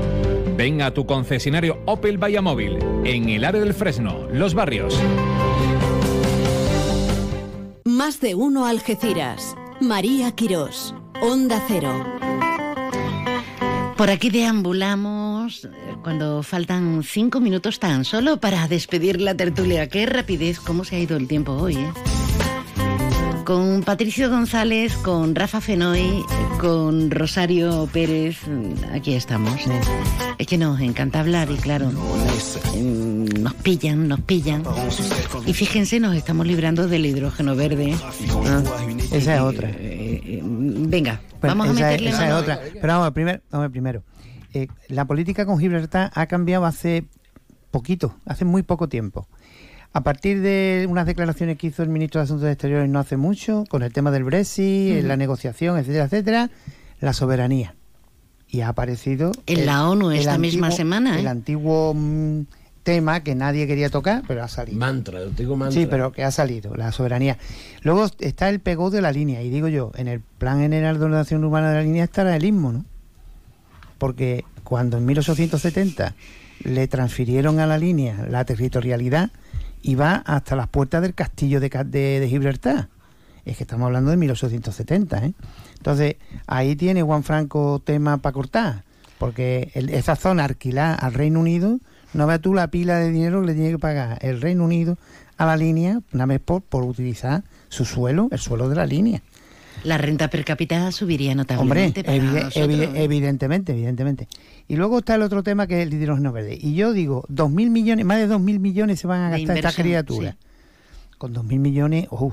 Ven 0.57 0.81
a 0.81 0.93
tu 0.93 1.05
concesionario 1.05 1.79
Opel 1.85 2.17
Vallamóvil 2.17 2.77
en 3.05 3.29
el 3.29 3.43
área 3.43 3.61
del 3.61 3.73
Fresno, 3.73 4.27
Los 4.31 4.53
Barrios. 4.53 5.01
Más 7.93 8.19
de 8.19 8.33
uno 8.33 8.65
Algeciras. 8.65 9.55
María 9.79 10.31
Quirós. 10.31 10.95
Onda 11.21 11.63
Cero. 11.67 11.93
Por 13.95 14.09
aquí 14.09 14.31
deambulamos 14.31 15.65
eh, 15.65 15.69
cuando 16.01 16.41
faltan 16.41 17.03
cinco 17.03 17.39
minutos 17.39 17.77
tan 17.77 18.03
solo 18.03 18.37
para 18.37 18.67
despedir 18.67 19.21
la 19.21 19.37
tertulia. 19.37 19.89
Qué 19.89 20.07
rapidez, 20.07 20.59
cómo 20.59 20.85
se 20.85 20.95
ha 20.95 20.99
ido 20.99 21.15
el 21.17 21.27
tiempo 21.27 21.51
hoy, 21.51 21.75
¿eh? 21.75 21.93
Con 23.45 23.83
Patricio 23.83 24.29
González, 24.29 24.95
con 24.97 25.35
Rafa 25.35 25.59
Fenoy, 25.59 26.23
con 26.61 27.11
Rosario 27.11 27.89
Pérez, 27.91 28.37
aquí 28.93 29.13
estamos. 29.15 29.59
Es 30.37 30.47
que 30.47 30.57
nos 30.57 30.79
encanta 30.79 31.19
hablar 31.19 31.51
y 31.51 31.57
claro, 31.57 31.91
mm, 31.91 33.41
nos 33.41 33.53
pillan, 33.55 34.07
nos 34.07 34.21
pillan. 34.21 34.63
Y 35.45 35.53
fíjense, 35.53 35.99
nos 35.99 36.15
estamos 36.15 36.47
librando 36.47 36.87
del 36.87 37.05
hidrógeno 37.05 37.55
verde. 37.55 37.95
Ah, 38.45 38.63
Esa 39.11 39.35
es 39.35 39.41
otra. 39.41 39.69
eh, 39.71 40.21
eh, 40.23 40.41
venga, 40.43 41.21
Bueno, 41.41 41.55
vamos 41.55 41.69
a 41.69 41.73
meterle 41.73 42.09
esa 42.11 42.27
es 42.27 42.33
otra. 42.33 42.59
Pero 42.73 42.87
vamos, 42.87 43.11
primero, 43.11 43.41
vamos 43.51 43.69
primero. 43.71 44.03
Eh, 44.53 44.67
la 44.87 45.05
política 45.05 45.45
con 45.45 45.59
Gibraltar 45.59 46.11
ha 46.15 46.25
cambiado 46.27 46.65
hace 46.65 47.05
poquito, 47.71 48.15
hace 48.25 48.45
muy 48.45 48.63
poco 48.63 48.87
tiempo. 48.87 49.27
A 49.95 50.01
partir 50.01 50.41
de 50.41 50.87
unas 50.89 51.05
declaraciones 51.05 51.57
que 51.57 51.67
hizo 51.67 51.83
el 51.83 51.89
ministro 51.89 52.19
de 52.19 52.23
Asuntos 52.25 52.49
Exteriores 52.49 52.89
no 52.89 52.99
hace 52.99 53.15
mucho, 53.15 53.63
con 53.69 53.83
el 53.83 53.93
tema 53.93 54.09
del 54.11 54.23
Brexit, 54.23 55.03
la 55.03 55.17
negociación, 55.17 55.77
etcétera, 55.77 56.05
etcétera, 56.05 56.49
la 56.99 57.13
soberanía. 57.13 57.75
Y 58.49 58.61
ha 58.61 58.69
aparecido... 58.69 59.31
En 59.45 59.59
el- 59.59 59.65
la 59.67 59.87
ONU 59.87 60.11
esta 60.11 60.37
misma 60.39 60.67
antiguo- 60.67 60.77
semana, 60.77 61.17
¿eh? 61.17 61.19
El 61.19 61.27
antiguo 61.27 61.93
mm, 61.95 62.41
tema 62.81 63.21
que 63.21 63.35
nadie 63.35 63.67
quería 63.67 63.89
tocar, 63.89 64.23
pero 64.27 64.43
ha 64.43 64.47
salido. 64.47 64.77
Mantra, 64.79 65.19
el 65.21 65.29
antiguo 65.29 65.55
mantra. 65.57 65.79
Sí, 65.79 65.87
pero 65.87 66.11
que 66.11 66.23
ha 66.23 66.31
salido, 66.31 66.75
la 66.75 66.91
soberanía. 66.91 67.37
Luego 67.83 68.07
está 68.19 68.49
el 68.49 68.59
pegó 68.61 68.89
de 68.89 69.01
la 69.01 69.11
línea, 69.11 69.43
y 69.43 69.49
digo 69.51 69.67
yo, 69.67 69.91
en 69.95 70.07
el 70.07 70.21
Plan 70.21 70.59
General 70.59 70.97
de 70.97 71.05
Ordenación 71.05 71.43
Urbana 71.43 71.69
de 71.69 71.75
la 71.77 71.83
línea 71.83 72.03
estará 72.03 72.35
el 72.35 72.43
istmo, 72.45 72.71
¿no? 72.71 72.85
Porque 73.99 74.43
cuando 74.63 74.97
en 74.97 75.05
1870 75.05 76.15
le 76.63 76.87
transfirieron 76.87 77.59
a 77.59 77.67
la 77.67 77.77
línea 77.77 78.25
la 78.29 78.43
territorialidad, 78.45 79.29
iba 79.83 80.15
hasta 80.25 80.55
las 80.55 80.67
puertas 80.67 81.01
del 81.01 81.13
castillo 81.13 81.59
de, 81.59 81.69
de- 81.69 82.19
de 82.19 82.27
Gibraltar. 82.29 82.89
Es 83.45 83.57
que 83.57 83.63
estamos 83.63 83.85
hablando 83.87 84.09
de 84.11 84.17
1870, 84.17 85.25
¿eh? 85.25 85.33
Entonces, 85.77 86.15
ahí 86.47 86.75
tiene 86.75 87.03
Juan 87.03 87.23
Franco 87.23 87.81
tema 87.83 88.17
para 88.17 88.33
cortar, 88.33 88.83
porque 89.17 89.69
esa 89.75 90.15
zona 90.15 90.45
alquilada 90.45 90.95
al 90.95 91.13
Reino 91.13 91.39
Unido, 91.41 91.79
no 92.13 92.25
veas 92.25 92.39
tú 92.41 92.53
la 92.53 92.67
pila 92.67 92.97
de 92.99 93.11
dinero 93.11 93.41
que 93.41 93.47
le 93.47 93.53
tiene 93.53 93.71
que 93.71 93.79
pagar 93.79 94.17
el 94.21 94.39
Reino 94.41 94.63
Unido 94.63 94.97
a 95.37 95.45
la 95.45 95.57
línea, 95.57 95.99
una 96.13 96.25
vez 96.25 96.39
por, 96.39 96.61
por 96.61 96.83
utilizar 96.83 97.43
su 97.69 97.83
suelo, 97.85 98.29
el 98.31 98.39
suelo 98.39 98.69
de 98.69 98.75
la 98.75 98.85
línea. 98.85 99.21
La 99.83 99.97
renta 99.97 100.29
per 100.29 100.45
cápita 100.45 100.91
subiría 100.91 101.31
Hombre, 101.31 101.43
notablemente 101.55 102.03
para 102.03 102.15
evide- 102.17 102.43
nosotros. 102.45 102.55
evide- 102.69 103.03
evidentemente, 103.03 103.71
evidentemente. 103.73 104.27
Y 104.67 104.75
luego 104.77 104.99
está 104.99 105.15
el 105.15 105.21
otro 105.23 105.43
tema 105.43 105.67
que 105.67 105.81
es 105.81 105.87
el 105.87 105.93
hidrógeno 105.93 106.31
verde. 106.31 106.57
Y 106.59 106.73
yo 106.75 106.93
digo, 106.93 107.25
dos 107.27 107.51
mil 107.51 107.69
millones, 107.69 108.05
más 108.05 108.17
de 108.17 108.27
dos 108.27 108.39
mil 108.41 108.59
millones 108.59 108.99
se 108.99 109.07
van 109.07 109.21
a 109.21 109.29
gastar 109.29 109.57
estas 109.57 109.75
criaturas. 109.75 110.35
Con 111.17 111.33
dos 111.33 111.43
mil 111.45 111.59
millones, 111.59 112.07
uh, 112.11 112.31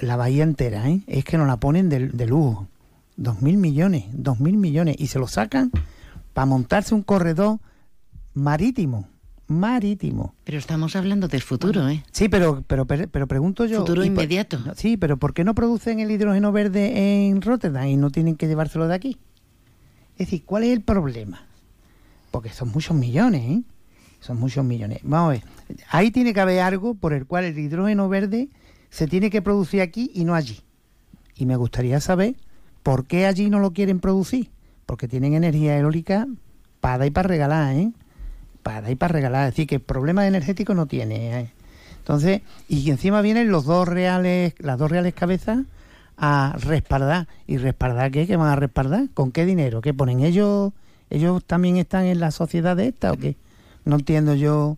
la 0.00 0.16
bahía 0.16 0.42
entera, 0.42 0.88
¿eh? 0.90 1.00
es 1.06 1.24
que 1.24 1.36
nos 1.38 1.46
la 1.46 1.58
ponen 1.58 1.88
de, 1.88 2.08
de 2.08 2.26
lujo. 2.26 2.68
Dos 3.16 3.42
mil 3.42 3.56
millones, 3.58 4.04
dos 4.12 4.40
mil 4.40 4.56
millones. 4.56 4.96
Y 4.98 5.08
se 5.08 5.18
lo 5.18 5.26
sacan 5.26 5.70
para 6.32 6.46
montarse 6.46 6.94
un 6.94 7.02
corredor 7.02 7.58
marítimo. 8.34 9.08
Marítimo. 9.50 10.34
Pero 10.44 10.58
estamos 10.58 10.94
hablando 10.94 11.26
del 11.26 11.42
futuro, 11.42 11.88
¿eh? 11.88 12.04
Sí, 12.12 12.28
pero, 12.28 12.62
pero, 12.68 12.86
pero, 12.86 13.08
pero 13.08 13.26
pregunto 13.26 13.66
yo. 13.66 13.80
Futuro 13.80 14.04
¿y 14.04 14.10
por- 14.10 14.22
inmediato. 14.22 14.60
sí, 14.76 14.96
pero 14.96 15.16
¿por 15.16 15.34
qué 15.34 15.42
no 15.42 15.56
producen 15.56 15.98
el 15.98 16.08
hidrógeno 16.12 16.52
verde 16.52 17.26
en 17.26 17.42
Rotterdam 17.42 17.88
y 17.88 17.96
no 17.96 18.10
tienen 18.10 18.36
que 18.36 18.46
llevárselo 18.46 18.86
de 18.86 18.94
aquí? 18.94 19.18
Es 20.12 20.26
decir, 20.28 20.44
¿cuál 20.44 20.62
es 20.62 20.70
el 20.70 20.82
problema? 20.82 21.46
Porque 22.30 22.50
son 22.50 22.68
muchos 22.70 22.96
millones, 22.96 23.42
¿eh? 23.42 23.62
Son 24.20 24.38
muchos 24.38 24.64
millones. 24.64 25.00
Vamos 25.02 25.26
a 25.28 25.32
ver. 25.32 25.42
Ahí 25.90 26.12
tiene 26.12 26.32
que 26.32 26.40
haber 26.40 26.60
algo 26.60 26.94
por 26.94 27.12
el 27.12 27.26
cual 27.26 27.44
el 27.44 27.58
hidrógeno 27.58 28.08
verde 28.08 28.50
se 28.88 29.08
tiene 29.08 29.30
que 29.30 29.42
producir 29.42 29.80
aquí 29.80 30.12
y 30.14 30.22
no 30.24 30.34
allí. 30.36 30.60
Y 31.34 31.44
me 31.46 31.56
gustaría 31.56 31.98
saber 32.00 32.36
por 32.84 33.06
qué 33.06 33.26
allí 33.26 33.50
no 33.50 33.58
lo 33.58 33.72
quieren 33.72 33.98
producir. 33.98 34.48
Porque 34.86 35.08
tienen 35.08 35.34
energía 35.34 35.76
eólica 35.76 36.28
para 36.80 36.98
dar 36.98 37.06
y 37.08 37.10
para 37.10 37.28
regalar, 37.28 37.74
¿eh? 37.74 37.90
Para 38.62 38.82
dar 38.82 38.90
y 38.90 38.94
para 38.94 39.12
regalar. 39.12 39.48
Es 39.48 39.54
decir, 39.54 39.66
que 39.66 39.80
problema 39.80 40.26
energético 40.26 40.74
no 40.74 40.86
tiene. 40.86 41.40
¿eh? 41.40 41.50
Entonces, 41.98 42.42
y 42.68 42.90
encima 42.90 43.20
vienen 43.22 43.50
los 43.50 43.64
dos 43.64 43.86
reales, 43.88 44.54
las 44.58 44.78
dos 44.78 44.90
reales 44.90 45.14
cabezas 45.14 45.60
a 46.16 46.54
respaldar. 46.60 47.26
¿Y 47.46 47.56
respaldar 47.58 48.10
qué? 48.10 48.26
¿Qué 48.26 48.36
van 48.36 48.48
a 48.48 48.56
respaldar? 48.56 49.08
¿Con 49.14 49.32
qué 49.32 49.46
dinero? 49.46 49.80
¿Qué 49.80 49.94
ponen? 49.94 50.20
¿Ellos 50.20 50.72
ellos 51.08 51.42
también 51.44 51.76
están 51.76 52.04
en 52.04 52.20
la 52.20 52.30
sociedad 52.30 52.76
de 52.76 52.88
esta 52.88 53.12
o 53.12 53.16
qué? 53.16 53.36
No 53.84 53.96
entiendo 53.96 54.34
yo. 54.34 54.76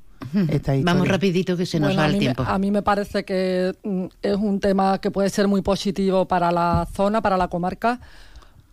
Vamos 0.85 1.09
rapidito 1.09 1.57
que 1.57 1.67
se 1.67 1.81
nos 1.81 1.89
Bueno, 1.89 2.01
va 2.01 2.05
a 2.05 2.07
el 2.07 2.13
mí 2.13 2.19
me- 2.19 2.25
tiempo. 2.35 2.43
a 2.47 2.59
mí 2.59 2.71
me 2.71 2.83
parece 2.83 3.25
que 3.25 3.75
mm, 3.83 4.05
es 4.23 4.37
un 4.37 4.61
tema 4.61 4.99
que 5.01 5.11
puede 5.11 5.29
ser 5.31 5.49
muy 5.49 5.63
positivo 5.63 6.27
para 6.27 6.53
la 6.53 6.87
zona, 6.95 7.21
para 7.21 7.37
la 7.37 7.49
comarca, 7.49 7.99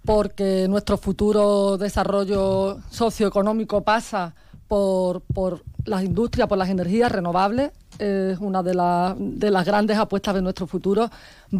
porque 0.06 0.68
nuestro 0.70 0.98
futuro 0.98 1.78
desarrollo 1.78 2.78
socioeconómico 2.92 3.82
pasa 3.84 4.34
por, 4.70 5.22
por 5.22 5.64
las 5.84 6.04
industrias, 6.04 6.48
por 6.48 6.58
las 6.58 6.70
energías 6.70 7.12
renovables. 7.12 7.72
Es 7.98 8.38
una 8.40 8.64
de, 8.64 8.76
la- 8.76 9.14
de 9.20 9.52
las 9.52 9.66
grandes 9.66 9.98
apuestas 9.98 10.36
de 10.36 10.42
nuestro 10.42 10.68
futuro. 10.68 11.10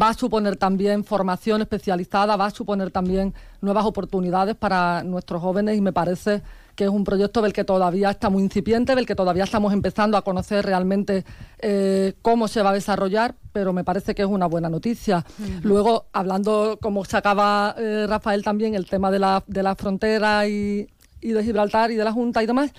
Va 0.00 0.08
a 0.10 0.14
suponer 0.14 0.56
también 0.56 1.04
formación 1.04 1.60
especializada, 1.60 2.36
va 2.36 2.46
a 2.46 2.50
suponer 2.50 2.90
también 2.90 3.34
nuevas 3.60 3.84
oportunidades 3.84 4.54
para 4.54 5.02
nuestros 5.02 5.42
jóvenes 5.42 5.76
y 5.76 5.82
me 5.82 5.92
parece 5.92 6.40
que 6.76 6.84
es 6.84 6.90
un 6.90 7.04
proyecto 7.04 7.42
del 7.42 7.52
que 7.52 7.64
todavía 7.64 8.08
está 8.10 8.30
muy 8.30 8.42
incipiente, 8.42 8.94
del 8.94 9.04
que 9.04 9.14
todavía 9.16 9.44
estamos 9.44 9.72
empezando 9.74 10.16
a 10.16 10.22
conocer 10.22 10.64
realmente 10.64 11.24
eh, 11.58 12.14
cómo 12.22 12.48
se 12.48 12.62
va 12.62 12.70
a 12.70 12.74
desarrollar, 12.74 13.34
pero 13.52 13.74
me 13.74 13.84
parece 13.84 14.14
que 14.14 14.22
es 14.22 14.28
una 14.28 14.46
buena 14.46 14.70
noticia. 14.70 15.26
Luego, 15.62 16.06
hablando, 16.12 16.78
como 16.80 17.04
sacaba 17.04 17.74
eh, 17.76 18.06
Rafael 18.08 18.42
también, 18.42 18.74
el 18.76 18.86
tema 18.88 19.10
de 19.10 19.18
la, 19.18 19.42
de 19.46 19.62
la 19.62 19.74
frontera 19.74 20.46
y, 20.48 20.86
y 21.20 21.32
de 21.32 21.44
Gibraltar 21.44 21.90
y 21.90 21.96
de 21.96 22.04
la 22.04 22.12
Junta 22.12 22.42
y 22.42 22.46
demás, 22.46 22.70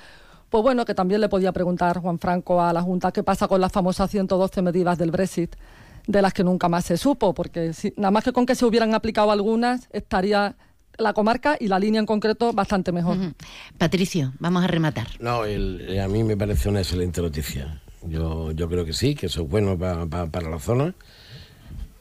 pues 0.51 0.61
bueno, 0.61 0.85
que 0.85 0.93
también 0.93 1.21
le 1.21 1.29
podía 1.29 1.51
preguntar 1.51 1.97
Juan 1.99 2.19
Franco 2.19 2.61
a 2.61 2.71
la 2.73 2.81
Junta 2.83 3.11
qué 3.11 3.23
pasa 3.23 3.47
con 3.47 3.59
las 3.61 3.71
famosas 3.71 4.11
112 4.11 4.61
medidas 4.61 4.97
del 4.99 5.09
Brexit, 5.09 5.55
de 6.05 6.21
las 6.21 6.33
que 6.33 6.43
nunca 6.43 6.67
más 6.69 6.85
se 6.85 6.97
supo, 6.97 7.33
porque 7.33 7.73
si, 7.73 7.93
nada 7.97 8.11
más 8.11 8.23
que 8.23 8.33
con 8.33 8.45
que 8.45 8.53
se 8.53 8.65
hubieran 8.65 8.93
aplicado 8.93 9.31
algunas, 9.31 9.87
estaría 9.91 10.55
la 10.97 11.13
comarca 11.13 11.55
y 11.59 11.67
la 11.67 11.79
línea 11.79 11.99
en 11.99 12.05
concreto 12.05 12.51
bastante 12.53 12.91
mejor. 12.91 13.17
Patricio, 13.77 14.33
vamos 14.39 14.63
a 14.63 14.67
rematar. 14.67 15.07
No, 15.19 15.45
el- 15.45 15.85
eh, 15.89 16.01
a 16.01 16.07
mí 16.07 16.23
me 16.23 16.35
parece 16.37 16.69
una 16.69 16.79
excelente 16.81 17.21
noticia. 17.21 17.81
Yo, 18.03 18.51
yo 18.51 18.67
creo 18.67 18.83
que 18.83 18.93
sí, 18.93 19.15
que 19.15 19.27
eso 19.27 19.43
es 19.43 19.49
bueno 19.49 19.77
pa- 19.77 20.05
pa- 20.07 20.27
para 20.27 20.49
la 20.49 20.59
zona. 20.59 20.93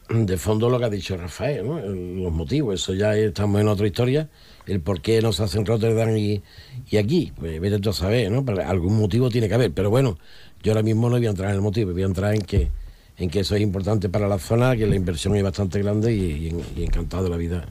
De 0.09 0.36
fondo 0.38 0.68
lo 0.68 0.78
que 0.80 0.86
ha 0.86 0.90
dicho 0.90 1.16
Rafael, 1.16 1.64
¿no? 1.66 1.78
El- 1.78 2.20
los 2.22 2.32
motivos, 2.32 2.74
eso 2.74 2.94
ya 2.94 3.14
estamos 3.14 3.61
en 3.61 3.68
otra 3.68 3.86
historia. 3.86 4.28
El 4.67 4.81
por 4.81 5.01
qué 5.01 5.21
no 5.23 5.33
se 5.33 5.43
hace 5.43 5.59
en 5.59 5.67
Rotterdam 5.67 6.17
y, 6.17 6.43
y 6.89 6.97
aquí, 6.97 7.33
pues 7.39 7.61
vete 7.61 7.79
tú 7.79 7.91
a 7.91 7.93
saber, 7.93 8.31
¿no? 8.31 8.45
Pero 8.45 8.67
algún 8.67 8.99
motivo 8.99 9.31
tiene 9.31 9.49
que 9.49 9.55
haber. 9.55 9.73
Pero 9.73 9.91
bueno, 9.91 10.19
yo 10.63 10.73
ahora 10.73 10.83
mismo 10.83 11.09
no 11.09 11.17
voy 11.17 11.27
a 11.27 11.31
entrar 11.31 11.51
en 11.51 11.57
el 11.57 11.63
motivo, 11.63 11.93
voy 11.93 12.03
a 12.03 12.07
entrar 12.07 12.35
en 12.35 12.43
que, 12.43 12.69
en 13.17 13.31
que 13.31 13.41
eso 13.41 13.55
es 13.55 13.63
importante 13.63 14.09
para 14.09 14.29
la 14.29 14.39
zona, 14.39 14.77
que 14.77 14.87
la 14.87 14.97
inversión 14.97 15.35
es 15.37 15.43
bastante 15.43 15.81
grande 15.81 16.15
y, 16.15 16.55
y 16.77 16.83
encantado 16.85 17.25
de 17.25 17.31
la 17.31 17.37
vida. 17.37 17.67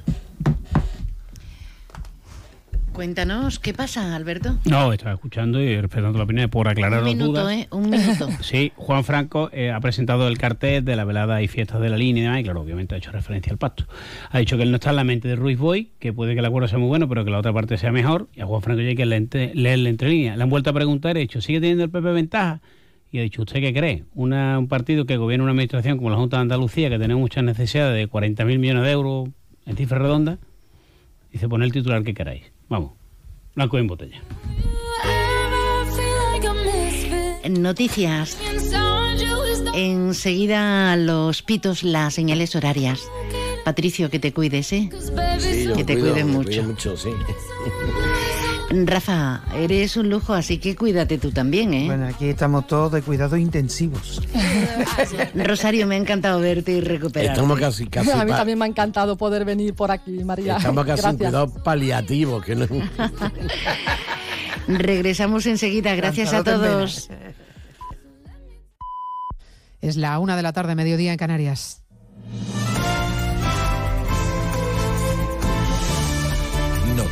Cuéntanos, 3.00 3.60
¿qué 3.60 3.74
pasa, 3.74 4.14
Alberto? 4.14 4.58
No, 4.66 4.92
estaba 4.92 5.14
escuchando 5.14 5.62
y 5.62 5.80
respetando 5.80 6.18
la 6.18 6.26
opinión 6.26 6.50
por 6.50 6.68
aclarar 6.68 7.00
Un 7.00 7.06
las 7.06 7.16
minuto, 7.16 7.32
dudas. 7.44 7.54
¿eh? 7.54 7.68
Un 7.72 7.90
minuto. 7.90 8.28
Sí, 8.42 8.74
Juan 8.76 9.06
Franco 9.06 9.50
eh, 9.54 9.72
ha 9.72 9.80
presentado 9.80 10.28
el 10.28 10.38
cartel 10.38 10.84
de 10.84 10.98
la 10.98 11.06
velada 11.06 11.42
y 11.42 11.48
fiestas 11.48 11.80
de 11.80 11.88
la 11.90 11.96
línea 11.96 12.24
y 12.24 12.26
demás, 12.26 12.40
y 12.42 12.44
claro, 12.44 12.60
obviamente 12.60 12.96
ha 12.96 12.98
hecho 12.98 13.14
referencia 13.14 13.54
al 13.54 13.58
pacto. 13.58 13.86
Ha 14.32 14.40
dicho 14.40 14.58
que 14.58 14.64
él 14.64 14.72
no 14.72 14.76
está 14.76 14.90
en 14.90 14.98
la 14.98 15.06
mente 15.06 15.30
de 15.30 15.38
Ruiz 15.38 15.58
Boy, 15.58 15.92
que 15.98 16.12
puede 16.12 16.34
que 16.34 16.40
el 16.40 16.46
acuerdo 16.46 16.68
sea 16.68 16.78
muy 16.78 16.90
bueno, 16.90 17.08
pero 17.08 17.24
que 17.24 17.32
la 17.32 17.38
otra 17.40 17.54
parte 17.54 17.78
sea 17.78 17.94
mejor, 17.94 18.28
y 18.36 18.42
a 18.42 18.46
Juan 18.46 18.62
Franco 18.62 18.82
ya 18.82 18.90
hay 18.90 18.96
que 18.98 19.06
leer- 19.06 19.54
leerle 19.54 19.90
entre 19.92 20.10
líneas. 20.10 20.36
Le 20.36 20.44
han 20.44 20.50
vuelto 20.50 20.70
a 20.72 20.74
preguntar, 20.74 21.16
he 21.16 21.22
dicho, 21.22 21.40
¿sigue 21.40 21.62
teniendo 21.62 21.86
el 21.86 21.90
PP 21.92 22.12
ventaja? 22.12 22.60
Y 23.14 23.20
ha 23.20 23.22
dicho, 23.22 23.44
¿usted 23.44 23.62
qué 23.62 23.74
cree? 23.74 24.04
Una, 24.14 24.60
un 24.60 24.68
partido 24.68 25.06
que 25.06 25.16
gobierna 25.16 25.44
una 25.46 25.52
administración 25.54 25.96
como 26.00 26.10
la 26.10 26.18
Junta 26.18 26.36
de 26.36 26.42
Andalucía, 26.42 26.90
que 26.90 26.98
tiene 27.00 27.16
muchas 27.16 27.46
necesidades 27.46 27.96
de 27.96 28.12
40.000 28.12 28.60
millones 28.60 28.84
de 28.84 28.92
euros 28.92 29.30
en 29.66 29.78
cifra 29.78 30.00
redonda, 30.00 30.38
dice, 31.32 31.48
pon 31.48 31.64
el 31.64 31.72
titular 31.72 32.04
que 32.04 32.14
queráis. 32.14 32.44
Vamos, 32.70 32.92
blanco 33.56 33.78
en 33.78 33.88
botella. 33.88 34.22
Noticias. 37.50 38.38
Enseguida 39.74 40.96
los 40.96 41.42
pitos, 41.42 41.84
las 41.84 42.14
señales 42.14 42.56
horarias. 42.56 43.02
Patricio, 43.66 44.10
que 44.10 44.20
te 44.20 44.34
cuides, 44.34 44.72
¿eh? 44.74 44.90
Sí, 45.40 45.68
que 45.76 45.84
te 45.84 45.94
cuido, 45.94 46.12
cuides 46.14 46.26
me 46.26 46.32
mucho. 46.32 46.48
cuido 46.50 46.64
mucho, 46.64 46.98
sí. 46.98 47.10
Rafa, 48.72 49.42
eres 49.56 49.98
un 49.98 50.10
lujo, 50.10 50.34
así 50.34 50.60
que 50.60 50.76
cuídate 50.76 51.18
tú 51.18 51.32
también, 51.32 51.74
¿eh? 51.74 51.86
Bueno, 51.88 52.06
aquí 52.06 52.30
estamos 52.30 52.68
todos 52.68 52.92
de 52.92 53.02
cuidados 53.02 53.40
intensivos. 53.40 54.22
Rosario, 55.36 55.88
me 55.88 55.96
ha 55.96 55.98
encantado 55.98 56.40
verte 56.40 56.74
y 56.74 56.82
recuperarte. 56.82 57.32
Estamos 57.32 57.60
casi, 57.60 57.88
casi 57.88 58.12
a 58.12 58.24
mí 58.24 58.32
también 58.32 58.60
me 58.60 58.66
ha 58.66 58.68
encantado 58.68 59.18
poder 59.18 59.44
venir 59.44 59.74
por 59.74 59.90
aquí, 59.90 60.24
María. 60.24 60.58
Estamos 60.58 60.86
casi 60.86 61.00
en 61.00 61.18
Gracias. 61.18 61.32
cuidados 61.32 61.64
paliativos, 61.64 62.46
que 62.46 62.56
no 62.56 62.68
Regresamos 64.68 65.48
enseguida, 65.48 65.96
gracias 65.96 66.32
a 66.32 66.38
en 66.38 66.44
todos. 66.44 67.10
Es 69.82 69.98
la 69.98 70.20
una 70.20 70.36
de 70.36 70.44
la 70.44 70.54
tarde, 70.54 70.76
mediodía 70.76 71.12
en 71.12 71.18
Canarias. 71.18 71.82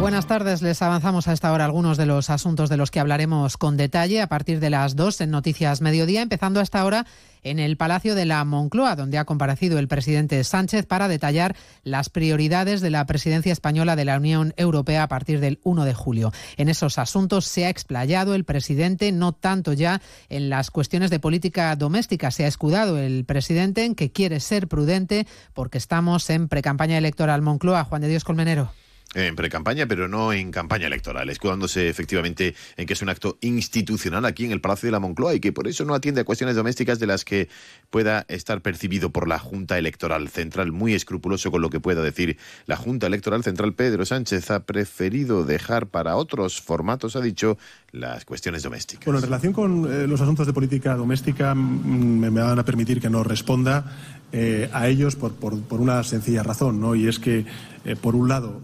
Buenas 0.00 0.26
tardes, 0.26 0.60
les 0.60 0.82
avanzamos 0.82 1.28
a 1.28 1.32
esta 1.32 1.52
hora 1.52 1.64
algunos 1.64 1.96
de 1.96 2.04
los 2.04 2.28
asuntos 2.28 2.68
de 2.68 2.76
los 2.76 2.90
que 2.90 3.00
hablaremos 3.00 3.56
con 3.56 3.76
detalle 3.76 4.20
a 4.20 4.26
partir 4.26 4.60
de 4.60 4.68
las 4.68 4.96
2 4.96 5.22
en 5.22 5.30
Noticias 5.30 5.80
Mediodía, 5.80 6.20
empezando 6.20 6.60
a 6.60 6.62
esta 6.62 6.84
hora 6.84 7.06
en 7.42 7.58
el 7.58 7.76
Palacio 7.76 8.14
de 8.14 8.26
la 8.26 8.44
Moncloa, 8.44 8.96
donde 8.96 9.18
ha 9.18 9.24
comparecido 9.24 9.78
el 9.78 9.88
presidente 9.88 10.42
Sánchez 10.44 10.84
para 10.84 11.08
detallar 11.08 11.56
las 11.84 12.10
prioridades 12.10 12.80
de 12.80 12.90
la 12.90 13.06
presidencia 13.06 13.52
española 13.52 13.96
de 13.96 14.04
la 14.04 14.18
Unión 14.18 14.52
Europea 14.56 15.04
a 15.04 15.08
partir 15.08 15.40
del 15.40 15.60
1 15.62 15.84
de 15.84 15.94
julio. 15.94 16.32
En 16.56 16.68
esos 16.68 16.98
asuntos 16.98 17.46
se 17.46 17.64
ha 17.64 17.70
explayado 17.70 18.34
el 18.34 18.44
presidente, 18.44 19.10
no 19.12 19.32
tanto 19.32 19.72
ya 19.72 20.02
en 20.28 20.50
las 20.50 20.70
cuestiones 20.70 21.10
de 21.10 21.20
política 21.20 21.74
doméstica, 21.76 22.30
se 22.30 22.44
ha 22.44 22.48
escudado 22.48 22.98
el 22.98 23.24
presidente 23.24 23.84
en 23.84 23.94
que 23.94 24.12
quiere 24.12 24.40
ser 24.40 24.68
prudente 24.68 25.26
porque 25.54 25.78
estamos 25.78 26.28
en 26.30 26.48
precampaña 26.48 26.98
electoral 26.98 27.42
Moncloa. 27.42 27.84
Juan 27.84 28.02
de 28.02 28.08
Dios 28.08 28.24
Colmenero 28.24 28.70
en 29.14 29.36
pre-campaña, 29.36 29.86
pero 29.86 30.08
no 30.08 30.32
en 30.32 30.50
campaña 30.50 30.86
electoral, 30.86 31.30
escudándose 31.30 31.88
efectivamente 31.88 32.54
en 32.76 32.86
que 32.86 32.92
es 32.92 33.02
un 33.02 33.08
acto 33.08 33.38
institucional 33.40 34.24
aquí 34.24 34.44
en 34.44 34.52
el 34.52 34.60
Palacio 34.60 34.88
de 34.88 34.92
la 34.92 35.00
Moncloa 35.00 35.34
y 35.34 35.40
que 35.40 35.52
por 35.52 35.68
eso 35.68 35.84
no 35.84 35.94
atiende 35.94 36.20
a 36.20 36.24
cuestiones 36.24 36.56
domésticas 36.56 36.98
de 36.98 37.06
las 37.06 37.24
que 37.24 37.48
pueda 37.90 38.24
estar 38.28 38.60
percibido 38.60 39.10
por 39.10 39.28
la 39.28 39.38
Junta 39.38 39.78
Electoral 39.78 40.28
Central. 40.28 40.72
Muy 40.72 40.94
escrupuloso 40.94 41.50
con 41.50 41.62
lo 41.62 41.70
que 41.70 41.80
pueda 41.80 42.02
decir 42.02 42.38
la 42.66 42.76
Junta 42.76 43.06
Electoral 43.06 43.42
Central, 43.42 43.74
Pedro 43.74 44.04
Sánchez 44.04 44.50
ha 44.50 44.64
preferido 44.64 45.44
dejar 45.44 45.86
para 45.86 46.16
otros 46.16 46.60
formatos, 46.60 47.16
ha 47.16 47.20
dicho, 47.20 47.58
las 47.92 48.24
cuestiones 48.24 48.62
domésticas. 48.62 49.04
Bueno, 49.04 49.20
en 49.20 49.24
relación 49.24 49.52
con 49.52 49.92
eh, 49.92 50.06
los 50.06 50.20
asuntos 50.20 50.46
de 50.46 50.52
política 50.52 50.96
doméstica, 50.96 51.54
mm, 51.54 52.18
me, 52.18 52.30
van 52.30 52.58
a 52.58 52.64
permitir 52.64 53.00
que 53.00 53.10
no 53.10 53.22
responda 53.22 53.84
eh, 54.32 54.68
a 54.72 54.88
ellos 54.88 55.14
por, 55.16 55.32
una 55.70 56.02
sencilla 56.02 56.42
razón, 56.42 56.80
¿no? 56.80 56.94
Y 56.94 57.06
es 57.06 57.18
que, 57.18 57.46
eh, 57.84 57.96
por 57.96 58.16
un 58.16 58.28
lado, 58.28 58.60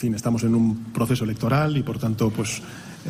fin, 0.00 0.14
estamos 0.14 0.42
en 0.44 0.54
un 0.54 0.92
proceso 0.94 1.24
electoral 1.24 1.76
y, 1.76 1.82
por 1.82 1.98
tanto, 1.98 2.30
pues 2.30 2.62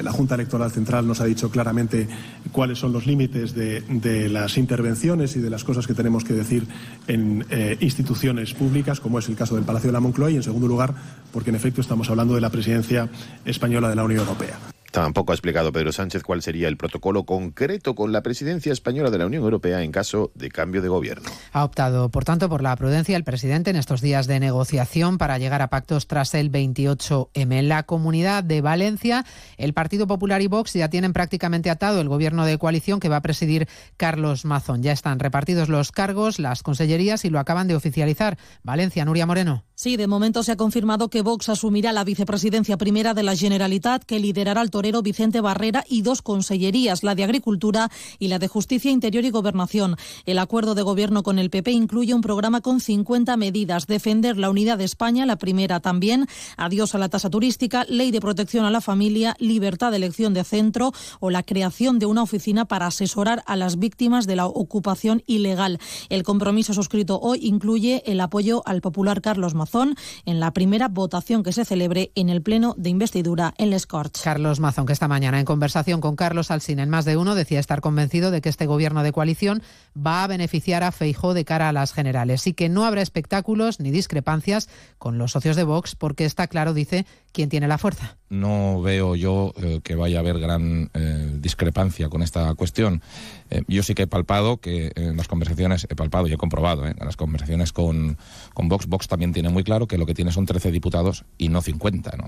la 0.03 0.11
Junta 0.11 0.35
Electoral 0.35 0.73
Central 0.73 1.07
nos 1.07 1.21
ha 1.21 1.25
dicho 1.25 1.49
claramente 1.49 2.09
cuáles 2.51 2.79
son 2.79 2.93
los 2.93 3.07
límites 3.07 3.55
de, 3.55 4.29
las 4.29 4.59
intervenciones 4.59 5.37
y 5.37 5.41
de 5.41 5.51
las 5.51 5.63
cosas 5.63 5.87
que 5.87 5.95
tenemos 5.95 6.25
que 6.25 6.33
decir 6.33 6.67
en 7.07 7.47
eh, 7.51 7.77
instituciones 7.81 8.55
públicas, 8.55 8.99
como 8.99 9.21
es 9.21 9.29
el 9.29 9.37
caso 9.37 9.55
del 9.55 9.65
Palacio 9.65 9.89
de 9.89 9.93
la 9.93 10.01
Moncloa, 10.01 10.33
y, 10.33 10.37
en 10.37 10.43
segundo 10.43 10.67
lugar, 10.67 10.93
porque, 11.33 11.51
en 11.51 11.57
efecto, 11.57 11.81
estamos 11.81 12.11
hablando 12.11 12.35
de 12.35 12.41
la 12.41 12.51
presidencia 12.51 13.09
española 13.45 13.89
de 13.89 13.95
la 13.95 14.03
Unión 14.03 14.21
Europea. 14.21 14.59
Tampoco 14.91 15.33
ha 15.33 15.35
explicado 15.37 15.73
Pedro 15.73 15.93
Sánchez 15.93 16.25
cuál 16.25 16.43
sería 16.43 16.67
el 16.67 16.77
protocolo 16.77 17.25
concreto 17.25 17.95
con 17.95 18.11
la 18.11 18.23
presidencia 18.23 18.73
española 18.73 19.11
de 19.11 19.19
la 19.19 19.27
Unión 19.27 19.45
Europea 19.45 19.83
en 19.83 19.93
caso 19.93 20.33
de 20.35 20.51
cambio 20.51 20.83
de 20.83 20.89
gobierno. 20.89 21.31
Ha 21.53 21.65
optado, 21.65 22.11
por 22.11 22.25
tanto, 22.25 22.49
por 22.49 22.63
la 22.63 22.75
prudencia 22.75 23.17
el 23.17 23.23
presidente 23.23 23.71
en 23.71 23.77
estos 23.77 24.01
días 24.01 24.27
de 24.27 24.41
negociación 24.41 25.17
para 25.17 25.39
llegar 25.39 25.63
a 25.63 25.71
pactos 25.71 26.09
tras 26.09 26.35
el 26.35 26.51
28M. 26.51 27.31
En 27.35 27.69
la 27.69 27.85
comunidad 27.85 28.43
de 28.43 28.61
Valencia, 28.63 29.25
el 29.59 29.75
Partido 29.75 30.09
Popular 30.09 30.43
y 30.43 30.49
Vox 30.49 30.73
ya 30.73 30.91
tienen 30.91 31.13
prácticamente 31.13 31.71
atado 31.71 32.01
el 32.01 32.09
gobierno 32.09 32.45
de 32.45 32.59
coalición 32.59 32.99
que 32.99 33.09
va 33.09 33.17
a 33.17 33.23
presidir 33.23 33.69
Carlos 33.97 34.45
Mazón. 34.45 34.83
Ya 34.83 34.93
están 34.93 35.21
repartidos 35.21 35.69
los 35.69 35.93
cargos, 35.93 36.39
las 36.41 36.63
consellerías 36.63 37.25
y 37.25 37.31
lo 37.31 37.39
acaban 37.39 37.69
de 37.69 37.77
oficializar. 37.77 38.39
Valencia, 38.63 39.05
Nuria 39.05 39.27
Moreno. 39.27 39.65
Sí, 39.83 39.97
de 39.97 40.07
momento 40.07 40.43
se 40.43 40.53
ha 40.53 40.59
confirmado 40.59 41.09
que 41.09 41.23
Vox 41.23 41.49
asumirá 41.49 41.91
la 41.95 42.05
vicepresidencia 42.05 42.77
primera 42.77 43.15
de 43.15 43.23
la 43.23 43.35
Generalitat, 43.35 44.05
que 44.05 44.21
liderará 44.21 44.61
el 44.61 44.71
torero 44.71 45.01
Vicente 45.01 45.41
Barrera 45.41 45.87
y 45.89 46.03
dos 46.03 46.21
consellerías, 46.21 47.03
la 47.03 47.15
de 47.15 47.25
Agricultura 47.25 47.91
y 48.19 48.29
la 48.29 48.39
de 48.39 48.47
Justicia 48.47 48.91
Interior 48.91 49.25
y 49.25 49.31
Gobernación. 49.31 49.97
El 50.27 50.39
acuerdo 50.39 50.75
de 50.75 50.83
gobierno 50.83 51.23
con 51.23 51.39
el 51.39 51.49
PP 51.49 51.71
incluye 51.71 52.13
un 52.13 52.21
programa 52.21 52.61
con 52.61 52.81
50 52.81 53.39
medidas. 53.39 53.87
Defender 53.87 54.37
la 54.37 54.51
unidad 54.51 54.77
de 54.77 54.85
España, 54.85 55.25
la 55.25 55.37
primera 55.37 55.81
también. 55.81 56.27
Adiós 56.59 56.95
a 56.95 56.99
la 56.99 57.09
tasa 57.09 57.31
turística, 57.31 57.87
ley 57.89 58.11
de 58.11 58.21
protección 58.21 58.67
a 58.67 58.71
la 58.71 58.83
familia, 58.83 59.35
libertad 59.39 59.93
de 59.93 59.97
elección 59.97 60.35
de 60.35 60.45
centro 60.45 60.93
o 61.21 61.31
la 61.31 61.43
creación 61.43 61.99
de 61.99 62.05
una 62.05 62.23
oficina 62.23 62.67
para 62.67 62.87
asesorar 62.87 63.43
a 63.47 63.57
las 63.57 63.79
víctimas 63.79 64.27
de 64.27 64.37
la 64.37 64.45
ocupación 64.45 65.23
ilegal. 65.27 65.79
El 66.11 66.23
compromiso 66.23 66.75
suscrito 66.75 67.19
hoy 67.19 67.39
incluye 67.45 68.03
el 68.05 68.21
apoyo 68.21 68.63
al 68.67 68.83
popular 68.83 69.23
Carlos 69.23 69.55
Mazón 69.55 69.70
en 70.27 70.41
la 70.41 70.53
primera 70.53 70.89
votación 70.89 71.43
que 71.43 71.53
se 71.53 71.65
celebre 71.65 72.11
en 72.15 72.29
el 72.29 72.43
Pleno 72.43 72.75
de 72.77 72.91
Investidura 72.91 73.55
en 73.59 73.71
Les 73.71 73.87
Corts. 73.87 74.23
Carlos 74.23 74.61
Mazón, 74.61 74.87
que 74.87 74.93
esta 74.93 75.09
mañana 75.09 75.39
en 75.39 75.45
conversación 75.45 76.01
con 76.01 76.17
Carlos 76.17 76.51
Alsín 76.51 76.81
en 76.81 76.91
más 76.91 77.05
de 77.05 77.17
uno 77.17 77.35
decía 77.35 77.61
estar 77.61 77.81
convencido 77.81 78.31
de 78.31 78.41
que 78.41 78.49
este 78.49 78.67
gobierno 78.67 79.03
de 79.03 79.13
coalición 79.13 79.63
va 79.97 80.25
a 80.25 80.27
beneficiar 80.27 80.83
a 80.83 80.93
Feijó 80.93 81.35
de 81.35 81.45
cara 81.45 81.69
a 81.69 81.73
las 81.73 81.93
generales 81.93 82.47
y 82.47 82.53
que 82.53 82.69
no 82.69 82.85
habrá 82.85 83.03
espectáculos 83.03 83.81
ni 83.81 83.91
discrepancias 83.91 84.69
con 84.99 85.19
los 85.19 85.33
socios 85.33 85.57
de 85.57 85.65
Vox 85.65 85.95
porque 85.95 86.25
está 86.25 86.47
claro, 86.49 86.75
dice, 86.75 87.07
quién 87.33 87.49
tiene 87.49 87.69
la 87.69 87.79
fuerza. 87.79 88.17
No 88.29 88.81
veo 88.83 89.17
yo 89.17 89.53
eh, 89.57 89.81
que 89.83 89.95
vaya 89.95 90.19
a 90.19 90.21
haber 90.21 90.39
gran 90.39 90.91
eh, 90.95 91.37
discrepancia 91.39 92.09
con 92.09 92.23
esta 92.23 92.55
cuestión. 92.55 93.03
Eh, 93.51 93.63
yo 93.69 93.83
sí 93.83 93.95
que 93.95 94.03
he 94.03 94.07
palpado 94.07 94.59
que 94.59 94.93
en 94.95 95.17
las 95.17 95.29
conversaciones, 95.29 95.87
he 95.91 95.95
palpado 95.95 96.27
y 96.27 96.33
he 96.33 96.37
comprobado, 96.37 96.87
en 96.87 96.97
las 96.99 97.17
conversaciones 97.17 97.73
con, 97.73 98.17
con 98.55 98.69
Vox, 98.69 98.87
Vox 98.87 99.09
también 99.09 99.33
tiene 99.33 99.49
muy 99.49 99.65
claro 99.65 99.87
que 99.87 99.99
lo 99.99 100.07
que 100.07 100.15
tiene 100.15 100.33
son 100.33 100.47
13 100.47 100.71
diputados 100.71 101.25
y 101.39 101.49
no 101.49 101.61
50, 101.61 102.17
¿no? 102.17 102.27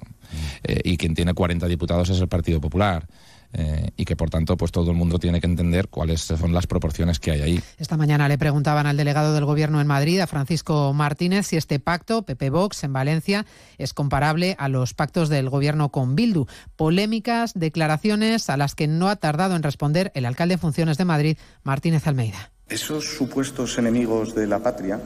y 0.85 0.97
quien 0.97 1.14
tiene 1.14 1.35
40 1.35 1.66
diputados 1.66 2.11
es 2.11 2.20
el 2.20 2.29
Partido 2.29 2.61
Popular. 2.61 3.07
Eh, 3.55 3.90
y 3.96 4.07
que 4.07 4.16
por 4.16 4.30
tanto 4.30 4.57
pues 4.57 4.72
todo 4.72 4.90
el 4.90 4.96
mundo 4.96 5.18
tiene 5.18 5.38
que 5.38 5.46
entender 5.46 5.88
cuáles 5.88 6.22
son 6.22 6.55
las 6.55 6.66
proporciones 6.66 7.20
que 7.20 7.32
hay 7.32 7.40
ahí. 7.42 7.62
Esta 7.76 7.98
mañana 7.98 8.26
le 8.26 8.38
preguntaban 8.38 8.86
al 8.86 8.96
delegado 8.96 9.34
del 9.34 9.44
Gobierno 9.44 9.78
en 9.80 9.86
Madrid, 9.86 10.20
a 10.20 10.26
Francisco 10.26 10.94
Martínez, 10.94 11.48
si 11.48 11.57
este 11.57 11.78
pacto, 11.78 12.22
PP 12.22 12.48
Vox, 12.48 12.82
en 12.82 12.94
Valencia, 12.94 13.44
es 13.76 13.92
comparable 13.92 14.57
a 14.59 14.68
los 14.68 14.94
pactos 14.94 15.28
del 15.28 15.50
Gobierno 15.50 15.90
con 15.90 16.16
Bildu. 16.16 16.46
Polémicas, 16.76 17.53
declaraciones 17.55 18.48
a 18.48 18.57
las 18.57 18.74
que 18.74 18.88
no 18.88 19.09
ha 19.09 19.16
tardado 19.16 19.55
en 19.55 19.62
responder 19.62 20.12
el 20.14 20.24
alcalde 20.24 20.55
en 20.55 20.61
funciones 20.61 20.96
de 20.96 21.05
Madrid, 21.05 21.36
Martínez 21.62 22.07
Almeida. 22.07 22.50
Esos 22.70 23.05
supuestos 23.05 23.76
enemigos 23.76 24.34
de 24.34 24.46
la 24.46 24.61
patria, 24.61 24.98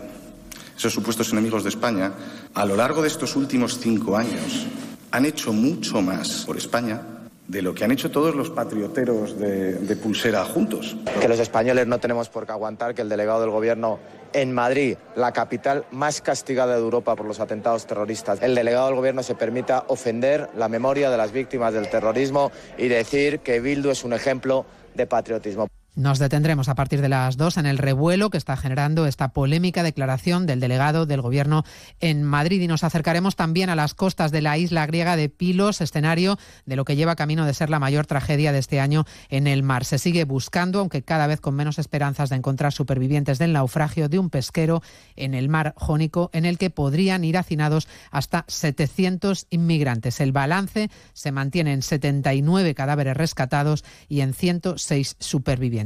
esos 0.77 0.93
supuestos 0.93 1.33
enemigos 1.33 1.65
de 1.65 1.71
España, 1.71 2.13
a 2.55 2.65
lo 2.65 2.77
largo 2.77 3.03
de 3.03 3.09
estos 3.09 3.35
últimos 3.35 3.81
cinco 3.81 4.17
años 4.17 4.67
han 5.11 5.25
hecho 5.25 5.53
mucho 5.53 6.01
más 6.01 6.45
por 6.47 6.57
España 6.57 7.03
de 7.49 7.63
lo 7.63 7.75
que 7.75 7.85
han 7.85 7.93
hecho 7.93 8.11
todos 8.11 8.35
los 8.35 8.51
patrioteros 8.51 9.39
de, 9.39 9.97
pulsera 10.03 10.45
juntos. 10.45 10.97
Que 11.21 11.29
los 11.29 11.39
españoles 11.39 11.87
no 11.87 11.99
tenemos 11.99 12.29
por 12.29 12.47
qué 12.47 12.53
aguantar 12.53 12.95
que 12.95 13.03
el 13.03 13.09
delegado 13.09 13.41
del 13.41 13.51
gobierno 13.51 13.99
en 14.33 14.53
Madrid, 14.53 14.97
la 15.15 15.33
capital 15.33 15.85
más 15.91 16.21
castigada 16.21 16.75
de 16.75 16.81
Europa 16.81 17.17
por 17.17 17.27
los 17.27 17.41
atentados 17.41 17.87
terroristas, 17.87 18.43
el 18.43 18.55
delegado 18.55 18.87
del 18.87 18.97
gobierno 18.97 19.23
se 19.23 19.35
permita 19.35 19.85
ofender 19.89 20.51
la 20.57 20.69
memoria 20.69 21.11
de 21.11 21.17
las 21.17 21.33
víctimas 21.33 21.73
del 21.73 21.89
terrorismo 21.89 22.51
y 22.77 22.89
decir 22.89 23.41
que 23.41 23.61
Bildu 23.61 23.91
es 23.91 24.05
un 24.05 24.13
ejemplo 24.13 24.67
de 24.95 25.07
patriotismo. 25.07 25.69
Nos 25.97 26.19
detendremos 26.19 26.69
a 26.69 26.75
partir 26.75 27.01
de 27.01 27.09
las 27.09 27.39
dos 27.39 27.57
en 27.57 27.65
el 27.65 27.79
revuelo 27.79 28.29
que 28.29 28.37
está 28.37 28.55
generando 28.59 29.07
esta 29.07 29.29
polémica 29.29 29.83
declaración 29.83 30.45
del 30.45 30.61
delegado 30.61 31.07
del 31.07 31.23
Gobierno 31.23 31.65
en 32.01 32.23
Madrid 32.23 32.61
y 32.61 32.67
nos 32.67 32.85
acercaremos 32.85 33.35
también 33.35 33.71
a 33.71 33.77
las 33.77 33.95
costas 33.95 34.31
de 34.31 34.43
la 34.43 34.59
isla 34.59 34.85
griega 34.85 35.17
de 35.17 35.31
Pilos, 35.31 35.81
escenario 35.81 36.39
de 36.67 36.77
lo 36.77 36.85
que 36.85 36.97
lleva 36.97 37.17
camino 37.17 37.47
de 37.47 37.55
ser 37.55 37.71
la 37.71 37.79
mayor 37.79 38.05
tragedia 38.05 38.53
de 38.53 38.59
este 38.59 38.79
año 38.79 39.07
en 39.31 39.47
el 39.47 39.63
mar. 39.63 39.87
Se 39.87 39.99
sigue 39.99 40.25
buscando, 40.25 40.81
aunque 40.81 41.01
cada 41.01 41.27
vez 41.27 41.41
con 41.41 41.55
menos 41.55 41.79
esperanzas 41.79 42.29
de 42.29 42.37
encontrar 42.37 42.75
supervivientes 42.75 43.39
del 43.39 43.55
naufragio 43.55 44.11
de 44.11 44.19
un 44.19 44.29
pesquero 44.29 44.83
en 45.17 45.33
el 45.33 45.49
mar 45.49 45.73
Jónico 45.79 46.29
en 46.35 46.45
el 46.45 46.59
que 46.59 46.69
podrían 46.69 47.25
ir 47.25 47.39
hacinados 47.39 47.89
hasta 48.11 48.45
700 48.49 49.47
inmigrantes. 49.49 50.21
El 50.21 50.33
balance 50.33 50.91
se 51.15 51.33
mantiene 51.33 51.73
en 51.73 51.81
79 51.81 52.75
cadáveres 52.75 53.17
rescatados 53.17 53.83
y 54.11 54.21
en 54.21 54.35
106 54.35 55.17
supervivientes. 55.21 55.86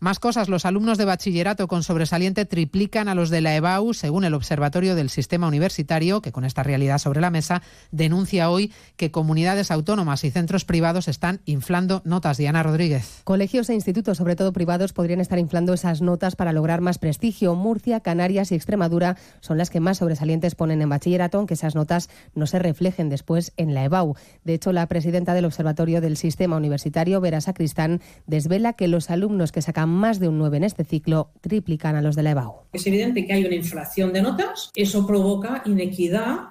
Más 0.00 0.18
cosas, 0.18 0.48
los 0.48 0.64
alumnos 0.64 0.98
de 0.98 1.04
bachillerato 1.04 1.68
con 1.68 1.82
sobresaliente 1.82 2.44
triplican 2.44 3.08
a 3.08 3.14
los 3.14 3.30
de 3.30 3.40
la 3.40 3.54
EBAU, 3.56 3.94
según 3.94 4.24
el 4.24 4.34
Observatorio 4.34 4.94
del 4.94 5.10
Sistema 5.10 5.48
Universitario, 5.48 6.20
que 6.20 6.32
con 6.32 6.44
esta 6.44 6.62
realidad 6.62 6.98
sobre 6.98 7.20
la 7.20 7.30
mesa 7.30 7.62
denuncia 7.90 8.50
hoy 8.50 8.72
que 8.96 9.10
comunidades 9.10 9.70
autónomas 9.70 10.24
y 10.24 10.30
centros 10.30 10.64
privados 10.64 11.08
están 11.08 11.40
inflando 11.44 12.02
notas. 12.04 12.36
Diana 12.36 12.62
Rodríguez. 12.62 13.22
Colegios 13.24 13.70
e 13.70 13.74
institutos, 13.74 14.18
sobre 14.18 14.36
todo 14.36 14.52
privados, 14.52 14.92
podrían 14.92 15.20
estar 15.20 15.38
inflando 15.38 15.72
esas 15.72 16.02
notas 16.02 16.36
para 16.36 16.52
lograr 16.52 16.80
más 16.80 16.98
prestigio. 16.98 17.54
Murcia, 17.54 18.00
Canarias 18.00 18.52
y 18.52 18.54
Extremadura 18.54 19.16
son 19.40 19.58
las 19.58 19.70
que 19.70 19.80
más 19.80 19.98
sobresalientes 19.98 20.54
ponen 20.54 20.82
en 20.82 20.88
bachillerato, 20.88 21.38
aunque 21.38 21.54
esas 21.54 21.74
notas 21.74 22.10
no 22.34 22.46
se 22.46 22.58
reflejen 22.58 23.08
después 23.08 23.52
en 23.56 23.74
la 23.74 23.84
EBAU. 23.84 24.14
De 24.44 24.54
hecho, 24.54 24.72
la 24.72 24.86
presidenta 24.86 25.34
del 25.34 25.44
Observatorio 25.44 26.00
del 26.00 26.16
Sistema 26.16 26.56
Universitario, 26.56 27.20
Vera 27.20 27.40
Sacristán, 27.40 28.00
desvela 28.26 28.72
que 28.72 28.88
los 28.88 29.10
alumnos 29.10 29.37
alumnos 29.38 29.52
que 29.52 29.62
sacan 29.62 29.88
más 29.88 30.18
de 30.18 30.28
un 30.28 30.38
9 30.38 30.56
en 30.56 30.64
este 30.64 30.84
ciclo 30.84 31.30
triplican 31.40 31.94
a 31.96 32.02
los 32.02 32.16
de 32.16 32.22
la 32.22 32.32
EBAU. 32.32 32.62
Es 32.72 32.86
evidente 32.86 33.24
que 33.24 33.32
hay 33.32 33.44
una 33.44 33.54
inflación 33.54 34.12
de 34.12 34.22
notas, 34.22 34.70
eso 34.74 35.06
provoca 35.06 35.62
inequidad 35.64 36.50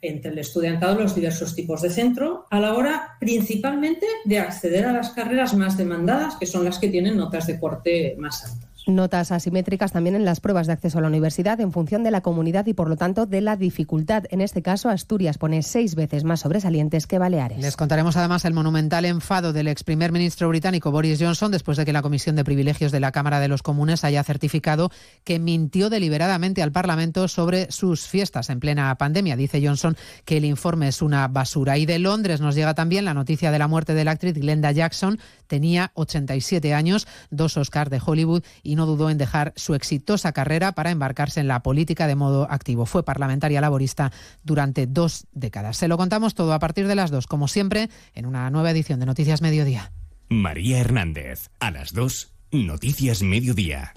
entre 0.00 0.30
el 0.30 0.38
estudiantado 0.38 0.96
de 0.96 1.02
los 1.02 1.14
diversos 1.14 1.54
tipos 1.54 1.82
de 1.82 1.90
centro 1.90 2.46
a 2.50 2.60
la 2.60 2.74
hora 2.74 3.16
principalmente 3.18 4.06
de 4.24 4.38
acceder 4.38 4.86
a 4.86 4.92
las 4.92 5.10
carreras 5.10 5.54
más 5.54 5.76
demandadas, 5.76 6.36
que 6.36 6.46
son 6.46 6.64
las 6.64 6.78
que 6.78 6.88
tienen 6.88 7.16
notas 7.16 7.46
de 7.46 7.58
corte 7.58 8.14
más 8.18 8.44
altas. 8.44 8.71
Notas 8.86 9.30
asimétricas 9.30 9.92
también 9.92 10.16
en 10.16 10.24
las 10.24 10.40
pruebas 10.40 10.66
de 10.66 10.72
acceso 10.72 10.98
a 10.98 11.00
la 11.00 11.08
universidad 11.08 11.60
en 11.60 11.70
función 11.72 12.02
de 12.02 12.10
la 12.10 12.20
comunidad 12.20 12.66
y 12.66 12.74
por 12.74 12.88
lo 12.88 12.96
tanto 12.96 13.26
de 13.26 13.40
la 13.40 13.56
dificultad. 13.56 14.24
En 14.30 14.40
este 14.40 14.60
caso, 14.60 14.88
Asturias 14.88 15.38
pone 15.38 15.62
seis 15.62 15.94
veces 15.94 16.24
más 16.24 16.40
sobresalientes 16.40 17.06
que 17.06 17.18
Baleares. 17.18 17.58
Les 17.58 17.76
contaremos 17.76 18.16
además 18.16 18.44
el 18.44 18.54
monumental 18.54 19.04
enfado 19.04 19.52
del 19.52 19.68
ex 19.68 19.84
primer 19.84 20.10
ministro 20.10 20.48
británico 20.48 20.90
Boris 20.90 21.20
Johnson 21.20 21.52
después 21.52 21.76
de 21.78 21.84
que 21.84 21.92
la 21.92 22.02
Comisión 22.02 22.34
de 22.34 22.44
Privilegios 22.44 22.90
de 22.90 22.98
la 22.98 23.12
Cámara 23.12 23.38
de 23.38 23.48
los 23.48 23.62
Comunes 23.62 24.02
haya 24.02 24.24
certificado 24.24 24.90
que 25.22 25.38
mintió 25.38 25.88
deliberadamente 25.88 26.62
al 26.62 26.72
Parlamento 26.72 27.28
sobre 27.28 27.70
sus 27.70 28.08
fiestas 28.08 28.50
en 28.50 28.58
plena 28.58 28.92
pandemia. 28.96 29.36
Dice 29.36 29.64
Johnson 29.64 29.96
que 30.24 30.38
el 30.38 30.44
informe 30.44 30.88
es 30.88 31.02
una 31.02 31.28
basura. 31.28 31.78
Y 31.78 31.86
de 31.86 31.98
Londres 31.98 32.40
nos 32.40 32.56
llega 32.56 32.74
también 32.74 33.04
la 33.04 33.14
noticia 33.14 33.50
de 33.52 33.58
la 33.58 33.68
muerte 33.68 33.94
de 33.94 34.04
la 34.04 34.10
actriz 34.10 34.34
Glenda 34.34 34.72
Jackson. 34.72 35.20
Tenía 35.46 35.92
87 35.94 36.74
años, 36.74 37.06
dos 37.30 37.56
Oscars 37.56 37.90
de 37.90 38.00
Hollywood 38.04 38.42
y 38.62 38.71
no 38.76 38.86
dudó 38.86 39.10
en 39.10 39.18
dejar 39.18 39.52
su 39.56 39.74
exitosa 39.74 40.32
carrera 40.32 40.72
para 40.72 40.90
embarcarse 40.90 41.40
en 41.40 41.48
la 41.48 41.62
política 41.62 42.06
de 42.06 42.14
modo 42.14 42.46
activo. 42.50 42.86
Fue 42.86 43.04
parlamentaria 43.04 43.60
laborista 43.60 44.12
durante 44.42 44.86
dos 44.86 45.26
décadas. 45.32 45.76
Se 45.76 45.88
lo 45.88 45.96
contamos 45.96 46.34
todo 46.34 46.52
a 46.52 46.58
partir 46.58 46.86
de 46.86 46.94
las 46.94 47.10
dos, 47.10 47.26
como 47.26 47.48
siempre, 47.48 47.90
en 48.14 48.26
una 48.26 48.50
nueva 48.50 48.70
edición 48.70 49.00
de 49.00 49.06
Noticias 49.06 49.42
Mediodía. 49.42 49.92
María 50.28 50.78
Hernández, 50.78 51.50
a 51.60 51.70
las 51.70 51.92
dos, 51.92 52.32
Noticias 52.50 53.22
Mediodía. 53.22 53.92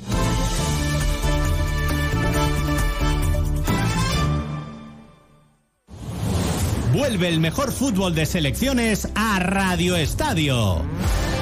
Vuelve 6.96 7.28
el 7.28 7.42
mejor 7.42 7.74
fútbol 7.74 8.16
de 8.16 8.26
selecciones 8.26 9.10
a 9.16 9.40
Radio 9.40 9.98
Estadio. 9.98 10.82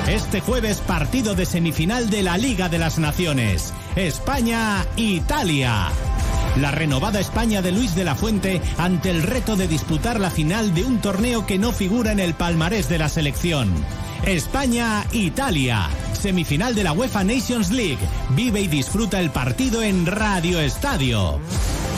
Este 0.08 0.41
jueves 0.41 0.82
partido 0.82 1.34
de 1.34 1.45
semifinal 1.45 2.10
de 2.10 2.24
la 2.24 2.38
Liga 2.38 2.68
de 2.68 2.78
las 2.78 2.99
Naciones. 2.99 3.74
España-Italia. 3.95 5.88
La 6.58 6.72
renovada 6.72 7.22
España 7.22 7.62
de 7.62 7.72
Luis 7.72 7.95
de 7.95 8.04
la 8.04 8.14
Fuente 8.14 8.62
ante 8.78 9.10
el 9.10 9.24
reto 9.24 9.56
de 9.56 9.70
disputar 9.70 10.20
la 10.20 10.30
final 10.30 10.74
de 10.74 10.84
un 10.84 10.99
torneo 10.99 11.45
que 11.45 11.58
no 11.58 11.72
figura 11.72 12.12
en 12.12 12.20
el 12.20 12.34
palmarés 12.34 12.89
de 12.89 12.97
la 12.97 13.08
selección. 13.08 13.72
España-Italia. 14.26 15.88
Semifinal 16.12 16.76
de 16.76 16.84
la 16.84 16.91
UEFA 16.91 17.24
Nations 17.24 17.72
League. 17.72 17.97
Vive 18.36 18.60
y 18.60 18.68
disfruta 18.68 19.22
el 19.22 19.30
partido 19.32 19.82
en 19.82 20.06
Radio 20.06 20.60
Estadio. 20.60 21.39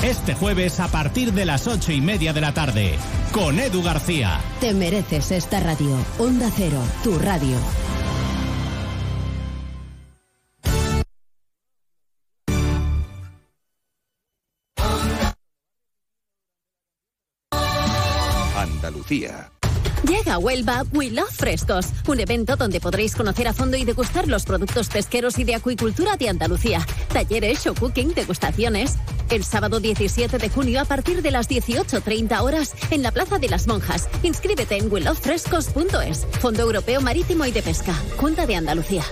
Este 0.04 0.36
jueves 0.36 0.80
a 0.80 0.90
partir 0.90 1.34
de 1.34 1.46
las 1.46 1.66
ocho 1.66 1.92
y 1.92 2.02
media 2.02 2.34
de 2.34 2.42
la 2.42 2.54
tarde. 2.54 2.94
Con 3.32 3.60
Edu 3.60 3.82
García. 3.82 4.40
Te 4.62 4.76
mereces 4.76 5.32
esta 5.32 5.60
radio. 5.60 5.98
Onda 6.20 6.52
Cero, 6.56 6.82
tu 7.04 7.18
radio. 7.18 7.58
Llega 20.08 20.36
a 20.36 20.38
Huelva 20.38 20.84
We 20.94 21.10
Love 21.10 21.32
Frescos, 21.32 21.88
un 22.08 22.20
evento 22.20 22.56
donde 22.56 22.80
podréis 22.80 23.16
conocer 23.16 23.48
a 23.48 23.54
fondo 23.54 23.76
y 23.76 23.86
degustar 23.86 24.28
los 24.28 24.46
productos 24.46 24.90
pesqueros 24.90 25.40
y 25.40 25.44
de 25.44 25.56
acuicultura 25.56 26.16
de 26.16 26.30
Andalucía. 26.30 26.86
Talleres, 27.12 27.64
show 27.64 27.74
cooking, 27.74 28.14
degustaciones. 28.14 28.98
El 29.32 29.44
sábado 29.44 29.80
17 29.80 30.38
de 30.38 30.50
junio 30.50 30.82
a 30.82 30.86
partir 30.86 31.24
de 31.24 31.32
las 31.32 31.50
18.30 31.50 32.40
horas 32.42 32.76
en 32.92 33.02
la 33.02 33.12
Plaza 33.12 33.40
de 33.40 33.50
las 33.50 33.68
Monjas. 33.68 34.08
Inscríbete 34.22 34.78
en 34.78 34.92
WeLoveFrescos.es. 34.92 36.28
Fondo 36.40 36.62
Europeo 36.62 37.02
Marítimo 37.02 37.46
y 37.46 37.52
de 37.52 37.64
Pesca. 37.64 37.96
Junta 38.18 38.46
de 38.46 38.56
Andalucía. 38.56 39.04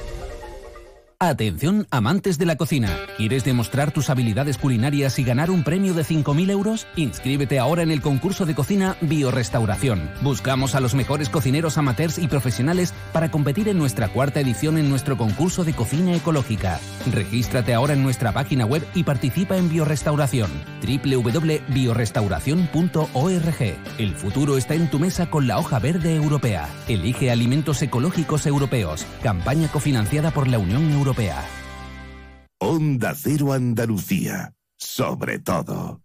Atención, 1.29 1.87
amantes 1.89 2.37
de 2.37 2.45
la 2.45 2.57
cocina. 2.57 2.89
¿Quieres 3.15 3.45
demostrar 3.45 3.91
tus 3.91 4.09
habilidades 4.09 4.57
culinarias 4.57 5.17
y 5.19 5.23
ganar 5.23 5.51
un 5.51 5.63
premio 5.63 5.93
de 5.93 6.03
5.000 6.03 6.51
euros? 6.51 6.85
Inscríbete 6.97 7.59
ahora 7.59 7.81
en 7.81 7.91
el 7.91 8.01
concurso 8.01 8.45
de 8.45 8.53
cocina 8.53 8.97
Biorestauración. 8.99 10.11
Buscamos 10.21 10.75
a 10.75 10.81
los 10.81 10.95
mejores 10.95 11.29
cocineros 11.29 11.77
amateurs 11.77 12.17
y 12.17 12.27
profesionales 12.27 12.93
para 13.13 13.31
competir 13.31 13.69
en 13.69 13.77
nuestra 13.77 14.09
cuarta 14.09 14.41
edición 14.41 14.77
en 14.77 14.89
nuestro 14.89 15.17
concurso 15.17 15.63
de 15.63 15.71
cocina 15.73 16.13
ecológica. 16.13 16.81
Regístrate 17.09 17.73
ahora 17.73 17.93
en 17.93 18.03
nuestra 18.03 18.33
página 18.33 18.65
web 18.65 18.85
y 18.93 19.03
participa 19.03 19.55
en 19.55 19.69
Biorestauración. 19.69 20.51
www.biorestauración.org. 20.81 23.77
El 23.97 24.13
futuro 24.15 24.57
está 24.57 24.75
en 24.75 24.89
tu 24.89 24.99
mesa 24.99 25.29
con 25.29 25.47
la 25.47 25.57
hoja 25.57 25.79
verde 25.79 26.15
europea. 26.15 26.67
Elige 26.89 27.31
alimentos 27.31 27.81
ecológicos 27.81 28.45
europeos. 28.45 29.05
Campaña 29.21 29.69
cofinanciada 29.69 30.31
por 30.31 30.49
la 30.49 30.59
Unión 30.59 30.91
Europea. 30.91 31.12
Onda 32.59 33.13
Cero 33.15 33.53
Andalucía. 33.53 34.53
Sobre 34.79 35.37
todo. 35.37 36.01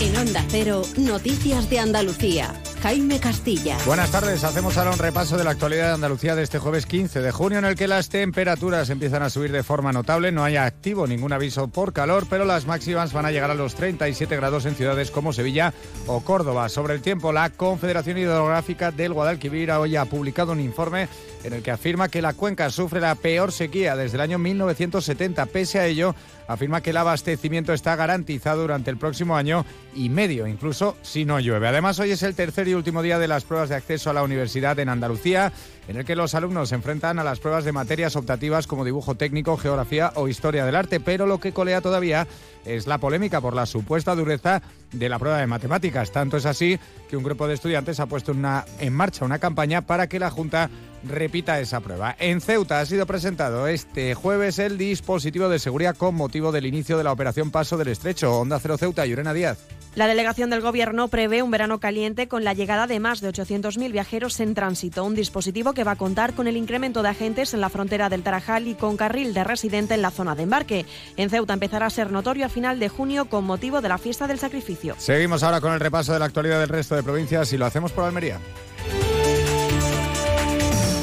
En 0.00 0.16
Onda 0.16 0.44
Cero, 0.48 0.82
Noticias 0.96 1.68
de 1.68 1.80
Andalucía. 1.80 2.54
Jaime 2.82 3.18
Castilla. 3.20 3.78
Buenas 3.86 4.10
tardes, 4.10 4.44
hacemos 4.44 4.76
ahora 4.76 4.90
un 4.90 4.98
repaso 4.98 5.38
de 5.38 5.44
la 5.44 5.52
actualidad 5.52 5.88
de 5.88 5.94
Andalucía 5.94 6.34
de 6.34 6.42
este 6.42 6.58
jueves 6.58 6.84
15 6.84 7.20
de 7.20 7.30
junio 7.30 7.58
en 7.58 7.64
el 7.64 7.76
que 7.76 7.88
las 7.88 8.10
temperaturas 8.10 8.90
empiezan 8.90 9.22
a 9.22 9.30
subir 9.30 9.52
de 9.52 9.62
forma 9.62 9.92
notable, 9.92 10.32
no 10.32 10.44
hay 10.44 10.56
activo 10.56 11.06
ningún 11.06 11.32
aviso 11.32 11.68
por 11.68 11.94
calor, 11.94 12.26
pero 12.28 12.44
las 12.44 12.66
máximas 12.66 13.14
van 13.14 13.24
a 13.24 13.30
llegar 13.30 13.50
a 13.50 13.54
los 13.54 13.74
37 13.74 14.36
grados 14.36 14.66
en 14.66 14.74
ciudades 14.74 15.10
como 15.10 15.32
Sevilla 15.32 15.72
o 16.06 16.20
Córdoba. 16.20 16.68
Sobre 16.68 16.94
el 16.94 17.00
tiempo, 17.00 17.32
la 17.32 17.48
Confederación 17.48 18.18
Hidrográfica 18.18 18.90
del 18.90 19.14
Guadalquivir 19.14 19.70
hoy 19.70 19.96
ha 19.96 20.04
publicado 20.04 20.52
un 20.52 20.60
informe 20.60 21.08
en 21.44 21.52
el 21.52 21.62
que 21.62 21.70
afirma 21.70 22.08
que 22.08 22.22
la 22.22 22.32
cuenca 22.32 22.70
sufre 22.70 23.00
la 23.00 23.14
peor 23.14 23.52
sequía 23.52 23.96
desde 23.96 24.16
el 24.16 24.22
año 24.22 24.38
1970. 24.38 25.46
Pese 25.46 25.78
a 25.78 25.86
ello, 25.86 26.14
afirma 26.48 26.80
que 26.80 26.90
el 26.90 26.96
abastecimiento 26.96 27.72
está 27.72 27.94
garantizado 27.96 28.62
durante 28.62 28.90
el 28.90 28.96
próximo 28.96 29.36
año 29.36 29.64
y 29.94 30.08
medio, 30.08 30.46
incluso 30.46 30.96
si 31.02 31.24
no 31.24 31.38
llueve. 31.40 31.68
Además, 31.68 31.98
hoy 31.98 32.10
es 32.10 32.22
el 32.22 32.34
tercer 32.34 32.66
y 32.68 32.74
último 32.74 33.02
día 33.02 33.18
de 33.18 33.28
las 33.28 33.44
pruebas 33.44 33.68
de 33.68 33.76
acceso 33.76 34.10
a 34.10 34.14
la 34.14 34.22
universidad 34.22 34.78
en 34.78 34.88
Andalucía, 34.88 35.52
en 35.86 35.98
el 35.98 36.04
que 36.04 36.16
los 36.16 36.34
alumnos 36.34 36.70
se 36.70 36.74
enfrentan 36.76 37.18
a 37.18 37.24
las 37.24 37.40
pruebas 37.40 37.64
de 37.64 37.72
materias 37.72 38.16
optativas 38.16 38.66
como 38.66 38.84
dibujo 38.84 39.14
técnico, 39.14 39.58
geografía 39.58 40.12
o 40.14 40.28
historia 40.28 40.64
del 40.64 40.76
arte, 40.76 40.98
pero 40.98 41.26
lo 41.26 41.40
que 41.40 41.52
colea 41.52 41.82
todavía 41.82 42.26
es 42.64 42.86
la 42.86 42.96
polémica 42.96 43.42
por 43.42 43.54
la 43.54 43.66
supuesta 43.66 44.14
dureza 44.14 44.62
de 44.92 45.08
la 45.10 45.18
prueba 45.18 45.38
de 45.38 45.46
matemáticas. 45.46 46.10
Tanto 46.10 46.38
es 46.38 46.46
así 46.46 46.78
que 47.10 47.18
un 47.18 47.24
grupo 47.24 47.46
de 47.46 47.54
estudiantes 47.54 48.00
ha 48.00 48.06
puesto 48.06 48.32
una, 48.32 48.64
en 48.78 48.94
marcha 48.94 49.26
una 49.26 49.38
campaña 49.38 49.82
para 49.82 50.08
que 50.08 50.18
la 50.18 50.30
Junta 50.30 50.70
repita 51.04 51.60
esa 51.60 51.80
prueba. 51.80 52.16
En 52.18 52.40
Ceuta 52.40 52.80
ha 52.80 52.86
sido 52.86 53.06
presentado 53.06 53.66
este 53.68 54.14
jueves 54.14 54.58
el 54.58 54.78
dispositivo 54.78 55.48
de 55.48 55.58
seguridad 55.58 55.96
con 55.96 56.14
motivo 56.14 56.52
del 56.52 56.66
inicio 56.66 56.98
de 56.98 57.04
la 57.04 57.12
operación 57.12 57.50
Paso 57.50 57.76
del 57.76 57.88
Estrecho. 57.88 58.40
Onda 58.40 58.58
Cero 58.58 58.78
Ceuta, 58.78 59.06
Yurena 59.06 59.32
Díaz. 59.32 59.58
La 59.94 60.08
delegación 60.08 60.50
del 60.50 60.60
Gobierno 60.60 61.06
prevé 61.06 61.42
un 61.42 61.52
verano 61.52 61.78
caliente 61.78 62.26
con 62.26 62.42
la 62.42 62.52
llegada 62.52 62.88
de 62.88 62.98
más 62.98 63.20
de 63.20 63.28
800.000 63.28 63.92
viajeros 63.92 64.40
en 64.40 64.52
tránsito, 64.54 65.04
un 65.04 65.14
dispositivo 65.14 65.72
que 65.72 65.84
va 65.84 65.92
a 65.92 65.96
contar 65.96 66.34
con 66.34 66.48
el 66.48 66.56
incremento 66.56 67.00
de 67.02 67.10
agentes 67.10 67.54
en 67.54 67.60
la 67.60 67.68
frontera 67.68 68.08
del 68.08 68.24
Tarajal 68.24 68.66
y 68.66 68.74
con 68.74 68.96
carril 68.96 69.34
de 69.34 69.44
residente 69.44 69.94
en 69.94 70.02
la 70.02 70.10
zona 70.10 70.34
de 70.34 70.42
embarque. 70.42 70.84
En 71.16 71.30
Ceuta 71.30 71.52
empezará 71.52 71.86
a 71.86 71.90
ser 71.90 72.10
notorio 72.10 72.46
a 72.46 72.48
final 72.48 72.80
de 72.80 72.88
junio 72.88 73.26
con 73.26 73.44
motivo 73.44 73.80
de 73.80 73.88
la 73.88 73.98
fiesta 73.98 74.26
del 74.26 74.40
sacrificio. 74.40 74.96
Seguimos 74.98 75.44
ahora 75.44 75.60
con 75.60 75.72
el 75.72 75.78
repaso 75.78 76.12
de 76.12 76.18
la 76.18 76.24
actualidad 76.24 76.58
del 76.58 76.70
resto 76.70 76.96
de 76.96 77.04
provincias 77.04 77.52
y 77.52 77.56
lo 77.56 77.66
hacemos 77.66 77.92
por 77.92 78.02
Almería. 78.02 78.40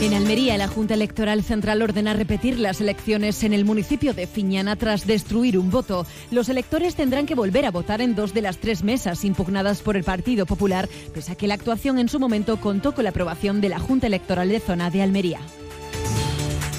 En 0.02 0.16
Almería, 0.16 0.58
la 0.58 0.68
Junta 0.68 0.96
Electoral 0.96 1.44
Central 1.44 1.84
ordena 1.84 2.16
repetir 2.16 2.58
las 2.58 2.82
elecciones 2.82 3.44
en 3.44 3.54
el 3.54 3.66
municipio 3.66 4.16
de 4.16 4.26
Fiñana 4.26 4.76
tras 4.76 5.06
destruir 5.06 5.60
un 5.60 5.70
voto. 5.70 6.08
Los 6.32 6.50
electores 6.50 6.96
tendrán 6.96 7.28
que 7.28 7.36
volver 7.36 7.68
a 7.68 7.72
votar 7.72 8.02
en 8.02 8.16
dos 8.16 8.34
de 8.34 8.42
las 8.42 8.58
tres 8.58 8.82
mesas 8.84 9.24
impugnadas 9.24 9.84
por 9.84 9.96
el 9.96 10.04
Partido 10.04 10.48
Popular, 10.48 10.90
pese 11.14 11.34
a 11.34 11.36
que 11.36 11.46
la 11.46 11.54
actuación 11.54 12.00
en 12.00 12.10
su 12.10 12.20
momento 12.20 12.60
contó 12.60 12.96
con 12.96 13.04
la 13.04 13.12
aprobación 13.12 13.62
de 13.62 13.70
la 13.70 13.78
Junta 13.78 14.08
Electoral 14.08 14.50
de 14.50 14.60
Zona 14.60 14.90
de 14.90 15.04
Almería. 15.04 15.40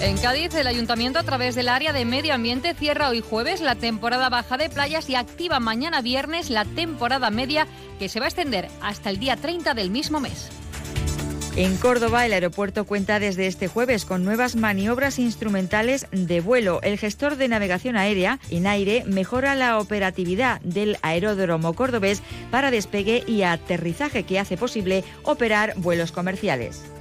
En 0.00 0.18
Cádiz, 0.18 0.52
el 0.56 0.66
ayuntamiento 0.66 1.20
a 1.20 1.22
través 1.22 1.54
del 1.54 1.68
área 1.68 1.92
de 1.92 2.04
medio 2.04 2.34
ambiente 2.34 2.74
cierra 2.74 3.08
hoy 3.08 3.20
jueves 3.20 3.60
la 3.60 3.76
temporada 3.76 4.30
baja 4.30 4.56
de 4.56 4.68
playas 4.68 5.08
y 5.08 5.14
activa 5.14 5.60
mañana 5.60 6.02
viernes 6.02 6.50
la 6.50 6.64
temporada 6.64 7.30
media 7.30 7.68
que 8.00 8.08
se 8.08 8.18
va 8.18 8.26
a 8.26 8.30
extender 8.30 8.68
hasta 8.80 9.10
el 9.10 9.20
día 9.20 9.36
30 9.36 9.74
del 9.74 9.92
mismo 9.92 10.18
mes. 10.18 10.50
En 11.54 11.76
Córdoba, 11.76 12.24
el 12.24 12.32
aeropuerto 12.32 12.86
cuenta 12.86 13.20
desde 13.20 13.46
este 13.46 13.68
jueves 13.68 14.06
con 14.06 14.24
nuevas 14.24 14.56
maniobras 14.56 15.18
instrumentales 15.18 16.06
de 16.10 16.40
vuelo. 16.40 16.80
El 16.82 16.96
gestor 16.96 17.36
de 17.36 17.46
navegación 17.46 17.94
aérea, 17.94 18.40
INAIRE, 18.48 19.04
mejora 19.04 19.54
la 19.54 19.78
operatividad 19.78 20.62
del 20.62 20.96
aeródromo 21.02 21.74
cordobés 21.74 22.22
para 22.50 22.70
despegue 22.70 23.22
y 23.26 23.42
aterrizaje 23.42 24.22
que 24.22 24.38
hace 24.38 24.56
posible 24.56 25.04
operar 25.24 25.74
vuelos 25.76 26.10
comerciales. 26.10 26.91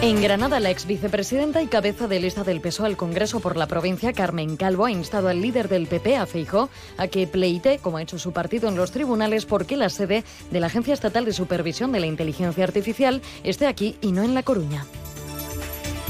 En 0.00 0.22
Granada, 0.22 0.60
la 0.60 0.70
ex 0.70 0.86
vicepresidenta 0.86 1.60
y 1.60 1.66
cabeza 1.66 2.06
de 2.06 2.20
lista 2.20 2.44
del 2.44 2.60
PSOE 2.60 2.86
al 2.86 2.96
Congreso 2.96 3.40
por 3.40 3.56
la 3.56 3.66
provincia, 3.66 4.12
Carmen 4.12 4.56
Calvo, 4.56 4.84
ha 4.84 4.92
instado 4.92 5.26
al 5.26 5.42
líder 5.42 5.68
del 5.68 5.88
PP, 5.88 6.16
a 6.16 6.26
a 6.98 7.08
que 7.08 7.26
pleite, 7.26 7.78
como 7.78 7.96
ha 7.96 8.02
hecho 8.02 8.16
su 8.16 8.32
partido 8.32 8.68
en 8.68 8.76
los 8.76 8.92
tribunales, 8.92 9.44
porque 9.44 9.76
la 9.76 9.88
sede 9.88 10.22
de 10.52 10.60
la 10.60 10.68
Agencia 10.68 10.94
Estatal 10.94 11.24
de 11.24 11.32
Supervisión 11.32 11.90
de 11.90 11.98
la 11.98 12.06
Inteligencia 12.06 12.62
Artificial 12.62 13.22
esté 13.42 13.66
aquí 13.66 13.96
y 14.00 14.12
no 14.12 14.22
en 14.22 14.34
La 14.34 14.44
Coruña. 14.44 14.86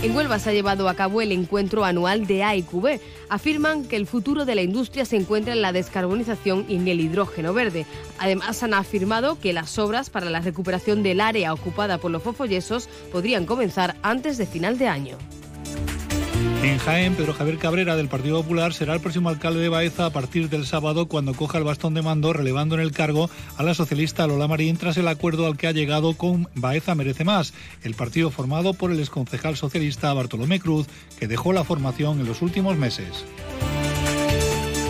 En 0.00 0.14
Huelva 0.14 0.38
se 0.38 0.50
ha 0.50 0.52
llevado 0.52 0.88
a 0.88 0.94
cabo 0.94 1.22
el 1.22 1.32
encuentro 1.32 1.84
anual 1.84 2.28
de 2.28 2.44
AIQB. 2.44 3.00
Afirman 3.28 3.84
que 3.84 3.96
el 3.96 4.06
futuro 4.06 4.44
de 4.44 4.54
la 4.54 4.62
industria 4.62 5.04
se 5.04 5.16
encuentra 5.16 5.52
en 5.52 5.60
la 5.60 5.72
descarbonización 5.72 6.66
y 6.68 6.76
en 6.76 6.86
el 6.86 7.00
hidrógeno 7.00 7.52
verde. 7.52 7.84
Además, 8.20 8.62
han 8.62 8.74
afirmado 8.74 9.40
que 9.40 9.52
las 9.52 9.76
obras 9.76 10.08
para 10.08 10.30
la 10.30 10.38
recuperación 10.38 11.02
del 11.02 11.20
área 11.20 11.52
ocupada 11.52 11.98
por 11.98 12.12
los 12.12 12.22
fofollesos 12.22 12.88
podrían 13.10 13.44
comenzar 13.44 13.96
antes 14.02 14.38
de 14.38 14.46
final 14.46 14.78
de 14.78 14.86
año. 14.86 15.18
En 16.62 16.78
Jaén, 16.78 17.14
Pedro 17.14 17.34
Javier 17.34 17.56
Cabrera 17.56 17.94
del 17.94 18.08
Partido 18.08 18.42
Popular 18.42 18.74
será 18.74 18.94
el 18.94 19.00
próximo 19.00 19.28
alcalde 19.28 19.60
de 19.60 19.68
Baeza 19.68 20.06
a 20.06 20.10
partir 20.10 20.48
del 20.48 20.66
sábado 20.66 21.06
cuando 21.06 21.32
coja 21.32 21.58
el 21.58 21.64
bastón 21.64 21.94
de 21.94 22.02
mando, 22.02 22.32
relevando 22.32 22.74
en 22.74 22.80
el 22.80 22.90
cargo 22.90 23.30
a 23.56 23.62
la 23.62 23.74
socialista 23.74 24.26
Lola 24.26 24.48
Marín 24.48 24.76
tras 24.76 24.96
el 24.96 25.06
acuerdo 25.06 25.46
al 25.46 25.56
que 25.56 25.68
ha 25.68 25.72
llegado 25.72 26.14
con 26.14 26.48
Baeza 26.56 26.96
Merece 26.96 27.24
Más, 27.24 27.54
el 27.84 27.94
partido 27.94 28.30
formado 28.30 28.74
por 28.74 28.90
el 28.90 28.98
exconcejal 28.98 29.56
socialista 29.56 30.12
Bartolomé 30.12 30.58
Cruz, 30.58 30.88
que 31.20 31.28
dejó 31.28 31.52
la 31.52 31.62
formación 31.62 32.18
en 32.18 32.26
los 32.26 32.42
últimos 32.42 32.76
meses. 32.76 33.24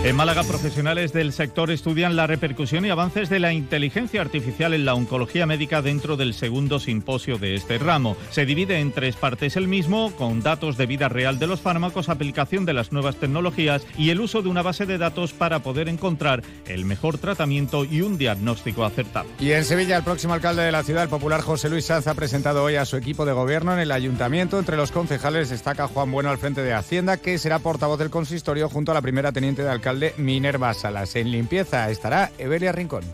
En 0.04 0.14
Málaga, 0.14 0.44
profesionales 0.44 1.12
del 1.12 1.32
sector 1.32 1.72
estudian 1.72 2.14
la 2.14 2.28
repercusión 2.28 2.84
y 2.86 2.90
avances 2.90 3.28
de 3.28 3.40
la 3.40 3.52
inteligencia 3.52 4.20
artificial 4.20 4.72
en 4.72 4.84
la 4.84 4.94
oncología 4.94 5.44
médica 5.44 5.82
dentro 5.82 6.16
del 6.16 6.34
segundo 6.34 6.78
simposio 6.78 7.36
de 7.36 7.56
este 7.56 7.78
ramo. 7.78 8.16
Se 8.30 8.46
divide 8.46 8.78
en 8.78 8.92
tres 8.92 9.16
partes 9.16 9.56
el 9.56 9.66
mismo, 9.66 10.12
con 10.12 10.40
datos 10.40 10.76
de 10.76 10.86
vida 10.86 11.08
real 11.08 11.40
de 11.40 11.48
los 11.48 11.60
fármacos, 11.60 12.08
aplicación 12.08 12.64
de 12.64 12.74
las 12.74 12.92
nuevas 12.92 13.16
tecnologías 13.16 13.84
y 13.98 14.10
el 14.10 14.20
uso 14.20 14.40
de 14.40 14.48
una 14.48 14.62
base 14.62 14.86
de 14.86 14.98
datos 14.98 15.32
para 15.32 15.64
poder 15.64 15.88
encontrar 15.88 16.44
el 16.66 16.84
mejor 16.84 17.18
tratamiento 17.18 17.84
y 17.84 18.00
un 18.00 18.18
diagnóstico 18.18 18.84
acertado. 18.84 19.28
Y 19.40 19.50
en 19.50 19.64
Sevilla, 19.64 19.96
el 19.96 20.04
próximo 20.04 20.32
alcalde 20.32 20.62
de 20.62 20.72
la 20.72 20.84
ciudad, 20.84 21.02
el 21.02 21.08
popular 21.10 21.40
José 21.40 21.68
Luis 21.68 21.86
Sanz, 21.86 22.06
ha 22.06 22.14
presentado 22.14 22.62
hoy 22.62 22.76
a 22.76 22.84
su 22.84 22.96
equipo 22.96 23.26
de 23.26 23.32
gobierno 23.32 23.72
en 23.72 23.80
el 23.80 23.90
ayuntamiento. 23.90 24.60
Entre 24.60 24.76
los 24.76 24.92
concejales 24.92 25.50
destaca 25.50 25.88
Juan 25.88 26.12
Bueno 26.12 26.30
al 26.30 26.38
frente 26.38 26.62
de 26.62 26.72
Hacienda, 26.72 27.16
que 27.16 27.36
será 27.36 27.58
portavoz 27.58 27.98
del 27.98 28.10
consistorio 28.10 28.68
junto 28.68 28.92
a 28.92 28.94
la 28.94 29.02
primera 29.02 29.32
teniente 29.32 29.64
de 29.64 29.70
alcalde 29.70 29.87
Minerva 30.16 30.74
Salas. 30.74 31.16
En 31.16 31.30
limpieza 31.30 31.90
estará 31.90 32.30
Evelia 32.38 32.72
Rincón. 32.72 33.04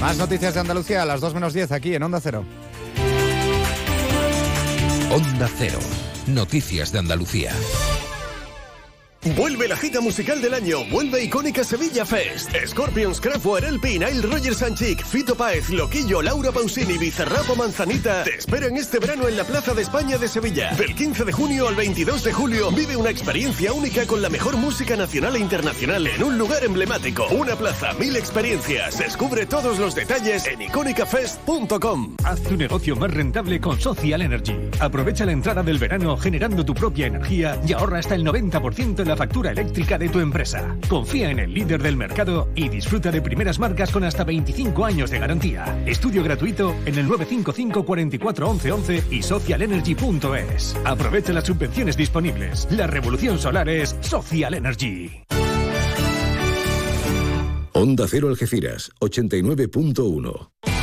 Más 0.00 0.16
noticias 0.16 0.54
de 0.54 0.60
Andalucía 0.60 1.02
a 1.02 1.06
las 1.06 1.20
2 1.20 1.34
menos 1.34 1.52
10 1.54 1.72
aquí 1.72 1.94
en 1.94 2.02
Onda 2.02 2.20
Cero. 2.20 2.44
Onda 5.10 5.48
Cero. 5.58 5.78
Noticias 6.26 6.92
de 6.92 6.98
Andalucía. 6.98 7.52
Vuelve 9.24 9.68
la 9.68 9.76
gita 9.76 10.00
musical 10.00 10.42
del 10.42 10.52
año, 10.52 10.84
vuelve 10.90 11.22
icónica 11.22 11.62
Sevilla 11.62 12.04
Fest. 12.04 12.50
Scorpions, 12.66 13.20
Kraftwerk, 13.20 13.64
Elpi, 13.64 13.96
Nile 13.96 14.20
Rogers 14.20 14.56
Sanchik, 14.56 15.04
Fito 15.06 15.36
Páez, 15.36 15.70
Loquillo, 15.70 16.20
Laura 16.22 16.50
Pausini, 16.50 16.98
Bizarrapo 16.98 17.54
Manzanita 17.54 18.24
te 18.24 18.36
esperan 18.36 18.76
este 18.76 18.98
verano 18.98 19.28
en 19.28 19.36
la 19.36 19.44
Plaza 19.44 19.74
de 19.74 19.82
España 19.82 20.18
de 20.18 20.26
Sevilla. 20.26 20.74
Del 20.74 20.96
15 20.96 21.24
de 21.24 21.32
junio 21.32 21.68
al 21.68 21.76
22 21.76 22.24
de 22.24 22.32
julio 22.32 22.72
vive 22.72 22.96
una 22.96 23.10
experiencia 23.10 23.72
única 23.72 24.06
con 24.06 24.22
la 24.22 24.28
mejor 24.28 24.56
música 24.56 24.96
nacional 24.96 25.36
e 25.36 25.38
internacional 25.38 26.04
en 26.08 26.20
un 26.24 26.36
lugar 26.36 26.64
emblemático. 26.64 27.28
Una 27.28 27.54
plaza, 27.54 27.92
mil 27.94 28.16
experiencias. 28.16 28.98
Descubre 28.98 29.46
todos 29.46 29.78
los 29.78 29.94
detalles 29.94 30.46
en 30.48 30.62
icónicafest.com. 30.62 32.16
Haz 32.24 32.42
tu 32.42 32.56
negocio 32.56 32.96
más 32.96 33.12
rentable 33.12 33.60
con 33.60 33.80
Social 33.80 34.20
Energy. 34.20 34.56
Aprovecha 34.80 35.24
la 35.24 35.32
entrada 35.32 35.62
del 35.62 35.78
verano 35.78 36.16
generando 36.16 36.64
tu 36.64 36.74
propia 36.74 37.06
energía 37.06 37.60
y 37.64 37.72
ahorra 37.72 38.00
hasta 38.00 38.16
el 38.16 38.24
90% 38.24 38.98
en 39.00 39.08
la 39.08 39.11
factura 39.16 39.50
eléctrica 39.50 39.98
de 39.98 40.08
tu 40.08 40.20
empresa. 40.20 40.76
Confía 40.88 41.30
en 41.30 41.38
el 41.38 41.52
líder 41.52 41.82
del 41.82 41.96
mercado 41.96 42.48
y 42.54 42.68
disfruta 42.68 43.10
de 43.10 43.22
primeras 43.22 43.58
marcas 43.58 43.90
con 43.90 44.04
hasta 44.04 44.24
25 44.24 44.84
años 44.84 45.10
de 45.10 45.18
garantía. 45.18 45.82
Estudio 45.86 46.22
gratuito 46.22 46.74
en 46.86 46.98
el 46.98 47.06
955 47.06 47.84
44 47.84 48.50
11 48.50 48.72
11 48.72 49.04
y 49.10 49.22
socialenergy.es. 49.22 50.76
Aprovecha 50.84 51.32
las 51.32 51.44
subvenciones 51.44 51.96
disponibles. 51.96 52.68
La 52.70 52.86
revolución 52.86 53.38
solar 53.38 53.68
es 53.68 53.96
Social 54.00 54.54
Energy. 54.54 55.24
Onda 57.74 58.06
Cero 58.06 58.28
Algeciras, 58.28 58.92
89.1. 59.00 60.71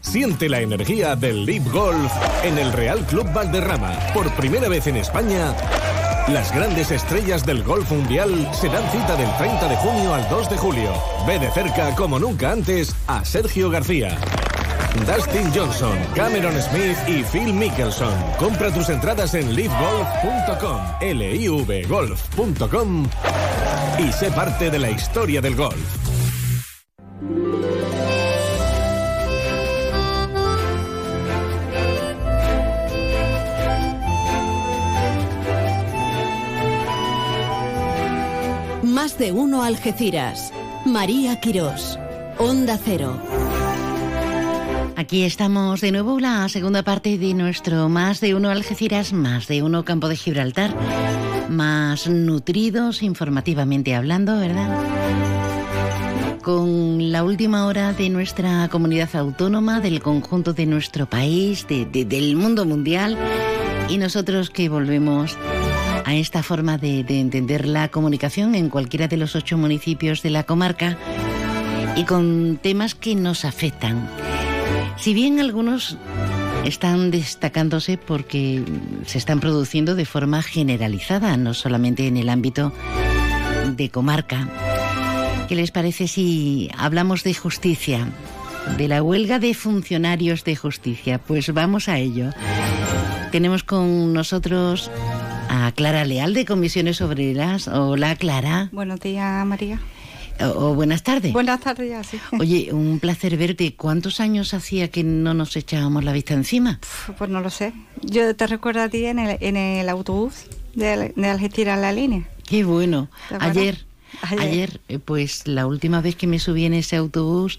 Siente 0.00 0.48
la 0.48 0.60
energía 0.60 1.16
del 1.16 1.44
Leap 1.44 1.70
Golf 1.70 2.12
en 2.44 2.58
el 2.58 2.72
Real 2.72 3.04
Club 3.06 3.30
Valderrama. 3.32 3.92
Por 4.14 4.30
primera 4.32 4.68
vez 4.68 4.86
en 4.86 4.96
España, 4.96 5.54
las 6.28 6.54
grandes 6.54 6.90
estrellas 6.90 7.44
del 7.44 7.62
golf 7.62 7.90
mundial 7.90 8.50
se 8.52 8.68
dan 8.68 8.90
cita 8.90 9.16
del 9.16 9.28
30 9.36 9.68
de 9.68 9.76
junio 9.76 10.14
al 10.14 10.28
2 10.28 10.50
de 10.50 10.56
julio. 10.56 10.92
Ve 11.26 11.38
de 11.38 11.50
cerca, 11.50 11.94
como 11.94 12.18
nunca 12.18 12.52
antes, 12.52 12.94
a 13.06 13.24
Sergio 13.24 13.70
García. 13.70 14.18
Dustin 15.06 15.50
Johnson, 15.54 15.96
Cameron 16.14 16.54
Smith 16.60 16.96
y 17.06 17.22
Phil 17.22 17.52
Mickelson. 17.52 18.14
Compra 18.38 18.72
tus 18.72 18.88
entradas 18.88 19.34
en 19.34 19.54
livegolf.com, 19.54 20.68
y 23.98 24.12
sé 24.12 24.30
parte 24.30 24.70
de 24.70 24.78
la 24.78 24.90
historia 24.90 25.40
del 25.40 25.54
golf. 25.54 25.78
De 39.18 39.32
uno 39.32 39.62
Algeciras. 39.62 40.52
María 40.84 41.40
Quirós. 41.40 41.98
Onda 42.38 42.78
Cero. 42.82 43.20
Aquí 44.96 45.24
estamos 45.24 45.80
de 45.80 45.92
nuevo, 45.92 46.18
la 46.20 46.48
segunda 46.48 46.82
parte 46.82 47.18
de 47.18 47.34
nuestro 47.34 47.88
Más 47.88 48.20
de 48.20 48.34
uno 48.34 48.50
Algeciras, 48.50 49.12
Más 49.12 49.46
de 49.48 49.62
uno 49.62 49.84
Campo 49.84 50.08
de 50.08 50.16
Gibraltar. 50.16 50.74
Más 51.48 52.08
nutridos 52.08 53.02
informativamente 53.02 53.94
hablando, 53.94 54.38
¿verdad? 54.38 54.68
Con 56.42 57.10
la 57.12 57.24
última 57.24 57.66
hora 57.66 57.92
de 57.92 58.08
nuestra 58.10 58.68
comunidad 58.68 59.14
autónoma, 59.16 59.80
del 59.80 60.00
conjunto 60.00 60.52
de 60.52 60.66
nuestro 60.66 61.06
país, 61.06 61.66
de- 61.68 61.84
del 61.86 62.36
mundo 62.36 62.64
mundial. 62.64 63.16
Y 63.88 63.96
nosotros 63.98 64.50
que 64.50 64.68
volvemos 64.68 65.36
a 66.08 66.14
esta 66.14 66.42
forma 66.42 66.78
de, 66.78 67.04
de 67.04 67.20
entender 67.20 67.66
la 67.66 67.88
comunicación 67.88 68.54
en 68.54 68.70
cualquiera 68.70 69.08
de 69.08 69.18
los 69.18 69.36
ocho 69.36 69.58
municipios 69.58 70.22
de 70.22 70.30
la 70.30 70.44
comarca 70.44 70.96
y 71.96 72.04
con 72.04 72.58
temas 72.62 72.94
que 72.94 73.14
nos 73.14 73.44
afectan. 73.44 74.08
Si 74.96 75.12
bien 75.12 75.38
algunos 75.38 75.98
están 76.64 77.10
destacándose 77.10 77.98
porque 77.98 78.64
se 79.04 79.18
están 79.18 79.38
produciendo 79.40 79.94
de 79.96 80.06
forma 80.06 80.42
generalizada, 80.42 81.36
no 81.36 81.52
solamente 81.52 82.06
en 82.06 82.16
el 82.16 82.30
ámbito 82.30 82.72
de 83.76 83.90
comarca. 83.90 84.48
¿Qué 85.46 85.56
les 85.56 85.72
parece 85.72 86.08
si 86.08 86.70
hablamos 86.78 87.22
de 87.22 87.34
justicia? 87.34 88.08
De 88.78 88.88
la 88.88 89.02
huelga 89.02 89.38
de 89.38 89.52
funcionarios 89.52 90.42
de 90.44 90.56
justicia. 90.56 91.18
Pues 91.18 91.52
vamos 91.52 91.90
a 91.90 91.98
ello. 91.98 92.30
Tenemos 93.30 93.62
con 93.62 94.14
nosotros 94.14 94.90
a 95.48 95.72
Clara 95.72 96.04
Leal 96.04 96.34
de 96.34 96.44
Comisiones 96.44 97.00
Obreras. 97.00 97.68
Hola 97.68 98.16
Clara. 98.16 98.68
Buenos 98.72 99.00
días, 99.00 99.44
María. 99.46 99.80
O, 100.40 100.70
o 100.70 100.74
buenas 100.74 101.02
tardes. 101.02 101.32
Buenas 101.32 101.60
tardes, 101.60 101.90
ya 101.90 102.04
sí. 102.04 102.18
Oye, 102.38 102.68
un 102.72 103.00
placer 103.00 103.36
verte. 103.36 103.74
¿Cuántos 103.74 104.20
años 104.20 104.54
hacía 104.54 104.90
que 104.90 105.02
no 105.02 105.34
nos 105.34 105.56
echábamos 105.56 106.04
la 106.04 106.12
vista 106.12 106.34
encima? 106.34 106.78
Pues 107.16 107.30
no 107.30 107.40
lo 107.40 107.50
sé. 107.50 107.72
Yo 108.02 108.34
te 108.36 108.46
recuerdo 108.46 108.82
a 108.82 108.88
ti 108.88 109.06
en 109.06 109.18
el, 109.18 109.38
en 109.40 109.56
el 109.56 109.88
autobús 109.88 110.44
de, 110.74 111.12
de 111.16 111.28
Algeciras 111.28 111.78
la 111.78 111.92
línea. 111.92 112.28
Qué 112.46 112.64
bueno. 112.64 113.08
Ayer, 113.40 113.84
Ayer, 114.22 114.80
eh, 114.88 114.98
pues 114.98 115.46
la 115.46 115.66
última 115.66 116.00
vez 116.00 116.16
que 116.16 116.26
me 116.26 116.38
subí 116.38 116.64
en 116.64 116.74
ese 116.74 116.96
autobús 116.96 117.58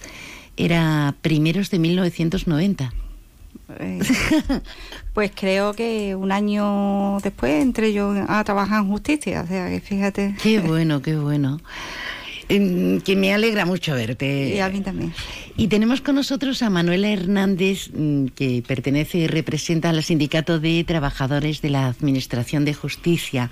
era 0.57 1.15
primeros 1.21 1.69
de 1.69 1.79
1990. 1.79 2.93
Eh, 3.79 3.99
pues 5.19 5.33
creo 5.35 5.73
que 5.73 6.15
un 6.15 6.31
año 6.31 7.19
después 7.19 7.61
entré 7.61 7.91
yo 7.91 8.13
a 8.29 8.41
trabajar 8.45 8.79
en 8.79 8.87
justicia, 8.87 9.41
o 9.41 9.47
sea 9.47 9.67
que 9.67 9.81
fíjate. 9.81 10.33
Qué 10.41 10.61
bueno, 10.61 11.01
qué 11.01 11.17
bueno. 11.17 11.59
Que 12.47 13.15
me 13.17 13.33
alegra 13.33 13.65
mucho 13.65 13.93
verte. 13.95 14.55
Y 14.55 14.59
a 14.61 14.69
mí 14.69 14.79
también. 14.79 15.13
Y 15.57 15.67
tenemos 15.67 15.99
con 15.99 16.15
nosotros 16.15 16.61
a 16.61 16.69
Manuela 16.69 17.09
Hernández, 17.09 17.89
mm, 17.93 18.27
que 18.27 18.63
pertenece 18.65 19.17
y 19.17 19.27
representa 19.27 19.89
al 19.89 20.01
Sindicato 20.05 20.57
de 20.57 20.85
Trabajadores 20.85 21.61
de 21.61 21.69
la 21.69 21.87
Administración 21.87 22.63
de 22.63 22.73
Justicia, 22.73 23.51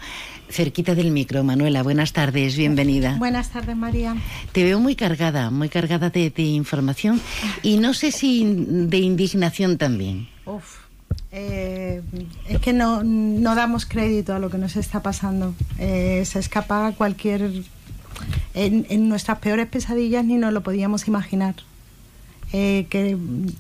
cerquita 0.50 0.96
del 0.96 1.12
micro. 1.12 1.44
Manuela, 1.44 1.84
buenas 1.84 2.14
tardes, 2.14 2.56
bienvenida. 2.56 3.18
Buenas 3.20 3.52
tardes, 3.52 3.76
María. 3.76 4.16
Te 4.54 4.64
veo 4.64 4.80
muy 4.80 4.96
cargada, 4.96 5.50
muy 5.50 5.68
cargada 5.68 6.10
de, 6.12 6.30
de 6.30 6.44
información 6.44 7.20
y 7.62 7.76
no 7.76 7.94
sé 7.94 8.14
si 8.14 8.46
de 8.48 9.00
indignación 9.00 9.78
también. 9.78 10.30
Uf, 10.46 10.87
eh, 11.40 12.02
es 12.50 12.60
que 12.60 12.74
no, 12.74 13.04
no 13.04 13.54
damos 13.54 13.86
crédito 13.86 14.34
a 14.34 14.40
lo 14.40 14.50
que 14.50 14.58
nos 14.58 14.76
está 14.76 15.02
pasando. 15.02 15.54
Eh, 15.78 16.24
se 16.26 16.40
escapa 16.40 16.92
cualquier... 16.98 17.52
En, 18.56 19.08
nuestras 19.10 19.38
peores 19.38 19.68
pesadillas 19.68 20.26
ni 20.26 20.36
nos 20.38 20.52
lo 20.52 20.62
podíamos 20.62 21.08
imaginar. 21.08 21.54
Eh, 22.54 22.88
que 22.90 23.16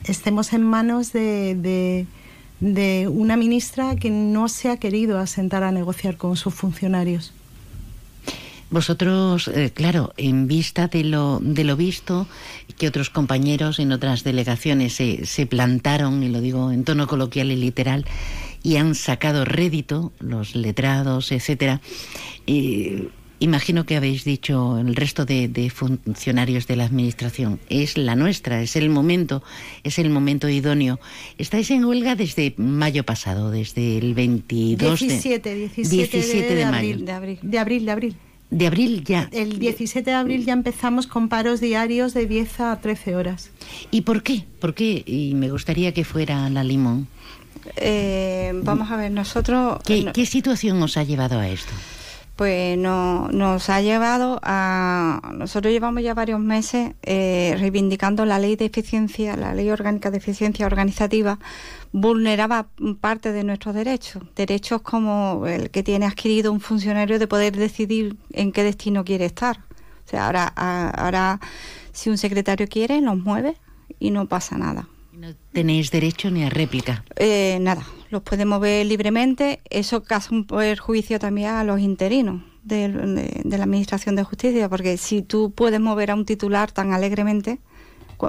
estemos 0.05 0.53
en 0.53 0.63
manos 0.63 1.13
de- 1.13 2.07
de 2.59 3.07
una 3.07 3.37
ministra 3.37 3.95
que 3.95 4.09
no 4.09 4.47
se 4.49 4.69
ha 4.71 4.77
querido 4.77 5.19
asentar 5.19 5.61
a 5.63 5.71
negociar 5.71 6.17
con 6.17 6.35
sus 6.35 6.55
funcionarios. 6.55 7.31
Vosotros, 8.69 9.47
eh, 9.47 9.71
claro, 9.73 10.13
en 10.17 10.47
vista 10.47 10.87
de 10.87 11.03
lo, 11.05 11.39
de 11.41 11.63
lo 11.63 11.77
visto, 11.77 12.27
que 12.77 12.87
otros 12.87 13.09
compañeros 13.09 13.79
en 13.79 13.91
otras 13.93 14.23
delegaciones 14.23 14.93
se, 14.93 15.25
se 15.25 15.45
plantaron, 15.45 16.21
y 16.21 16.29
lo 16.29 16.41
digo 16.41 16.71
en 16.71 16.83
tono 16.83 17.07
coloquial 17.07 17.51
y 17.51 17.55
literal, 17.55 18.05
y 18.63 18.75
han 18.75 18.93
sacado 18.95 19.45
rédito, 19.45 20.11
los 20.19 20.53
letrados, 20.55 21.31
etcétera, 21.31 21.79
eh, 22.45 23.07
imagino 23.39 23.85
que 23.85 23.95
habéis 23.95 24.25
dicho 24.25 24.77
el 24.79 24.95
resto 24.95 25.23
de, 25.23 25.47
de 25.47 25.69
funcionarios 25.69 26.67
de 26.67 26.75
la 26.75 26.83
administración, 26.85 27.61
es 27.69 27.97
la 27.97 28.15
nuestra, 28.17 28.61
es 28.61 28.75
el 28.75 28.89
momento, 28.89 29.43
es 29.85 29.97
el 29.97 30.09
momento 30.09 30.49
idóneo. 30.49 30.99
Estáis 31.37 31.71
en 31.71 31.85
huelga 31.85 32.15
desde 32.15 32.53
mayo 32.57 33.05
pasado, 33.05 33.49
desde 33.49 33.97
el 33.97 34.13
22 34.13 34.99
de- 34.99 35.05
17, 35.07 35.55
17, 35.55 35.89
17 36.17 36.55
de 36.55 36.65
mayo. 36.65 36.97
de 36.97 37.11
abril. 37.13 37.39
De 37.43 37.59
abril, 37.59 37.85
de 37.85 37.91
abril. 37.91 38.15
De 38.49 38.67
abril 38.67 39.03
ya. 39.03 39.27
El 39.33 39.59
17 39.59 40.09
de 40.09 40.15
abril 40.15 40.45
ya 40.45 40.53
empezamos 40.53 41.05
con 41.05 41.27
paros 41.27 41.59
diarios 41.59 42.13
de 42.13 42.25
10 42.27 42.59
a 42.61 42.79
13 42.79 43.15
horas. 43.15 43.51
¿Y 43.91 44.01
por 44.01 44.23
qué? 44.23 44.45
¿Por 44.59 44.73
qué? 44.73 45.03
Y 45.05 45.33
me 45.35 45.49
gustaría 45.51 45.93
que 45.93 46.05
fuera 46.05 46.49
la 46.49 46.63
limón. 46.63 47.07
Eh, 47.75 48.53
vamos 48.63 48.89
a 48.91 48.95
ver, 48.95 49.11
nosotros... 49.11 49.79
¿Qué, 49.85 50.03
no- 50.03 50.13
qué 50.13 50.25
situación 50.25 50.81
os 50.81 50.95
ha 50.97 51.03
llevado 51.03 51.39
a 51.39 51.47
esto? 51.49 51.73
pues 52.37 52.77
no, 52.77 53.29
nos 53.29 53.67
ha 53.71 53.81
llevado 53.81 54.39
a... 54.43 55.31
Nosotros 55.33 55.73
llevamos 55.73 56.03
ya 56.03 56.13
varios 56.13 56.39
meses 56.39 56.91
eh, 57.01 57.55
reivindicando 57.57 58.25
la 58.25 58.37
ley 58.37 58.55
de 58.55 58.65
eficiencia, 58.65 59.35
la 59.35 59.55
ley 59.55 59.71
orgánica 59.71 60.11
de 60.11 60.19
eficiencia 60.19 60.67
organizativa, 60.67 61.39
vulneraba 61.91 62.67
parte 63.01 63.31
de 63.31 63.43
nuestros 63.43 63.75
derechos, 63.75 64.23
derechos 64.35 64.81
como 64.81 65.45
el 65.47 65.69
que 65.69 65.83
tiene 65.83 66.05
adquirido 66.05 66.51
un 66.51 66.59
funcionario 66.59 67.19
de 67.19 67.27
poder 67.27 67.55
decidir 67.55 68.15
en 68.31 68.51
qué 68.51 68.63
destino 68.63 69.03
quiere 69.03 69.25
estar. 69.25 69.59
O 70.05 70.09
sea, 70.09 70.27
ahora, 70.27 70.45
ahora 70.45 71.39
si 71.91 72.09
un 72.09 72.17
secretario 72.17 72.67
quiere, 72.67 73.01
los 73.01 73.17
mueve 73.17 73.57
y 73.99 74.11
no 74.11 74.27
pasa 74.27 74.57
nada. 74.57 74.87
Tenéis 75.51 75.89
derecho 75.89 76.29
ni 76.29 76.43
a 76.43 76.49
réplica. 76.49 77.03
Eh, 77.15 77.57
nada, 77.59 77.85
los 78.11 78.21
puede 78.21 78.45
mover 78.45 78.85
libremente. 78.85 79.61
Eso 79.69 80.03
causa 80.03 80.33
un 80.33 80.45
perjuicio 80.45 81.17
también 81.17 81.49
a 81.49 81.63
los 81.63 81.79
interinos 81.79 82.43
de, 82.63 82.87
de 83.43 83.57
la 83.57 83.63
Administración 83.63 84.15
de 84.15 84.23
Justicia, 84.23 84.69
porque 84.69 84.97
si 84.97 85.23
tú 85.23 85.51
puedes 85.51 85.79
mover 85.79 86.11
a 86.11 86.15
un 86.15 86.25
titular 86.25 86.71
tan 86.71 86.93
alegremente, 86.93 87.59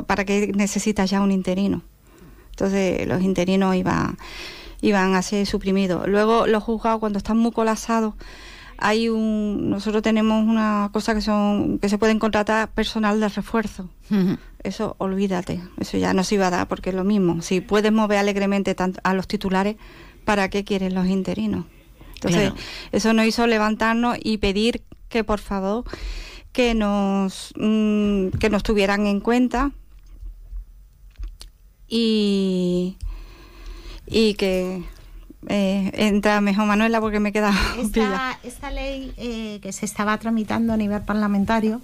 ¿para 0.07 0.25
qué 0.25 0.53
necesitas 0.55 1.11
ya 1.11 1.21
un 1.21 1.31
interino? 1.31 1.83
Entonces 2.59 3.07
los 3.07 3.23
interinos 3.23 3.77
iban, 3.77 4.19
iban 4.81 5.15
a 5.15 5.23
ser 5.23 5.47
suprimidos. 5.47 6.09
Luego 6.09 6.49
los 6.49 6.65
juzgados, 6.65 6.99
cuando 6.99 7.19
están 7.19 7.37
muy 7.37 7.53
colapsados, 7.53 8.15
hay 8.79 9.09
un, 9.09 9.71
nosotros 9.71 10.03
tenemos 10.03 10.45
una 10.45 10.91
cosa 10.93 11.15
que 11.15 11.21
son 11.21 11.79
que 11.79 11.89
se 11.89 11.99
pueden 11.99 12.19
contratar 12.19 12.69
personal 12.71 13.21
de 13.21 13.29
refuerzo. 13.29 13.89
Eso 14.65 14.97
olvídate, 14.99 15.61
eso 15.79 15.99
ya 15.99 16.13
no 16.15 16.25
se 16.25 16.35
iba 16.35 16.49
a 16.49 16.51
dar 16.51 16.67
porque 16.67 16.91
es 16.91 16.97
lo 16.97 17.05
mismo. 17.05 17.43
Si 17.43 17.61
puedes 17.61 17.93
mover 17.93 18.19
alegremente 18.19 18.75
tanto 18.75 19.01
a 19.05 19.15
los 19.15 19.29
titulares, 19.29 19.77
¿para 20.25 20.49
qué 20.51 20.65
quieren 20.65 20.95
los 20.95 21.07
interinos? 21.07 21.65
Entonces, 22.15 22.51
Claro. 22.51 22.57
eso 22.91 23.13
nos 23.13 23.27
hizo 23.27 23.47
levantarnos 23.47 24.19
y 24.21 24.39
pedir 24.39 24.83
que 25.09 25.23
por 25.23 25.39
favor 25.39 25.85
que 26.53 26.75
nos 26.75 27.53
mm, 27.57 28.31
que 28.41 28.51
nos 28.51 28.65
tuvieran 28.65 29.07
en 29.07 29.21
cuenta 29.21 29.71
y 31.89 32.97
y 34.07 34.35
que 34.35 34.83
eh, 35.49 35.91
entra 35.95 36.41
mejor 36.41 36.67
Manuela 36.67 37.01
porque 37.01 37.21
me 37.21 37.33
queda 37.33 37.53
Esta, 37.79 38.39
esta 38.43 38.71
ley 38.71 39.13
eh, 39.17 39.59
que 39.63 39.73
se 39.73 39.85
estaba 39.87 40.17
tramitando 40.19 40.73
a 40.73 40.77
nivel 40.77 41.03
parlamentario, 41.03 41.81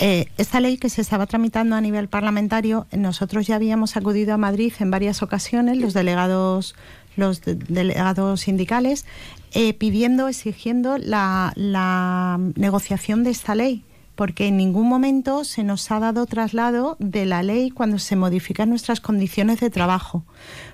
eh, 0.00 0.26
esta 0.36 0.60
ley 0.60 0.76
que 0.76 0.88
se 0.90 1.00
estaba 1.00 1.26
tramitando 1.26 1.74
a 1.74 1.80
nivel 1.80 2.08
parlamentario, 2.08 2.86
nosotros 2.92 3.46
ya 3.46 3.56
habíamos 3.56 3.96
acudido 3.96 4.34
a 4.34 4.36
Madrid 4.36 4.72
en 4.78 4.90
varias 4.90 5.22
ocasiones, 5.22 5.78
los 5.78 5.94
delegados, 5.94 6.74
los 7.16 7.40
de- 7.42 7.54
delegados 7.54 8.42
sindicales, 8.42 9.06
eh, 9.52 9.72
pidiendo, 9.72 10.28
exigiendo 10.28 10.98
la, 10.98 11.52
la 11.56 12.38
negociación 12.56 13.24
de 13.24 13.30
esta 13.30 13.54
ley. 13.54 13.84
Porque 14.16 14.48
en 14.48 14.56
ningún 14.56 14.88
momento 14.88 15.44
se 15.44 15.62
nos 15.62 15.90
ha 15.90 16.00
dado 16.00 16.26
traslado 16.26 16.96
de 16.98 17.26
la 17.26 17.42
ley 17.44 17.70
cuando 17.70 17.98
se 18.00 18.16
modifican 18.16 18.70
nuestras 18.70 19.00
condiciones 19.00 19.60
de 19.60 19.70
trabajo. 19.70 20.24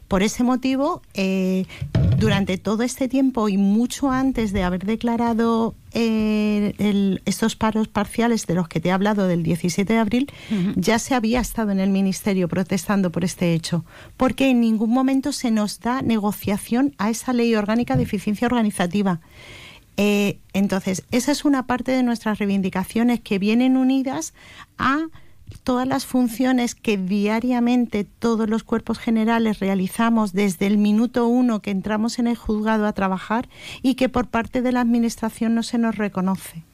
Por 0.08 0.22
ese 0.22 0.42
motivo, 0.44 1.02
eh, 1.14 1.64
durante 2.18 2.56
todo 2.58 2.82
este 2.84 3.08
tiempo 3.08 3.48
y 3.48 3.56
mucho 3.56 4.10
antes 4.10 4.52
de 4.52 4.62
haber 4.62 4.84
declarado 4.84 5.74
eh, 5.94 6.74
el- 6.78 7.20
estos 7.26 7.56
paros 7.56 7.88
parciales 7.88 8.46
de 8.46 8.54
los 8.54 8.68
que 8.68 8.78
te 8.80 8.88
he 8.88 8.92
hablado 8.92 9.26
del 9.26 9.42
17 9.42 9.92
de 9.92 9.98
abril, 9.98 10.32
ya 10.76 10.98
se 10.98 11.14
había 11.14 11.40
estado 11.40 11.70
en 11.72 11.80
el 11.80 11.90
Ministerio 11.90 12.48
protestando 12.48 13.10
por 13.12 13.24
este 13.24 13.52
hecho, 13.54 13.84
porque 14.16 14.48
en 14.50 14.60
ningún 14.60 14.90
momento 14.90 15.32
se 15.32 15.50
nos 15.50 15.80
da 15.80 16.00
negociación 16.00 16.94
a 16.98 17.10
esa 17.10 17.32
ley 17.32 17.54
orgánica 17.54 17.96
de 17.96 18.04
eficiencia 18.04 18.46
organizativa. 18.46 19.20
Eh, 19.96 20.38
entonces, 20.52 21.04
esa 21.10 21.32
es 21.32 21.44
una 21.44 21.66
parte 21.66 21.92
de 21.92 22.02
nuestras 22.02 22.38
reivindicaciones 22.38 23.20
que 23.20 23.38
vienen 23.38 23.76
unidas 23.76 24.32
a 24.78 25.06
todas 25.64 25.86
las 25.86 26.06
funciones 26.06 26.74
que 26.74 26.96
diariamente 26.96 28.04
todos 28.04 28.48
los 28.48 28.64
cuerpos 28.64 28.98
generales 28.98 29.60
realizamos 29.60 30.32
desde 30.32 30.66
el 30.66 30.78
minuto 30.78 31.26
uno 31.26 31.60
que 31.60 31.70
entramos 31.70 32.18
en 32.18 32.26
el 32.26 32.36
juzgado 32.36 32.86
a 32.86 32.92
trabajar 32.92 33.48
y 33.82 33.94
que 33.94 34.08
por 34.08 34.28
parte 34.28 34.62
de 34.62 34.72
la 34.72 34.80
Administración 34.80 35.54
no 35.54 35.62
se 35.62 35.78
nos 35.78 35.96
reconoce. 35.96 36.64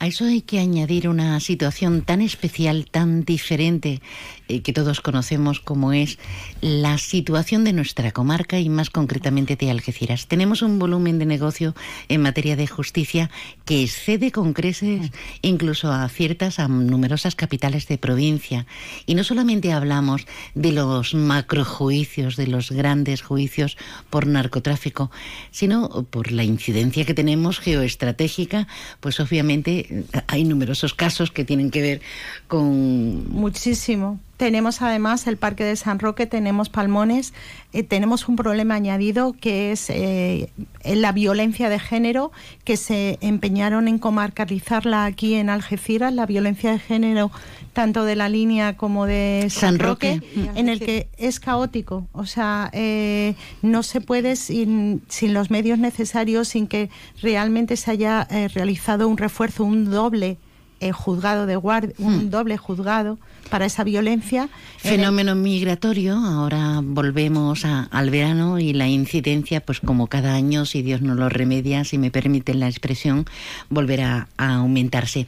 A 0.00 0.06
eso 0.06 0.26
hay 0.26 0.42
que 0.42 0.60
añadir 0.60 1.08
una 1.08 1.40
situación 1.40 2.02
tan 2.02 2.22
especial, 2.22 2.86
tan 2.88 3.24
diferente, 3.24 4.00
eh, 4.46 4.62
que 4.62 4.72
todos 4.72 5.00
conocemos 5.00 5.58
como 5.58 5.92
es 5.92 6.20
la 6.60 6.98
situación 6.98 7.64
de 7.64 7.72
nuestra 7.72 8.12
comarca 8.12 8.60
y 8.60 8.68
más 8.68 8.90
concretamente 8.90 9.56
de 9.56 9.72
Algeciras. 9.72 10.28
Tenemos 10.28 10.62
un 10.62 10.78
volumen 10.78 11.18
de 11.18 11.26
negocio 11.26 11.74
en 12.08 12.22
materia 12.22 12.54
de 12.54 12.68
justicia 12.68 13.28
que 13.64 13.82
excede 13.82 14.30
con 14.30 14.52
creces 14.52 15.10
incluso 15.42 15.90
a 15.90 16.08
ciertas, 16.08 16.60
a 16.60 16.68
numerosas 16.68 17.34
capitales 17.34 17.88
de 17.88 17.98
provincia. 17.98 18.66
Y 19.04 19.16
no 19.16 19.24
solamente 19.24 19.72
hablamos 19.72 20.28
de 20.54 20.70
los 20.70 21.14
macrojuicios, 21.14 22.36
de 22.36 22.46
los 22.46 22.70
grandes 22.70 23.22
juicios 23.22 23.76
por 24.10 24.28
narcotráfico, 24.28 25.10
sino 25.50 26.04
por 26.04 26.30
la 26.30 26.44
incidencia 26.44 27.04
que 27.04 27.14
tenemos 27.14 27.58
geoestratégica, 27.58 28.68
pues 29.00 29.18
obviamente 29.18 29.87
hay 30.26 30.44
numerosos 30.44 30.94
casos 30.94 31.30
que 31.30 31.44
tienen 31.44 31.70
que 31.70 31.80
ver 31.80 32.00
con... 32.46 33.28
Muchísimo. 33.30 34.18
Tenemos 34.36 34.82
además 34.82 35.26
el 35.26 35.36
Parque 35.36 35.64
de 35.64 35.74
San 35.74 35.98
Roque, 35.98 36.26
tenemos 36.26 36.68
Palmones, 36.68 37.34
eh, 37.72 37.82
tenemos 37.82 38.28
un 38.28 38.36
problema 38.36 38.76
añadido 38.76 39.34
que 39.40 39.72
es 39.72 39.90
eh, 39.90 40.50
la 40.84 41.10
violencia 41.10 41.68
de 41.68 41.80
género, 41.80 42.30
que 42.62 42.76
se 42.76 43.18
empeñaron 43.20 43.88
en 43.88 43.98
comarcalizarla 43.98 45.06
aquí 45.06 45.34
en 45.34 45.50
Algeciras, 45.50 46.14
la 46.14 46.24
violencia 46.24 46.70
de 46.70 46.78
género 46.78 47.32
tanto 47.78 48.04
de 48.04 48.16
la 48.16 48.28
línea 48.28 48.76
como 48.76 49.06
de 49.06 49.46
San, 49.50 49.74
San 49.74 49.78
Roque, 49.78 50.14
Roque. 50.14 50.50
en 50.58 50.68
el 50.68 50.80
que 50.80 51.06
es 51.16 51.38
caótico. 51.38 52.08
O 52.10 52.26
sea, 52.26 52.70
eh, 52.72 53.36
no 53.62 53.84
se 53.84 54.00
puede 54.00 54.34
sin, 54.34 55.02
sin 55.06 55.32
los 55.32 55.52
medios 55.52 55.78
necesarios, 55.78 56.48
sin 56.48 56.66
que 56.66 56.90
realmente 57.22 57.76
se 57.76 57.92
haya 57.92 58.26
eh, 58.32 58.48
realizado 58.48 59.06
un 59.06 59.16
refuerzo, 59.16 59.62
un 59.62 59.92
doble 59.92 60.38
eh, 60.80 60.92
juzgado 60.92 61.46
de 61.46 61.56
guardia, 61.56 61.94
un 61.98 62.30
doble 62.30 62.56
juzgado 62.56 63.18
para 63.50 63.64
esa 63.66 63.82
violencia. 63.84 64.42
en 64.84 64.90
el- 64.92 64.98
Fenómeno 64.98 65.34
migratorio, 65.34 66.14
ahora 66.16 66.80
volvemos 66.84 67.64
a- 67.64 67.84
al 67.90 68.10
verano 68.10 68.58
y 68.58 68.72
la 68.74 68.86
incidencia, 68.88 69.60
pues 69.60 69.80
como 69.80 70.06
cada 70.06 70.34
año, 70.34 70.66
si 70.66 70.82
Dios 70.82 71.00
no 71.02 71.14
lo 71.14 71.28
remedia, 71.28 71.84
si 71.84 71.98
me 71.98 72.10
permiten 72.10 72.60
la 72.60 72.68
expresión, 72.68 73.24
volverá 73.70 74.28
a 74.36 74.54
aumentarse. 74.56 75.26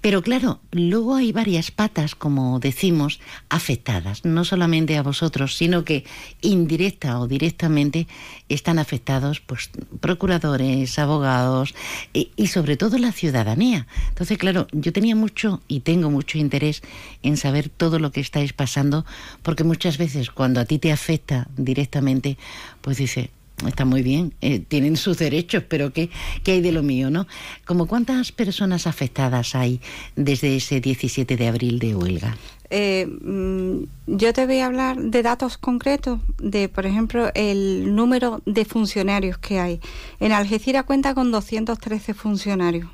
Pero 0.00 0.22
claro, 0.22 0.60
luego 0.72 1.14
hay 1.16 1.32
varias 1.32 1.70
patas, 1.70 2.14
como 2.14 2.60
decimos, 2.60 3.18
afectadas, 3.48 4.24
no 4.24 4.44
solamente 4.44 4.96
a 4.98 5.02
vosotros, 5.02 5.56
sino 5.56 5.84
que 5.84 6.04
indirecta 6.42 7.18
o 7.18 7.26
directamente 7.26 8.06
están 8.48 8.78
afectados 8.78 9.40
pues 9.40 9.70
procuradores, 10.00 10.98
abogados 10.98 11.74
y, 12.12 12.30
y 12.36 12.46
sobre 12.48 12.76
todo 12.76 12.98
la 12.98 13.10
ciudadanía. 13.12 13.86
Entonces, 14.10 14.38
claro, 14.38 14.66
yo 14.84 14.92
tenía 14.92 15.16
mucho 15.16 15.62
y 15.66 15.80
tengo 15.80 16.10
mucho 16.10 16.36
interés 16.36 16.82
en 17.22 17.38
saber 17.38 17.70
todo 17.70 17.98
lo 17.98 18.12
que 18.12 18.20
estáis 18.20 18.52
pasando, 18.52 19.06
porque 19.42 19.64
muchas 19.64 19.96
veces 19.96 20.30
cuando 20.30 20.60
a 20.60 20.66
ti 20.66 20.78
te 20.78 20.92
afecta 20.92 21.48
directamente, 21.56 22.36
pues 22.82 22.98
dice, 22.98 23.30
está 23.66 23.86
muy 23.86 24.02
bien, 24.02 24.34
eh, 24.42 24.58
tienen 24.58 24.98
sus 24.98 25.16
derechos, 25.16 25.62
pero 25.66 25.90
¿qué, 25.90 26.10
¿qué 26.42 26.52
hay 26.52 26.60
de 26.60 26.70
lo 26.70 26.82
mío, 26.82 27.08
no? 27.08 27.26
Como 27.64 27.86
cuántas 27.86 28.30
personas 28.30 28.86
afectadas 28.86 29.54
hay 29.54 29.80
desde 30.16 30.54
ese 30.56 30.82
17 30.82 31.34
de 31.34 31.48
abril 31.48 31.78
de 31.78 31.96
huelga. 31.96 32.36
Eh, 32.68 33.06
mm, 33.06 33.84
yo 34.18 34.34
te 34.34 34.44
voy 34.44 34.58
a 34.58 34.66
hablar 34.66 35.00
de 35.00 35.22
datos 35.22 35.56
concretos, 35.56 36.20
de, 36.38 36.68
por 36.68 36.84
ejemplo, 36.84 37.30
el 37.34 37.94
número 37.94 38.42
de 38.44 38.66
funcionarios 38.66 39.38
que 39.38 39.60
hay. 39.60 39.80
En 40.20 40.32
Algeciras 40.32 40.84
cuenta 40.84 41.14
con 41.14 41.32
213 41.32 42.12
funcionarios. 42.12 42.90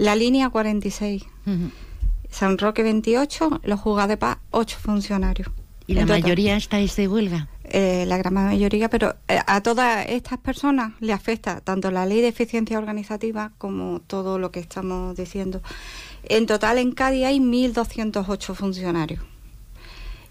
La 0.00 0.16
línea 0.16 0.48
46. 0.48 1.26
San 2.30 2.56
Roque 2.56 2.82
28, 2.82 3.60
los 3.64 3.80
juzgados 3.80 4.08
de 4.08 4.16
paz 4.16 4.38
8 4.50 4.78
funcionarios. 4.80 5.50
¿Y 5.86 5.92
la 5.92 6.06
mayoría 6.06 6.56
estáis 6.56 6.96
de 6.96 7.06
huelga? 7.06 7.48
Eh, 7.64 8.06
la 8.06 8.16
gran 8.16 8.32
mayoría, 8.32 8.88
pero 8.88 9.14
eh, 9.28 9.40
a 9.46 9.60
todas 9.60 10.06
estas 10.08 10.38
personas 10.38 10.92
le 11.00 11.12
afecta 11.12 11.60
tanto 11.60 11.90
la 11.90 12.06
ley 12.06 12.22
de 12.22 12.28
eficiencia 12.28 12.78
organizativa 12.78 13.52
como 13.58 14.00
todo 14.00 14.38
lo 14.38 14.50
que 14.50 14.60
estamos 14.60 15.14
diciendo. 15.16 15.60
En 16.22 16.46
total 16.46 16.78
en 16.78 16.92
Cádiz 16.92 17.26
hay 17.26 17.38
1.208 17.38 18.54
funcionarios. 18.54 19.22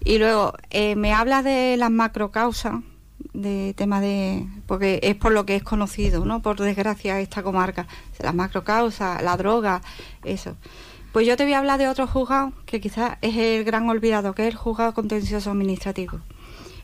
Y 0.03 0.17
luego 0.17 0.53
eh, 0.71 0.95
me 0.95 1.13
habla 1.13 1.43
de 1.43 1.77
las 1.77 1.91
macrocausas, 1.91 2.81
de 3.33 3.73
tema 3.75 4.01
de. 4.01 4.47
porque 4.65 4.99
es 5.03 5.15
por 5.15 5.31
lo 5.31 5.45
que 5.45 5.55
es 5.55 5.63
conocido, 5.63 6.25
¿no? 6.25 6.41
Por 6.41 6.59
desgracia, 6.59 7.19
esta 7.19 7.43
comarca. 7.43 7.87
Las 8.19 8.35
macrocausas, 8.35 9.21
la 9.21 9.37
droga, 9.37 9.81
eso. 10.23 10.55
Pues 11.11 11.25
yo 11.25 11.35
te 11.37 11.43
voy 11.43 11.53
a 11.53 11.59
hablar 11.59 11.79
de 11.79 11.87
otro 11.87 12.05
juzgado 12.05 12.53
que 12.65 12.79
quizás 12.79 13.17
es 13.21 13.35
el 13.35 13.63
gran 13.63 13.89
olvidado, 13.89 14.33
que 14.33 14.43
es 14.43 14.53
el 14.53 14.55
juzgado 14.55 14.93
contencioso 14.93 15.51
administrativo. 15.51 16.19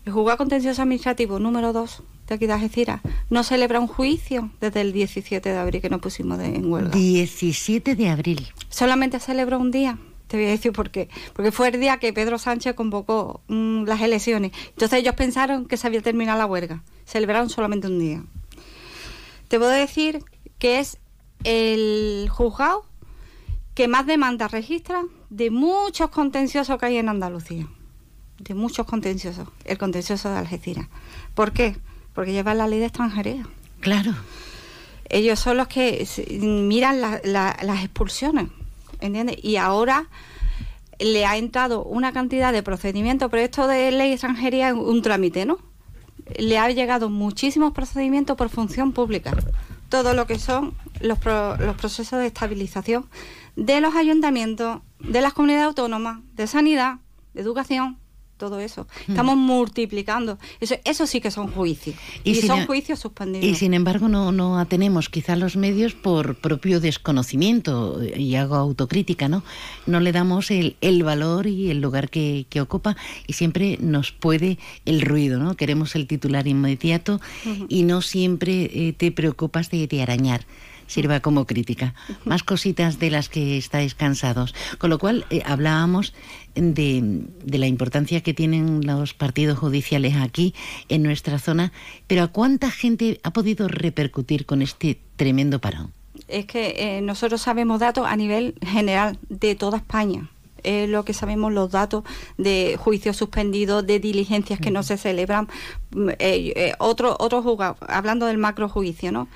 El 0.05 0.13
juzgado 0.13 0.37
contencioso 0.37 0.81
administrativo 0.81 1.39
número 1.39 1.73
2 1.73 2.03
de 2.27 2.35
aquí 2.35 2.47
de 2.47 2.53
Algeciras 2.53 3.01
no 3.29 3.43
celebra 3.43 3.79
un 3.79 3.87
juicio 3.87 4.49
desde 4.61 4.81
el 4.81 4.93
17 4.93 5.47
de 5.47 5.57
abril 5.57 5.81
que 5.81 5.89
nos 5.89 6.01
pusimos 6.01 6.37
de, 6.37 6.55
en 6.55 6.71
huelga. 6.71 6.91
17 6.91 7.95
de 7.95 8.09
abril. 8.09 8.47
Solamente 8.69 9.19
celebró 9.19 9.59
un 9.59 9.71
día. 9.71 9.97
Te 10.27 10.37
voy 10.37 10.45
a 10.47 10.49
decir 10.49 10.71
por 10.71 10.89
qué. 10.89 11.09
Porque 11.33 11.51
fue 11.51 11.67
el 11.69 11.79
día 11.79 11.97
que 11.97 12.11
Pedro 12.13 12.37
Sánchez 12.37 12.73
convocó 12.75 13.41
mm, 13.47 13.83
las 13.85 14.01
elecciones. 14.01 14.51
Entonces 14.69 14.99
ellos 14.99 15.13
pensaron 15.15 15.65
que 15.67 15.77
se 15.77 15.87
había 15.87 16.01
terminado 16.01 16.37
la 16.39 16.45
huelga. 16.45 16.83
Celebraron 17.05 17.49
solamente 17.49 17.87
un 17.87 17.99
día. 17.99 18.23
Te 19.47 19.59
puedo 19.59 19.71
decir 19.71 20.23
que 20.57 20.79
es 20.79 20.97
el 21.43 22.27
juzgado 22.31 22.85
que 23.75 23.87
más 23.87 24.05
demandas 24.07 24.51
registra 24.51 25.03
de 25.29 25.51
muchos 25.51 26.09
contenciosos 26.09 26.79
que 26.79 26.85
hay 26.87 26.97
en 26.97 27.09
Andalucía. 27.09 27.67
De 28.39 28.53
muchos 28.53 28.85
contenciosos. 28.85 29.47
El 29.65 29.77
contencioso 29.77 30.29
de 30.31 30.37
Algeciras. 30.39 30.87
¿Por 31.35 31.51
qué? 31.51 31.77
Porque 32.13 32.31
lleva 32.31 32.53
la 32.53 32.67
ley 32.67 32.79
de 32.79 32.85
extranjería. 32.85 33.45
Claro. 33.81 34.13
Ellos 35.09 35.39
son 35.39 35.57
los 35.57 35.67
que 35.67 36.07
miran 36.41 36.99
la- 37.01 37.21
la- 37.23 37.57
las 37.61 37.83
expulsiones, 37.83 38.47
¿entiendes? 39.05 39.37
Y 39.43 39.57
ahora 39.57 40.07
le 40.99 41.25
ha 41.25 41.37
entrado 41.37 41.83
una 41.83 42.13
cantidad 42.13 42.53
de 42.53 42.63
procedimientos, 42.63 43.29
pero 43.29 43.43
esto 43.43 43.67
de 43.67 43.91
ley 43.91 44.11
extranjería 44.13 44.69
es 44.69 44.75
un 44.75 45.01
trámite, 45.01 45.45
¿no? 45.45 45.57
Le 46.37 46.57
ha 46.57 46.69
llegado 46.69 47.09
muchísimos 47.09 47.73
procedimientos 47.73 48.37
por 48.37 48.49
función 48.49 48.93
pública. 48.93 49.33
Todo 49.89 50.13
lo 50.13 50.25
que 50.25 50.39
son 50.39 50.73
los, 51.01 51.19
pro- 51.19 51.57
los 51.57 51.75
procesos 51.75 52.19
de 52.19 52.27
estabilización 52.27 53.07
de 53.55 53.79
los 53.81 53.95
ayuntamientos, 53.95 54.81
de 54.99 55.21
las 55.21 55.33
comunidades 55.33 55.67
autónomas, 55.67 56.19
de 56.33 56.47
sanidad, 56.47 56.95
de 57.33 57.41
educación, 57.41 57.97
todo 58.37 58.59
eso. 58.59 58.87
Estamos 59.07 59.37
multiplicando. 59.37 60.37
Eso, 60.59 60.75
eso 60.83 61.07
sí 61.07 61.21
que 61.21 61.31
son 61.31 61.47
juicios. 61.47 61.95
Y, 62.23 62.35
son 62.35 62.59
e- 62.61 62.65
juicios 62.65 62.99
suspendidos. 62.99 63.45
Y 63.47 63.55
sin 63.55 63.73
embargo 63.73 64.07
no, 64.07 64.31
no 64.31 64.59
atenemos 64.59 65.09
quizá 65.09 65.35
los 65.35 65.55
medios 65.55 65.93
por 65.93 66.35
propio 66.35 66.79
desconocimiento, 66.79 68.01
y 68.03 68.35
hago 68.35 68.55
autocrítica, 68.55 69.27
¿no? 69.27 69.43
No 69.85 69.99
le 69.99 70.11
damos 70.11 70.51
el, 70.51 70.75
el 70.81 71.03
valor 71.03 71.47
y 71.47 71.71
el 71.71 71.81
lugar 71.81 72.09
que, 72.09 72.45
que 72.49 72.61
ocupa 72.61 72.95
y 73.27 73.33
siempre 73.33 73.77
nos 73.81 74.11
puede 74.11 74.57
el 74.85 75.01
ruido, 75.01 75.39
¿no? 75.39 75.55
Queremos 75.55 75.95
el 75.95 76.07
titular 76.07 76.47
inmediato 76.47 77.21
y 77.69 77.83
no 77.83 78.01
siempre 78.01 78.69
eh, 78.73 78.93
te 78.93 79.11
preocupas 79.11 79.69
de, 79.69 79.87
de 79.87 80.01
arañar. 80.01 80.45
Sirva 80.87 81.19
como 81.19 81.45
crítica. 81.45 81.93
Más 82.25 82.43
cositas 82.43 82.99
de 82.99 83.09
las 83.09 83.29
que 83.29 83.57
estáis 83.57 83.95
cansados. 83.95 84.53
Con 84.77 84.89
lo 84.89 84.99
cual, 84.99 85.25
eh, 85.29 85.41
hablábamos 85.45 86.13
de, 86.55 87.23
de 87.43 87.57
la 87.57 87.67
importancia 87.67 88.21
que 88.21 88.33
tienen 88.33 88.85
los 88.85 89.13
partidos 89.13 89.57
judiciales 89.57 90.15
aquí, 90.15 90.53
en 90.89 91.03
nuestra 91.03 91.39
zona, 91.39 91.71
pero 92.07 92.23
¿a 92.23 92.27
cuánta 92.27 92.71
gente 92.71 93.19
ha 93.23 93.31
podido 93.31 93.67
repercutir 93.67 94.45
con 94.45 94.61
este 94.61 94.99
tremendo 95.17 95.59
parón? 95.59 95.91
es 96.27 96.45
que 96.45 96.75
eh, 96.77 97.01
nosotros 97.01 97.41
sabemos 97.41 97.79
datos 97.79 98.05
a 98.07 98.15
nivel 98.15 98.55
general 98.61 99.17
de 99.29 99.55
toda 99.55 99.77
España. 99.77 100.29
Es 100.63 100.89
lo 100.89 101.05
que 101.05 101.13
sabemos 101.13 101.53
los 101.53 101.71
datos 101.71 102.03
de 102.37 102.75
juicios 102.79 103.17
suspendidos, 103.17 103.85
de 103.85 103.99
diligencias 103.99 104.59
que 104.59 104.71
no 104.71 104.81
se 104.81 104.97
celebran. 104.97 105.47
Mm, 105.91 106.09
eh, 106.09 106.15
eh, 106.19 106.73
otro, 106.79 107.15
otro 107.19 107.43
juzgado, 107.43 107.77
hablando 107.87 108.25
del 108.25 108.39
macrojuicio, 108.39 109.11
¿no? 109.11 109.27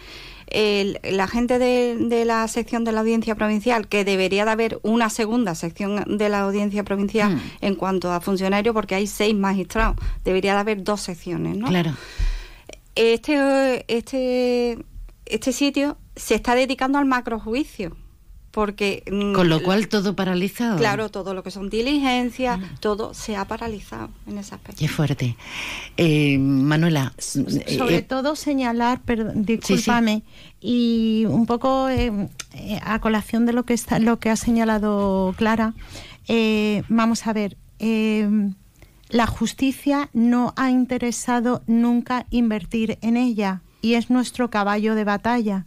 El- 0.52 1.00
la 1.04 1.28
gente 1.28 1.60
de, 1.60 1.96
de 2.00 2.26
la 2.26 2.48
sección 2.48 2.84
de 2.84 2.92
la 2.92 3.02
audiencia 3.02 3.36
provincial, 3.36 3.88
que 3.88 4.04
debería 4.04 4.46
de 4.46 4.52
haber 4.52 4.80
una 4.84 5.10
segunda 5.10 5.54
sección 5.56 6.04
de 6.18 6.30
la 6.30 6.42
audiencia 6.42 6.84
provincial 6.84 7.40
en 7.62 7.76
cuanto 7.76 8.12
a 8.12 8.20
funcionarios, 8.20 8.74
porque 8.74 8.96
hay 8.96 9.06
seis 9.08 9.36
magistrados, 9.36 9.96
debería 10.24 10.54
de 10.54 10.60
haber 10.60 10.84
dos 10.84 11.02
secciones, 11.02 11.56
¿no? 11.58 11.68
Claro. 11.68 11.92
este, 12.96 13.86
este, 13.88 14.78
este 15.26 15.52
sitio 15.54 15.98
se 16.16 16.36
está 16.36 16.56
dedicando 16.56 16.98
al 16.98 17.06
macrojuicio. 17.06 17.96
Porque. 18.60 19.04
mm, 19.10 19.32
Con 19.32 19.48
lo 19.48 19.64
cual 19.64 19.88
todo 19.88 20.18
paralizado. 20.18 20.78
Claro, 20.78 21.08
todo 21.08 21.34
lo 21.34 21.44
que 21.44 21.50
son 21.50 21.70
diligencias, 21.70 22.60
todo 22.82 23.14
se 23.14 23.38
ha 23.38 23.46
paralizado 23.46 24.10
en 24.28 24.38
ese 24.38 24.54
aspecto. 24.54 24.80
Qué 24.80 24.90
fuerte. 24.90 25.38
Eh, 25.96 26.38
Manuela. 26.38 27.14
Sobre 27.18 27.96
eh, 27.96 28.02
todo 28.02 28.36
señalar, 28.36 29.00
perdón, 29.00 29.46
discúlpame, 29.46 30.24
y 30.60 31.24
un 31.30 31.46
poco 31.46 31.88
eh, 31.88 32.12
eh, 32.54 32.80
a 32.84 33.00
colación 33.00 33.46
de 33.46 33.54
lo 33.54 33.64
que 33.64 33.74
está, 33.74 33.98
lo 33.98 34.20
que 34.20 34.30
ha 34.30 34.36
señalado 34.36 35.34
Clara, 35.38 35.74
eh, 36.28 36.84
vamos 36.90 37.28
a 37.28 37.32
ver, 37.32 37.56
eh, 37.80 38.28
la 39.08 39.26
justicia 39.26 40.10
no 40.12 40.54
ha 40.58 40.70
interesado 40.70 41.64
nunca 41.66 42.26
invertir 42.30 42.98
en 43.02 43.16
ella 43.16 43.62
y 43.82 43.94
es 43.94 44.10
nuestro 44.10 44.50
caballo 44.50 44.96
de 44.96 45.06
batalla. 45.06 45.66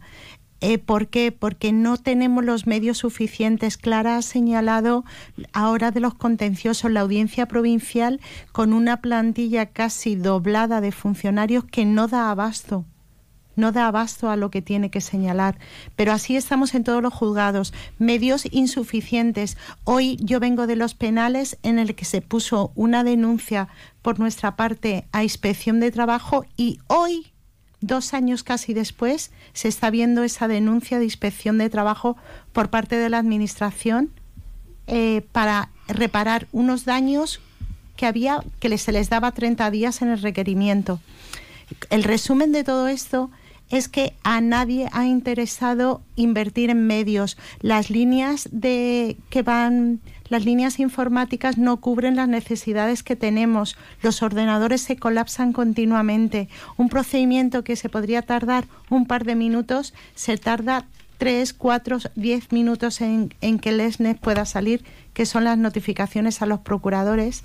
Eh, 0.65 0.77
¿Por 0.77 1.09
qué? 1.09 1.33
Porque 1.33 1.73
no 1.73 1.97
tenemos 1.97 2.45
los 2.45 2.67
medios 2.67 2.99
suficientes. 2.99 3.75
Clara 3.75 4.15
ha 4.15 4.21
señalado 4.21 5.03
ahora 5.51 5.91
de 5.91 5.99
los 5.99 6.13
contenciosos 6.13 6.89
la 6.89 7.01
audiencia 7.01 7.49
provincial 7.49 8.21
con 8.53 8.71
una 8.71 9.01
plantilla 9.01 9.65
casi 9.65 10.15
doblada 10.15 10.79
de 10.79 10.93
funcionarios 10.93 11.65
que 11.65 11.83
no 11.83 12.07
da 12.07 12.31
abasto. 12.31 12.85
No 13.57 13.73
da 13.73 13.87
abasto 13.87 14.29
a 14.29 14.37
lo 14.37 14.51
que 14.51 14.61
tiene 14.61 14.89
que 14.89 15.01
señalar. 15.01 15.59
Pero 15.97 16.13
así 16.13 16.37
estamos 16.37 16.73
en 16.75 16.85
todos 16.85 17.03
los 17.03 17.13
juzgados. 17.13 17.73
Medios 17.99 18.47
insuficientes. 18.49 19.57
Hoy 19.83 20.15
yo 20.21 20.39
vengo 20.39 20.65
de 20.65 20.77
los 20.77 20.93
penales 20.93 21.57
en 21.63 21.77
el 21.77 21.93
que 21.93 22.05
se 22.05 22.21
puso 22.21 22.71
una 22.75 23.03
denuncia 23.03 23.67
por 24.01 24.17
nuestra 24.17 24.55
parte 24.55 25.07
a 25.11 25.23
inspección 25.23 25.81
de 25.81 25.91
trabajo 25.91 26.45
y 26.55 26.79
hoy 26.87 27.32
dos 27.83 28.13
años 28.13 28.43
casi 28.43 28.73
después, 28.73 29.31
se 29.53 29.67
está 29.67 29.89
viendo 29.89 30.23
esa 30.23 30.47
denuncia 30.47 30.97
de 30.97 31.05
inspección 31.05 31.57
de 31.57 31.69
trabajo 31.69 32.17
por 32.51 32.69
parte 32.69 32.95
de 32.95 33.09
la 33.09 33.19
Administración 33.19 34.09
eh, 34.87 35.21
para 35.31 35.69
reparar 35.87 36.47
unos 36.51 36.85
daños 36.85 37.41
que 37.95 38.05
había 38.05 38.43
que 38.59 38.77
se 38.77 38.91
les 38.91 39.09
daba 39.09 39.31
30 39.31 39.69
días 39.69 40.01
en 40.01 40.09
el 40.09 40.21
requerimiento. 40.21 40.99
El 41.89 42.03
resumen 42.03 42.51
de 42.51 42.63
todo 42.63 42.87
esto 42.87 43.29
es 43.69 43.89
que 43.89 44.13
a 44.23 44.39
nadie 44.41 44.87
ha 44.91 45.05
interesado 45.05 46.01
invertir 46.15 46.69
en 46.69 46.85
medios. 46.87 47.37
Las 47.61 47.89
líneas 47.89 48.47
de 48.51 49.17
que 49.29 49.41
van 49.41 49.99
las 50.33 50.45
líneas 50.45 50.79
informáticas 50.79 51.57
no 51.57 51.77
cubren 51.77 52.15
las 52.17 52.27
necesidades 52.27 53.03
que 53.03 53.15
tenemos. 53.15 53.77
Los 54.01 54.21
ordenadores 54.23 54.81
se 54.81 54.97
colapsan 54.97 55.53
continuamente. 55.53 56.49
Un 56.75 56.89
procedimiento 56.89 57.63
que 57.63 57.75
se 57.75 57.87
podría 57.87 58.21
tardar 58.23 58.65
un 58.89 59.05
par 59.05 59.23
de 59.25 59.35
minutos 59.35 59.93
se 60.15 60.37
tarda 60.37 60.85
3, 61.19 61.53
4, 61.53 61.99
10 62.15 62.51
minutos 62.51 62.99
en, 62.99 63.33
en 63.41 63.59
que 63.59 63.69
el 63.69 63.79
SNES 63.93 64.17
pueda 64.19 64.45
salir, 64.45 64.83
que 65.13 65.25
son 65.25 65.43
las 65.45 65.57
notificaciones 65.57 66.41
a 66.41 66.45
los 66.47 66.59
procuradores 66.59 67.43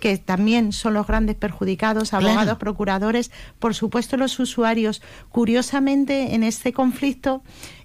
que 0.00 0.16
también 0.16 0.72
son 0.72 0.94
los 0.94 1.06
grandes 1.06 1.36
perjudicados, 1.36 2.14
abogados, 2.14 2.44
Claro. 2.44 2.58
procuradores, 2.58 3.30
por 3.58 3.74
supuesto 3.74 4.16
los 4.16 4.38
usuarios. 4.40 5.02
Curiosamente, 5.28 6.34
en 6.34 6.42
este 6.42 6.72
conflicto, 6.72 7.42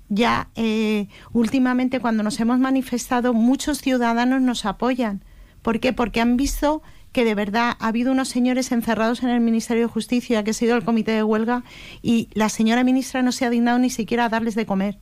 ya 0.10 0.50
eh, 0.56 1.08
últimamente 1.34 2.00
cuando 2.00 2.24
nos 2.24 2.40
hemos 2.40 2.60
manifestado, 2.60 3.34
muchos 3.34 3.80
ciudadanos 3.80 4.42
nos 4.42 4.66
apoyan. 4.66 5.24
¿Por 5.62 5.80
qué? 5.80 5.94
Porque 5.94 6.22
han 6.22 6.38
visto 6.38 6.84
que 7.12 7.26
de 7.26 7.34
verdad 7.34 7.78
ha 7.80 7.88
habido 7.88 8.12
unos 8.12 8.28
señores 8.28 8.72
encerrados 8.72 9.24
en 9.24 9.30
el 9.30 9.40
Ministerio 9.40 9.84
de 9.84 9.94
Justicia, 9.94 10.44
que 10.44 10.52
ha 10.52 10.54
sido 10.54 10.76
el 10.76 10.84
comité 10.84 11.12
de 11.12 11.24
huelga, 11.24 11.64
y 12.02 12.30
la 12.34 12.50
señora 12.50 12.84
ministra 12.84 13.22
no 13.22 13.32
se 13.32 13.46
ha 13.46 13.50
dignado 13.50 13.80
ni 13.80 13.90
siquiera 13.90 14.26
a 14.26 14.30
darles 14.30 14.56
de 14.56 14.66
comer, 14.66 15.00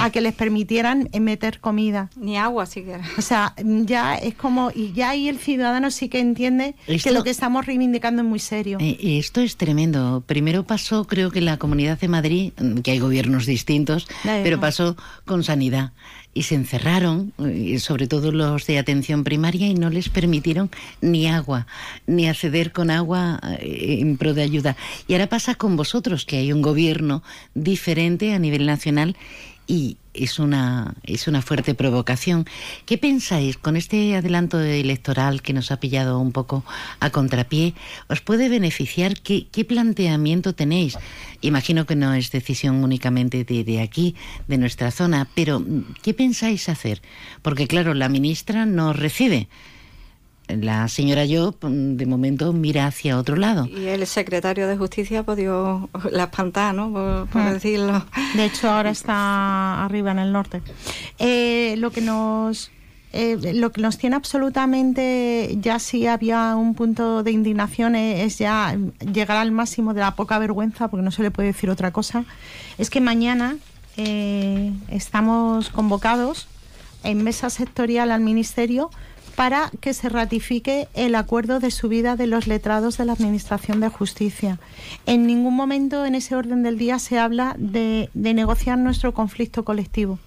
a 0.00 0.10
que 0.10 0.20
les 0.20 0.32
permitieran 0.34 1.08
eh, 1.12 1.20
meter 1.20 1.60
comida. 1.60 2.10
Ni 2.16 2.36
agua 2.38 2.66
siquiera. 2.66 3.02
O 3.18 3.22
sea, 3.22 3.54
ya 3.62 4.14
es 4.16 4.34
como, 4.34 4.70
y 4.74 4.92
ya 4.92 5.10
ahí 5.10 5.28
el 5.28 5.38
ciudadano 5.38 5.90
sí 5.90 6.08
que 6.08 6.20
entiende 6.20 6.74
Esto- 6.86 7.10
que 7.10 7.14
lo 7.14 7.22
que 7.24 7.30
estamos 7.30 7.66
reivindicando 7.66 8.22
es 8.22 8.28
muy 8.28 8.38
serio. 8.38 8.78
Eh, 8.80 8.96
y 9.00 9.18
esto 9.18 9.40
es 9.40 9.56
tremendo. 9.56 10.22
Primero 10.26 10.64
pasó, 10.64 11.06
creo 11.06 11.30
que 11.30 11.38
en 11.40 11.44
la 11.46 11.58
Comunidad 11.58 11.98
de 11.98 12.08
Madrid, 12.08 12.52
mm, 12.60 12.78
que 12.78 12.92
hay 12.92 12.98
gobiernos 12.98 13.46
distintos, 13.46 14.06
pero 14.22 14.58
pasó 14.60 14.96
con 15.24 15.44
sanidad. 15.44 15.92
Y 16.36 16.42
se 16.42 16.56
encerraron, 16.56 17.32
eh, 17.38 17.78
sobre 17.78 18.08
todo 18.08 18.32
los 18.32 18.66
de 18.66 18.78
atención 18.78 19.22
primaria, 19.22 19.68
y 19.68 19.74
no 19.74 19.88
les 19.90 20.08
permitieron 20.08 20.68
ni 21.00 21.28
agua, 21.28 21.68
ni 22.08 22.26
acceder 22.26 22.72
con 22.72 22.90
agua 22.90 23.38
eh, 23.60 23.98
en 24.00 24.16
pro 24.16 24.34
de 24.34 24.42
ayuda. 24.42 24.76
Y 25.06 25.12
ahora 25.12 25.28
pasa 25.28 25.54
con 25.54 25.76
vosotros, 25.76 26.24
que 26.24 26.38
hay 26.38 26.52
un 26.52 26.60
gobierno 26.60 27.22
diferente 27.54 28.34
a 28.34 28.38
nivel 28.40 28.66
nacional 28.66 29.16
y 29.66 29.96
es 30.12 30.38
una, 30.38 30.94
es 31.02 31.26
una 31.26 31.42
fuerte 31.42 31.74
provocación. 31.74 32.46
¿Qué 32.86 32.98
pensáis 32.98 33.56
con 33.56 33.76
este 33.76 34.14
adelanto 34.16 34.60
electoral 34.60 35.42
que 35.42 35.52
nos 35.52 35.70
ha 35.70 35.80
pillado 35.80 36.18
un 36.20 36.32
poco 36.32 36.64
a 37.00 37.10
contrapié? 37.10 37.74
¿Os 38.08 38.20
puede 38.20 38.48
beneficiar? 38.48 39.20
¿Qué, 39.20 39.46
qué 39.50 39.64
planteamiento 39.64 40.54
tenéis? 40.54 40.96
Imagino 41.40 41.86
que 41.86 41.96
no 41.96 42.14
es 42.14 42.30
decisión 42.30 42.84
únicamente 42.84 43.44
de, 43.44 43.64
de 43.64 43.80
aquí, 43.80 44.14
de 44.46 44.58
nuestra 44.58 44.90
zona, 44.90 45.28
pero 45.34 45.64
¿qué 46.02 46.14
pensáis 46.14 46.68
hacer? 46.68 47.02
Porque 47.42 47.66
claro, 47.66 47.94
la 47.94 48.08
ministra 48.08 48.66
nos 48.66 48.96
recibe. 48.96 49.48
La 50.48 50.88
señora 50.88 51.24
yo, 51.24 51.54
mm, 51.62 51.96
de 51.96 52.06
momento, 52.06 52.52
mira 52.52 52.86
hacia 52.86 53.18
otro 53.18 53.36
lado. 53.36 53.66
Y 53.66 53.86
el 53.86 54.06
secretario 54.06 54.68
de 54.68 54.76
Justicia 54.76 55.20
ha 55.20 55.22
podido 55.22 55.88
la 56.10 56.24
espantar, 56.24 56.74
¿no? 56.74 56.92
Por, 56.92 57.26
por 57.28 57.40
Ah. 57.42 57.52
decirlo. 57.54 58.04
De 58.34 58.44
hecho, 58.44 58.68
ahora 58.70 58.90
está 58.90 59.84
arriba 59.84 60.10
en 60.10 60.18
el 60.18 60.32
norte. 60.32 60.60
Eh, 61.18 61.76
lo 61.78 61.90
que 61.90 62.00
nos 62.02 62.70
eh, 63.16 63.52
lo 63.54 63.70
que 63.70 63.80
nos 63.80 63.96
tiene 63.96 64.16
absolutamente 64.16 65.56
ya 65.60 65.78
si 65.78 66.08
había 66.08 66.56
un 66.56 66.74
punto 66.74 67.22
de 67.22 67.30
indignación 67.30 67.94
eh, 67.94 68.24
es 68.24 68.38
ya 68.38 68.76
llegar 69.12 69.36
al 69.36 69.52
máximo 69.52 69.94
de 69.94 70.00
la 70.00 70.16
poca 70.16 70.36
vergüenza, 70.40 70.88
porque 70.88 71.04
no 71.04 71.12
se 71.12 71.22
le 71.22 71.30
puede 71.30 71.48
decir 71.48 71.70
otra 71.70 71.92
cosa, 71.92 72.24
es 72.76 72.90
que 72.90 73.00
mañana 73.00 73.56
eh, 73.96 74.72
estamos 74.88 75.68
convocados 75.70 76.48
en 77.04 77.22
mesa 77.22 77.50
sectorial 77.50 78.10
al 78.10 78.20
Ministerio 78.20 78.90
para 79.36 79.70
que 79.80 79.94
se 79.94 80.08
ratifique 80.08 80.88
el 80.94 81.14
acuerdo 81.14 81.60
de 81.60 81.70
subida 81.70 82.16
de 82.16 82.26
los 82.26 82.46
letrados 82.46 82.96
de 82.98 83.04
la 83.04 83.12
Administración 83.12 83.80
de 83.80 83.88
Justicia. 83.88 84.58
En 85.06 85.26
ningún 85.26 85.54
momento 85.54 86.04
en 86.04 86.14
ese 86.14 86.36
orden 86.36 86.62
del 86.62 86.78
día 86.78 86.98
se 86.98 87.18
habla 87.18 87.54
de, 87.58 88.10
de 88.14 88.34
negociar 88.34 88.78
nuestro 88.78 89.12
conflicto 89.12 89.64
colectivo. 89.64 90.18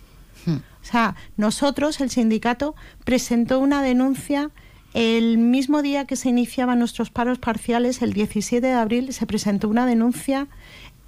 O 0.47 0.89
sea, 0.89 1.15
nosotros, 1.35 1.99
el 1.99 2.09
sindicato, 2.09 2.73
presentó 3.03 3.59
una 3.59 3.81
denuncia 3.81 4.51
el 4.93 5.37
mismo 5.37 5.81
día 5.81 6.05
que 6.05 6.15
se 6.15 6.29
iniciaban 6.29 6.79
nuestros 6.79 7.09
paros 7.09 7.39
parciales, 7.39 8.01
el 8.01 8.13
17 8.13 8.65
de 8.65 8.73
abril, 8.73 9.11
se 9.11 9.25
presentó 9.25 9.67
una 9.67 9.85
denuncia 9.85 10.47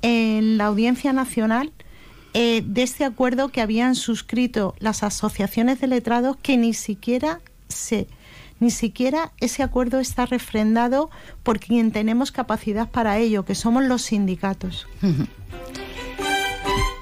en 0.02 0.58
la 0.58 0.66
Audiencia 0.66 1.14
Nacional 1.14 1.72
eh, 2.34 2.62
de 2.64 2.84
este 2.84 3.06
acuerdo 3.06 3.50
que 3.50 3.62
habían 3.62 3.96
suscrito 3.96 4.76
las 4.80 5.02
asociaciones 5.02 5.82
de 5.82 5.88
letrados 5.88 6.38
que 6.38 6.58
ni 6.58 6.74
siquiera 6.74 7.42
ni 8.60 8.72
siquiera 8.72 9.32
ese 9.40 9.64
acuerdo 9.64 10.00
está 10.00 10.26
refrendado 10.26 11.10
por 11.44 11.60
quien 11.60 11.92
tenemos 11.92 12.32
capacidad 12.32 12.90
para 12.90 13.18
ello, 13.18 13.46
que 13.46 13.56
somos 13.56 13.84
los 13.84 14.02
sindicatos. 14.02 14.88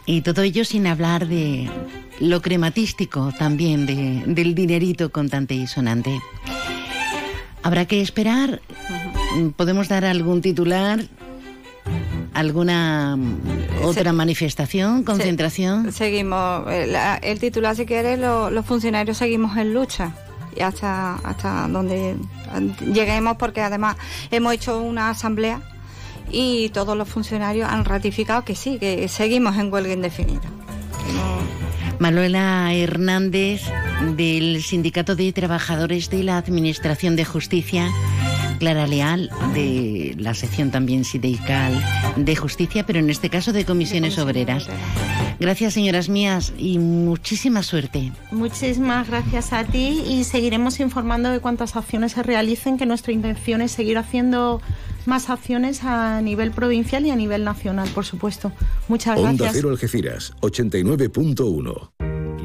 Y 0.09 0.21
todo 0.21 0.41
ello 0.41 0.63
sin 0.63 0.87
hablar 0.87 1.27
de 1.27 1.69
lo 2.21 2.41
crematístico 2.41 3.33
también, 3.37 3.85
de- 3.85 4.23
del 4.25 4.55
dinerito 4.55 5.11
contante 5.11 5.53
y 5.53 5.67
sonante. 5.67 6.21
Habrá 7.61 7.85
que 7.85 7.99
esperar. 8.01 8.61
¿Podemos 9.57 9.89
dar 9.89 10.05
algún 10.05 10.41
titular? 10.41 11.01
¿Alguna 12.33 13.17
mm, 13.17 13.83
otra 13.83 14.13
manifestación, 14.13 15.03
concentración? 15.03 15.91
Seguimos, 15.91 16.63
eh, 16.69 16.95
el 17.23 17.39
titular 17.39 17.75
si 17.75 17.85
quiere, 17.85 18.15
lo- 18.15 18.49
los 18.49 18.65
funcionarios 18.65 19.17
seguimos 19.17 19.57
en 19.57 19.73
lucha 19.73 20.13
hasta, 20.61 21.15
hasta 21.15 21.67
donde 21.67 22.15
lleguemos 22.93 23.37
porque 23.37 23.61
además 23.61 23.97
hemos 24.31 24.53
hecho 24.53 24.79
una 24.79 25.09
asamblea 25.09 25.61
y 26.31 26.69
todos 26.69 26.97
los 26.97 27.07
funcionarios 27.07 27.69
han 27.69 27.85
ratificado 27.85 28.43
que 28.43 28.55
sí, 28.55 28.77
que 28.79 29.07
seguimos 29.07 29.55
en 29.57 29.71
huelga 29.71 29.93
indefinida. 29.93 30.49
Manuela 31.99 32.73
Hernández 32.73 33.63
del 34.15 34.61
Sindicato 34.61 35.15
de 35.15 35.33
Trabajadores 35.33 36.09
de 36.09 36.23
la 36.23 36.37
Administración 36.37 37.15
de 37.15 37.25
Justicia, 37.25 37.89
Clara 38.59 38.85
Leal 38.85 39.31
de 39.55 40.15
la 40.17 40.35
sección 40.35 40.69
también 40.69 41.05
sindical 41.05 41.83
de 42.15 42.35
justicia, 42.35 42.85
pero 42.85 42.99
en 42.99 43.09
este 43.09 43.29
caso 43.29 43.51
de 43.51 43.65
comisiones 43.65 44.19
obreras. 44.19 44.67
Gracias, 45.39 45.73
señoras 45.73 46.09
mías, 46.09 46.53
y 46.57 46.79
muchísima 46.79 47.63
suerte. 47.63 48.11
Muchísimas 48.31 49.07
gracias 49.07 49.53
a 49.53 49.63
ti 49.63 50.03
y 50.07 50.23
seguiremos 50.23 50.79
informando 50.79 51.29
de 51.29 51.39
cuántas 51.39 51.75
acciones 51.75 52.13
se 52.13 52.23
realicen, 52.23 52.77
que 52.77 52.85
nuestra 52.85 53.13
intención 53.13 53.61
es 53.61 53.71
seguir 53.71 53.97
haciendo 53.97 54.61
más 55.05 55.29
acciones 55.29 55.83
a 55.83 56.21
nivel 56.21 56.51
provincial 56.51 57.05
y 57.05 57.11
a 57.11 57.15
nivel 57.15 57.43
nacional, 57.43 57.87
por 57.93 58.05
supuesto. 58.05 58.51
Muchas 58.87 59.17
Onda 59.17 59.31
gracias. 59.31 59.53
Cero 59.53 59.69
Algeciras, 59.69 60.33
89.1. 60.41 62.06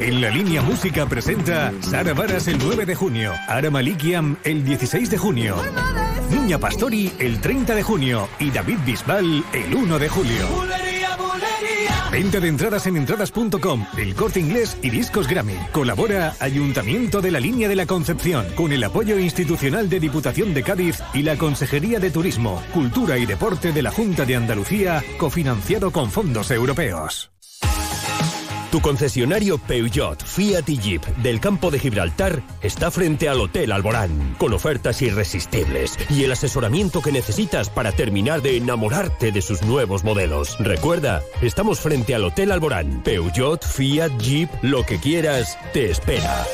En 0.00 0.20
la 0.20 0.30
línea 0.30 0.62
música 0.62 1.06
presenta 1.06 1.72
Sara 1.80 2.14
Varas 2.14 2.46
el 2.46 2.58
9 2.58 2.86
de 2.86 2.94
junio, 2.94 3.32
Ara 3.48 3.68
Malikian 3.68 4.38
el 4.44 4.64
16 4.64 5.10
de 5.10 5.18
junio, 5.18 5.56
Niña 6.30 6.58
Pastori 6.58 7.12
el 7.18 7.40
30 7.40 7.74
de 7.74 7.82
junio 7.82 8.28
y 8.38 8.50
David 8.50 8.78
Bisbal 8.86 9.44
el 9.52 9.74
1 9.74 9.98
de 9.98 10.08
julio. 10.08 10.46
Venta 12.12 12.40
de 12.40 12.48
entradas 12.48 12.86
en 12.86 12.96
entradas.com, 12.96 13.86
El 13.96 14.14
Corte 14.14 14.40
Inglés 14.40 14.78
y 14.82 14.90
Discos 14.90 15.26
Grammy. 15.26 15.56
Colabora 15.72 16.34
Ayuntamiento 16.38 17.20
de 17.20 17.32
la 17.32 17.40
Línea 17.40 17.68
de 17.68 17.76
la 17.76 17.86
Concepción 17.86 18.46
con 18.54 18.72
el 18.72 18.84
apoyo 18.84 19.18
institucional 19.18 19.90
de 19.90 20.00
Diputación 20.00 20.54
de 20.54 20.62
Cádiz 20.62 21.02
y 21.12 21.22
la 21.22 21.36
Consejería 21.36 21.98
de 21.98 22.10
Turismo, 22.10 22.62
Cultura 22.72 23.18
y 23.18 23.26
Deporte 23.26 23.72
de 23.72 23.82
la 23.82 23.90
Junta 23.90 24.24
de 24.24 24.36
Andalucía, 24.36 25.02
cofinanciado 25.18 25.90
con 25.90 26.10
fondos 26.10 26.50
europeos. 26.50 27.30
Tu 28.70 28.82
concesionario 28.82 29.56
Peugeot, 29.56 30.22
Fiat 30.22 30.68
y 30.68 30.78
Jeep 30.78 31.06
del 31.22 31.40
campo 31.40 31.70
de 31.70 31.78
Gibraltar 31.78 32.42
está 32.60 32.90
frente 32.90 33.26
al 33.30 33.40
Hotel 33.40 33.72
Alborán, 33.72 34.34
con 34.36 34.52
ofertas 34.52 35.00
irresistibles 35.00 35.96
y 36.10 36.24
el 36.24 36.32
asesoramiento 36.32 37.00
que 37.00 37.10
necesitas 37.10 37.70
para 37.70 37.92
terminar 37.92 38.42
de 38.42 38.58
enamorarte 38.58 39.32
de 39.32 39.40
sus 39.40 39.62
nuevos 39.62 40.04
modelos. 40.04 40.58
Recuerda, 40.58 41.22
estamos 41.40 41.80
frente 41.80 42.14
al 42.14 42.24
Hotel 42.24 42.52
Alborán. 42.52 43.02
Peugeot, 43.04 43.64
Fiat, 43.64 44.12
Jeep, 44.18 44.50
lo 44.60 44.84
que 44.84 44.98
quieras, 44.98 45.58
te 45.72 45.90
espera. 45.90 46.44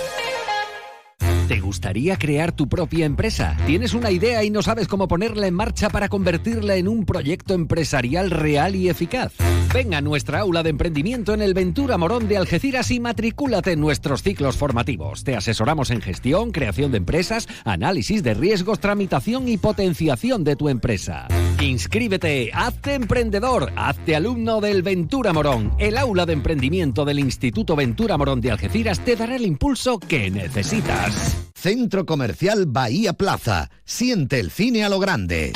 ¿Te 1.48 1.58
gustaría 1.58 2.16
crear 2.16 2.52
tu 2.52 2.68
propia 2.68 3.06
empresa? 3.06 3.56
¿Tienes 3.66 3.92
una 3.92 4.12
idea 4.12 4.44
y 4.44 4.50
no 4.50 4.62
sabes 4.62 4.86
cómo 4.86 5.08
ponerla 5.08 5.48
en 5.48 5.54
marcha 5.54 5.90
para 5.90 6.08
convertirla 6.08 6.76
en 6.76 6.86
un 6.86 7.04
proyecto 7.04 7.54
empresarial 7.54 8.30
real 8.30 8.76
y 8.76 8.88
eficaz? 8.88 9.32
Ven 9.74 9.92
a 9.92 10.00
nuestra 10.00 10.38
aula 10.38 10.62
de 10.62 10.70
emprendimiento 10.70 11.34
en 11.34 11.42
el 11.42 11.52
Ventura 11.52 11.98
Morón 11.98 12.28
de 12.28 12.36
Algeciras 12.36 12.92
y 12.92 13.00
matricúlate 13.00 13.72
en 13.72 13.80
nuestros 13.80 14.22
ciclos 14.22 14.56
formativos. 14.56 15.24
Te 15.24 15.34
asesoramos 15.34 15.90
en 15.90 16.00
gestión, 16.00 16.52
creación 16.52 16.92
de 16.92 16.98
empresas, 16.98 17.48
análisis 17.64 18.22
de 18.22 18.34
riesgos, 18.34 18.78
tramitación 18.78 19.48
y 19.48 19.56
potenciación 19.56 20.44
de 20.44 20.54
tu 20.54 20.68
empresa. 20.68 21.26
Inscríbete, 21.60 22.52
hazte 22.54 22.94
emprendedor, 22.94 23.72
hazte 23.74 24.14
alumno 24.14 24.60
del 24.60 24.84
Ventura 24.84 25.32
Morón. 25.32 25.74
El 25.80 25.98
aula 25.98 26.24
de 26.24 26.34
emprendimiento 26.34 27.04
del 27.04 27.18
Instituto 27.18 27.74
Ventura 27.74 28.16
Morón 28.16 28.40
de 28.40 28.52
Algeciras 28.52 29.00
te 29.00 29.16
dará 29.16 29.34
el 29.34 29.44
impulso 29.44 29.98
que 29.98 30.30
necesitas. 30.30 31.36
Centro 31.52 32.06
Comercial 32.06 32.66
Bahía 32.66 33.14
Plaza. 33.14 33.70
Siente 33.84 34.38
el 34.38 34.52
cine 34.52 34.84
a 34.84 34.88
lo 34.88 35.00
grande. 35.00 35.52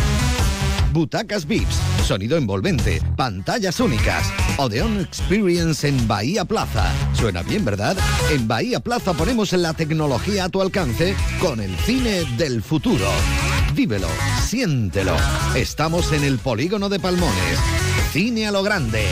Butacas 0.92 1.46
VIPs, 1.46 1.74
sonido 2.04 2.36
envolvente, 2.36 3.02
pantallas 3.16 3.78
únicas. 3.80 4.32
Odeon 4.56 5.00
Experience 5.00 5.86
en 5.86 6.08
Bahía 6.08 6.44
Plaza. 6.44 6.90
Suena 7.14 7.42
bien, 7.42 7.64
¿verdad? 7.64 7.96
En 8.30 8.48
Bahía 8.48 8.80
Plaza 8.80 9.12
ponemos 9.12 9.52
la 9.52 9.74
tecnología 9.74 10.44
a 10.44 10.48
tu 10.48 10.62
alcance 10.62 11.14
con 11.40 11.60
el 11.60 11.76
cine 11.76 12.24
del 12.36 12.62
futuro. 12.62 13.06
Vívelo, 13.74 14.08
siéntelo. 14.42 15.14
Estamos 15.54 16.12
en 16.12 16.24
el 16.24 16.38
polígono 16.38 16.88
de 16.88 16.98
Palmones. 16.98 17.58
Cine 18.10 18.46
a 18.46 18.52
lo 18.52 18.62
grande. 18.62 19.04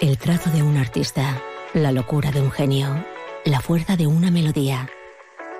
El 0.00 0.16
trazo 0.16 0.50
de 0.50 0.62
un 0.62 0.76
artista, 0.76 1.42
la 1.74 1.92
locura 1.92 2.30
de 2.30 2.40
un 2.40 2.50
genio, 2.50 3.04
la 3.44 3.60
fuerza 3.60 3.96
de 3.96 4.06
una 4.06 4.30
melodía. 4.30 4.88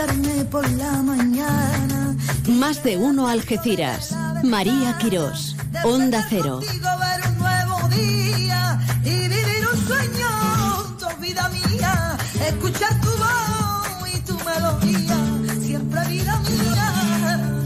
Despertarme 0.00 0.44
por 0.46 0.68
la 0.72 1.02
mañana. 1.02 2.16
Más 2.48 2.82
de 2.82 2.96
uno 2.96 3.28
Algeciras. 3.28 4.14
María 4.42 4.96
Quirós. 4.98 5.56
Onda 5.84 6.24
Cero. 6.28 6.60
Ver 6.60 7.28
un 7.28 7.38
nuevo 7.38 7.88
día 7.88 8.78
y 9.04 9.10
vivir 9.10 9.66
un 9.72 9.86
sueño, 9.86 10.96
tu 10.98 11.22
vida 11.22 11.48
mía. 11.50 12.16
Escuchar 12.46 13.00
tu 13.00 13.08
voz 13.08 14.14
y 14.14 14.20
tu 14.20 14.34
melodía, 14.38 15.18
siempre 15.60 16.00
vida 16.08 16.40
mía. 16.40 17.56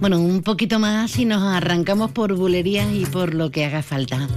Bueno, 0.00 0.20
un 0.20 0.42
poquito 0.42 0.78
más 0.78 1.18
y 1.18 1.24
nos 1.24 1.42
arrancamos 1.42 2.10
por 2.10 2.34
bulerías 2.34 2.92
y 2.92 3.06
por 3.06 3.34
lo 3.34 3.50
que 3.50 3.64
haga 3.64 3.82
falta. 3.82 4.28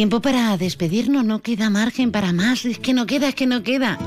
Tiempo 0.00 0.22
para 0.22 0.56
despedirnos, 0.56 1.26
no 1.26 1.42
queda 1.42 1.68
margen 1.68 2.10
para 2.10 2.32
más, 2.32 2.64
es 2.64 2.78
que 2.78 2.94
no 2.94 3.04
queda, 3.04 3.28
es 3.28 3.34
que 3.34 3.46
no 3.46 3.62
queda. 3.62 3.98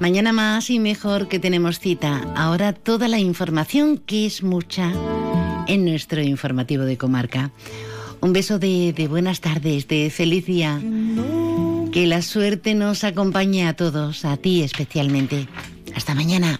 Mañana 0.00 0.32
más 0.32 0.68
y 0.68 0.80
mejor 0.80 1.28
que 1.28 1.38
tenemos 1.38 1.78
cita. 1.78 2.22
Ahora 2.34 2.72
toda 2.72 3.06
la 3.06 3.20
información, 3.20 3.98
que 3.98 4.26
es 4.26 4.42
mucha, 4.42 4.90
en 5.68 5.84
nuestro 5.84 6.22
informativo 6.22 6.82
de 6.82 6.96
comarca. 6.96 7.52
Un 8.20 8.32
beso 8.32 8.58
de, 8.58 8.92
de 8.92 9.06
buenas 9.06 9.40
tardes, 9.40 9.86
de 9.86 10.10
feliz 10.10 10.44
día. 10.44 10.80
Que 11.92 12.08
la 12.08 12.20
suerte 12.20 12.74
nos 12.74 13.04
acompañe 13.04 13.68
a 13.68 13.76
todos, 13.76 14.24
a 14.24 14.36
ti 14.38 14.64
especialmente. 14.64 15.46
Hasta 15.94 16.16
mañana. 16.16 16.58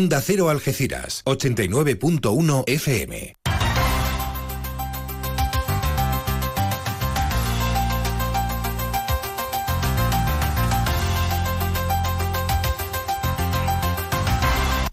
Onda 0.00 0.22
Cero 0.22 0.48
Algeciras, 0.48 1.22
89.1 1.26 2.64
FM. 2.66 3.34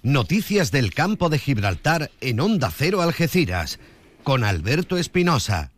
Noticias 0.03 0.71
del 0.71 0.93
campo 0.93 1.29
de 1.29 1.39
Gibraltar 1.39 2.11
en 2.19 2.41
Onda 2.41 2.69
Cero 2.69 3.01
Algeciras, 3.01 3.79
con 4.23 4.43
Alberto 4.43 4.97
Espinosa. 4.97 5.71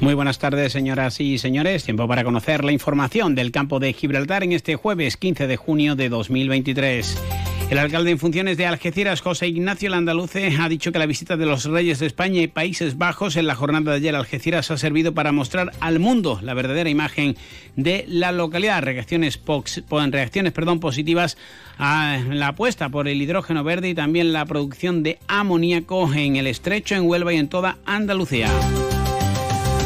Muy 0.00 0.14
buenas 0.14 0.40
tardes, 0.40 0.72
señoras 0.72 1.20
y 1.20 1.38
señores. 1.38 1.84
Tiempo 1.84 2.08
para 2.08 2.24
conocer 2.24 2.64
la 2.64 2.72
información 2.72 3.36
del 3.36 3.52
campo 3.52 3.78
de 3.78 3.92
Gibraltar 3.92 4.42
en 4.42 4.50
este 4.50 4.74
jueves 4.74 5.16
15 5.16 5.46
de 5.46 5.56
junio 5.56 5.94
de 5.94 6.08
2023. 6.08 7.45
El 7.68 7.78
alcalde 7.78 8.12
en 8.12 8.20
funciones 8.20 8.56
de 8.56 8.64
Algeciras, 8.64 9.20
José 9.20 9.48
Ignacio 9.48 9.90
Landaluce, 9.90 10.56
ha 10.60 10.68
dicho 10.68 10.92
que 10.92 11.00
la 11.00 11.06
visita 11.06 11.36
de 11.36 11.46
los 11.46 11.64
reyes 11.64 11.98
de 11.98 12.06
España 12.06 12.40
y 12.40 12.46
Países 12.46 12.96
Bajos 12.96 13.34
en 13.34 13.48
la 13.48 13.56
jornada 13.56 13.90
de 13.90 13.96
ayer 13.96 14.14
a 14.14 14.20
Algeciras 14.20 14.70
ha 14.70 14.78
servido 14.78 15.14
para 15.14 15.32
mostrar 15.32 15.72
al 15.80 15.98
mundo 15.98 16.38
la 16.42 16.54
verdadera 16.54 16.90
imagen 16.90 17.36
de 17.74 18.04
la 18.06 18.30
localidad. 18.30 18.84
Reacciones, 18.84 19.36
positivas 19.36 21.36
a 21.76 22.20
la 22.30 22.48
apuesta 22.48 22.88
por 22.88 23.08
el 23.08 23.20
hidrógeno 23.20 23.64
verde 23.64 23.88
y 23.88 23.94
también 23.94 24.32
la 24.32 24.46
producción 24.46 25.02
de 25.02 25.18
amoníaco 25.26 26.14
en 26.14 26.36
el 26.36 26.46
estrecho, 26.46 26.94
en 26.94 27.08
Huelva 27.08 27.34
y 27.34 27.38
en 27.38 27.48
toda 27.48 27.78
Andalucía. 27.84 28.48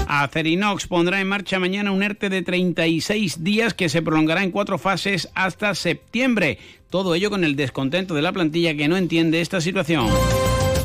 Acerinox 0.06 0.88
pondrá 0.88 1.20
en 1.20 1.28
marcha 1.28 1.60
mañana 1.60 1.92
un 1.92 2.02
ERTE 2.02 2.28
de 2.28 2.42
36 2.42 3.44
días 3.44 3.74
que 3.74 3.88
se 3.88 4.02
prolongará 4.02 4.42
en 4.42 4.50
cuatro 4.50 4.76
fases 4.76 5.30
hasta 5.34 5.74
septiembre. 5.74 6.58
Todo 6.90 7.14
ello 7.14 7.30
con 7.30 7.44
el 7.44 7.54
descontento 7.54 8.14
de 8.14 8.22
la 8.22 8.32
plantilla 8.32 8.74
que 8.74 8.88
no 8.88 8.96
entiende 8.96 9.40
esta 9.40 9.60
situación. 9.60 10.08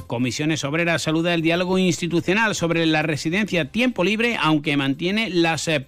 Comisiones 0.06 0.64
Obreras 0.64 1.02
saluda 1.02 1.34
el 1.34 1.42
diálogo 1.42 1.80
institucional 1.80 2.54
sobre 2.54 2.86
la 2.86 3.02
residencia 3.02 3.72
tiempo 3.72 4.04
libre, 4.04 4.38
aunque 4.40 4.78
mantiene 4.78 5.32
las, 5.32 5.68
eh, 5.68 5.84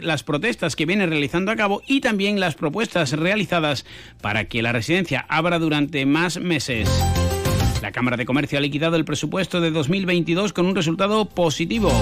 las 0.00 0.22
protestas 0.22 0.74
que 0.74 0.86
viene 0.86 1.04
realizando 1.04 1.52
a 1.52 1.56
cabo 1.56 1.82
y 1.86 2.00
también 2.00 2.40
las 2.40 2.54
propuestas 2.54 3.12
realizadas 3.12 3.84
para 4.22 4.46
que 4.46 4.62
la 4.62 4.72
residencia 4.72 5.26
abra 5.28 5.58
durante 5.58 6.06
más 6.06 6.40
meses. 6.40 6.88
La 7.82 7.92
Cámara 7.92 8.16
de 8.16 8.24
Comercio 8.24 8.56
ha 8.56 8.62
liquidado 8.62 8.96
el 8.96 9.04
presupuesto 9.04 9.60
de 9.60 9.70
2022 9.70 10.54
con 10.54 10.64
un 10.64 10.74
resultado 10.74 11.26
positivo. 11.26 11.92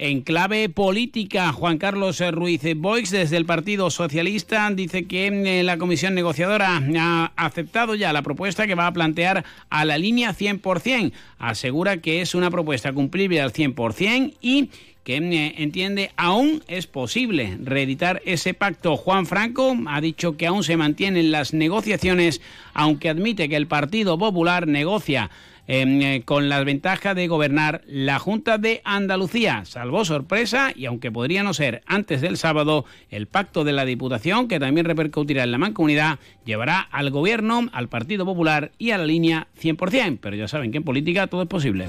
En 0.00 0.20
clave 0.20 0.68
política, 0.68 1.52
Juan 1.52 1.76
Carlos 1.76 2.22
Ruiz 2.30 2.62
Boix, 2.76 3.10
desde 3.10 3.36
el 3.36 3.46
Partido 3.46 3.90
Socialista, 3.90 4.70
dice 4.70 5.08
que 5.08 5.26
eh, 5.26 5.64
la 5.64 5.76
comisión 5.76 6.14
negociadora 6.14 6.80
ha 7.00 7.32
aceptado 7.34 7.96
ya 7.96 8.12
la 8.12 8.22
propuesta 8.22 8.68
que 8.68 8.76
va 8.76 8.86
a 8.86 8.92
plantear 8.92 9.44
a 9.70 9.84
la 9.84 9.98
línea 9.98 10.32
100%. 10.32 11.10
Asegura 11.40 11.96
que 11.96 12.20
es 12.20 12.36
una 12.36 12.48
propuesta 12.48 12.92
cumplible 12.92 13.40
al 13.40 13.52
100% 13.52 14.34
y 14.40 14.70
que 15.02 15.16
eh, 15.16 15.54
entiende 15.58 16.12
aún 16.16 16.62
es 16.68 16.86
posible 16.86 17.58
reeditar 17.60 18.22
ese 18.24 18.54
pacto. 18.54 18.96
Juan 18.96 19.26
Franco 19.26 19.76
ha 19.88 20.00
dicho 20.00 20.36
que 20.36 20.46
aún 20.46 20.62
se 20.62 20.76
mantienen 20.76 21.32
las 21.32 21.54
negociaciones, 21.54 22.40
aunque 22.72 23.08
admite 23.08 23.48
que 23.48 23.56
el 23.56 23.66
Partido 23.66 24.16
Popular 24.16 24.68
negocia 24.68 25.28
eh, 25.70 26.22
con 26.24 26.48
la 26.48 26.64
ventaja 26.64 27.14
de 27.14 27.28
gobernar 27.28 27.82
la 27.86 28.18
Junta 28.18 28.56
de 28.56 28.80
Andalucía. 28.84 29.66
Salvó 29.66 30.06
sorpresa 30.06 30.72
y 30.74 30.86
aunque 30.86 31.12
podría 31.12 31.42
no 31.42 31.52
ser 31.52 31.82
antes 31.86 32.22
del 32.22 32.38
sábado, 32.38 32.86
el 33.10 33.26
pacto 33.26 33.64
de 33.64 33.72
la 33.72 33.84
Diputación, 33.84 34.48
que 34.48 34.58
también 34.58 34.86
repercutirá 34.86 35.44
en 35.44 35.52
la 35.52 35.58
mancomunidad, 35.58 36.18
llevará 36.46 36.80
al 36.80 37.10
gobierno, 37.10 37.68
al 37.72 37.88
Partido 37.88 38.24
Popular 38.24 38.72
y 38.78 38.92
a 38.92 38.98
la 38.98 39.04
línea 39.04 39.48
100%. 39.60 40.18
Pero 40.22 40.36
ya 40.36 40.48
saben 40.48 40.70
que 40.72 40.78
en 40.78 40.84
política 40.84 41.26
todo 41.26 41.42
es 41.42 41.48
posible. 41.48 41.86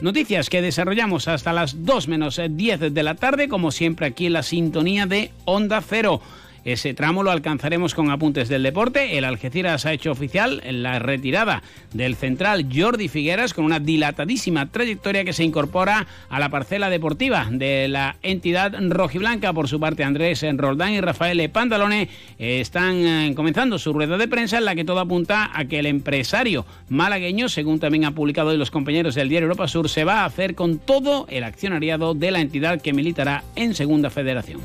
Noticias 0.00 0.48
que 0.48 0.62
desarrollamos 0.62 1.26
hasta 1.26 1.52
las 1.52 1.84
2 1.84 2.06
menos 2.06 2.40
10 2.48 2.94
de 2.94 3.02
la 3.02 3.16
tarde, 3.16 3.48
como 3.48 3.72
siempre 3.72 4.06
aquí 4.06 4.26
en 4.26 4.34
la 4.34 4.44
sintonía 4.44 5.06
de 5.06 5.32
Onda 5.46 5.80
Cero. 5.80 6.20
Ese 6.64 6.94
tramo 6.94 7.22
lo 7.22 7.30
alcanzaremos 7.30 7.94
con 7.94 8.10
apuntes 8.10 8.48
del 8.48 8.62
deporte. 8.62 9.18
El 9.18 9.24
Algeciras 9.24 9.84
ha 9.84 9.92
hecho 9.92 10.10
oficial 10.10 10.62
la 10.64 10.98
retirada 10.98 11.62
del 11.92 12.16
central 12.16 12.68
Jordi 12.74 13.08
Figueras 13.08 13.52
con 13.52 13.64
una 13.64 13.80
dilatadísima 13.80 14.70
trayectoria 14.70 15.24
que 15.24 15.34
se 15.34 15.44
incorpora 15.44 16.06
a 16.30 16.40
la 16.40 16.48
parcela 16.48 16.88
deportiva 16.88 17.48
de 17.50 17.88
la 17.88 18.16
entidad 18.22 18.72
rojiblanca. 18.88 19.52
Por 19.52 19.68
su 19.68 19.78
parte, 19.78 20.04
Andrés 20.04 20.44
Roldán 20.56 20.92
y 20.92 21.00
Rafael 21.00 21.50
Pantalone 21.50 22.08
están 22.38 23.06
eh, 23.06 23.32
comenzando 23.34 23.78
su 23.78 23.92
rueda 23.92 24.16
de 24.16 24.28
prensa 24.28 24.58
en 24.58 24.64
la 24.64 24.74
que 24.74 24.84
todo 24.84 25.00
apunta 25.00 25.50
a 25.52 25.66
que 25.66 25.80
el 25.80 25.86
empresario 25.86 26.64
malagueño, 26.88 27.48
según 27.48 27.78
también 27.78 28.06
ha 28.06 28.12
publicado 28.12 28.50
hoy 28.50 28.56
los 28.56 28.70
compañeros 28.70 29.14
del 29.14 29.28
diario 29.28 29.46
Europa 29.46 29.68
Sur, 29.68 29.88
se 29.88 30.04
va 30.04 30.22
a 30.22 30.24
hacer 30.24 30.54
con 30.54 30.78
todo 30.78 31.26
el 31.28 31.44
accionariado 31.44 32.14
de 32.14 32.30
la 32.30 32.40
entidad 32.40 32.80
que 32.80 32.92
militará 32.92 33.44
en 33.54 33.74
Segunda 33.74 34.08
Federación. 34.08 34.60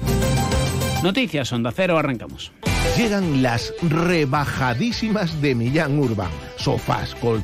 Noticias 1.04 1.54
Onda 1.54 1.72
Cero, 1.72 1.98
arrancamos. 1.98 2.52
Llegan 2.98 3.42
las 3.42 3.74
rebajadísimas 3.82 5.42
de 5.42 5.56
Millán 5.56 5.98
Urban. 5.98 6.30
Sofás, 6.58 7.16
colchones 7.16 7.38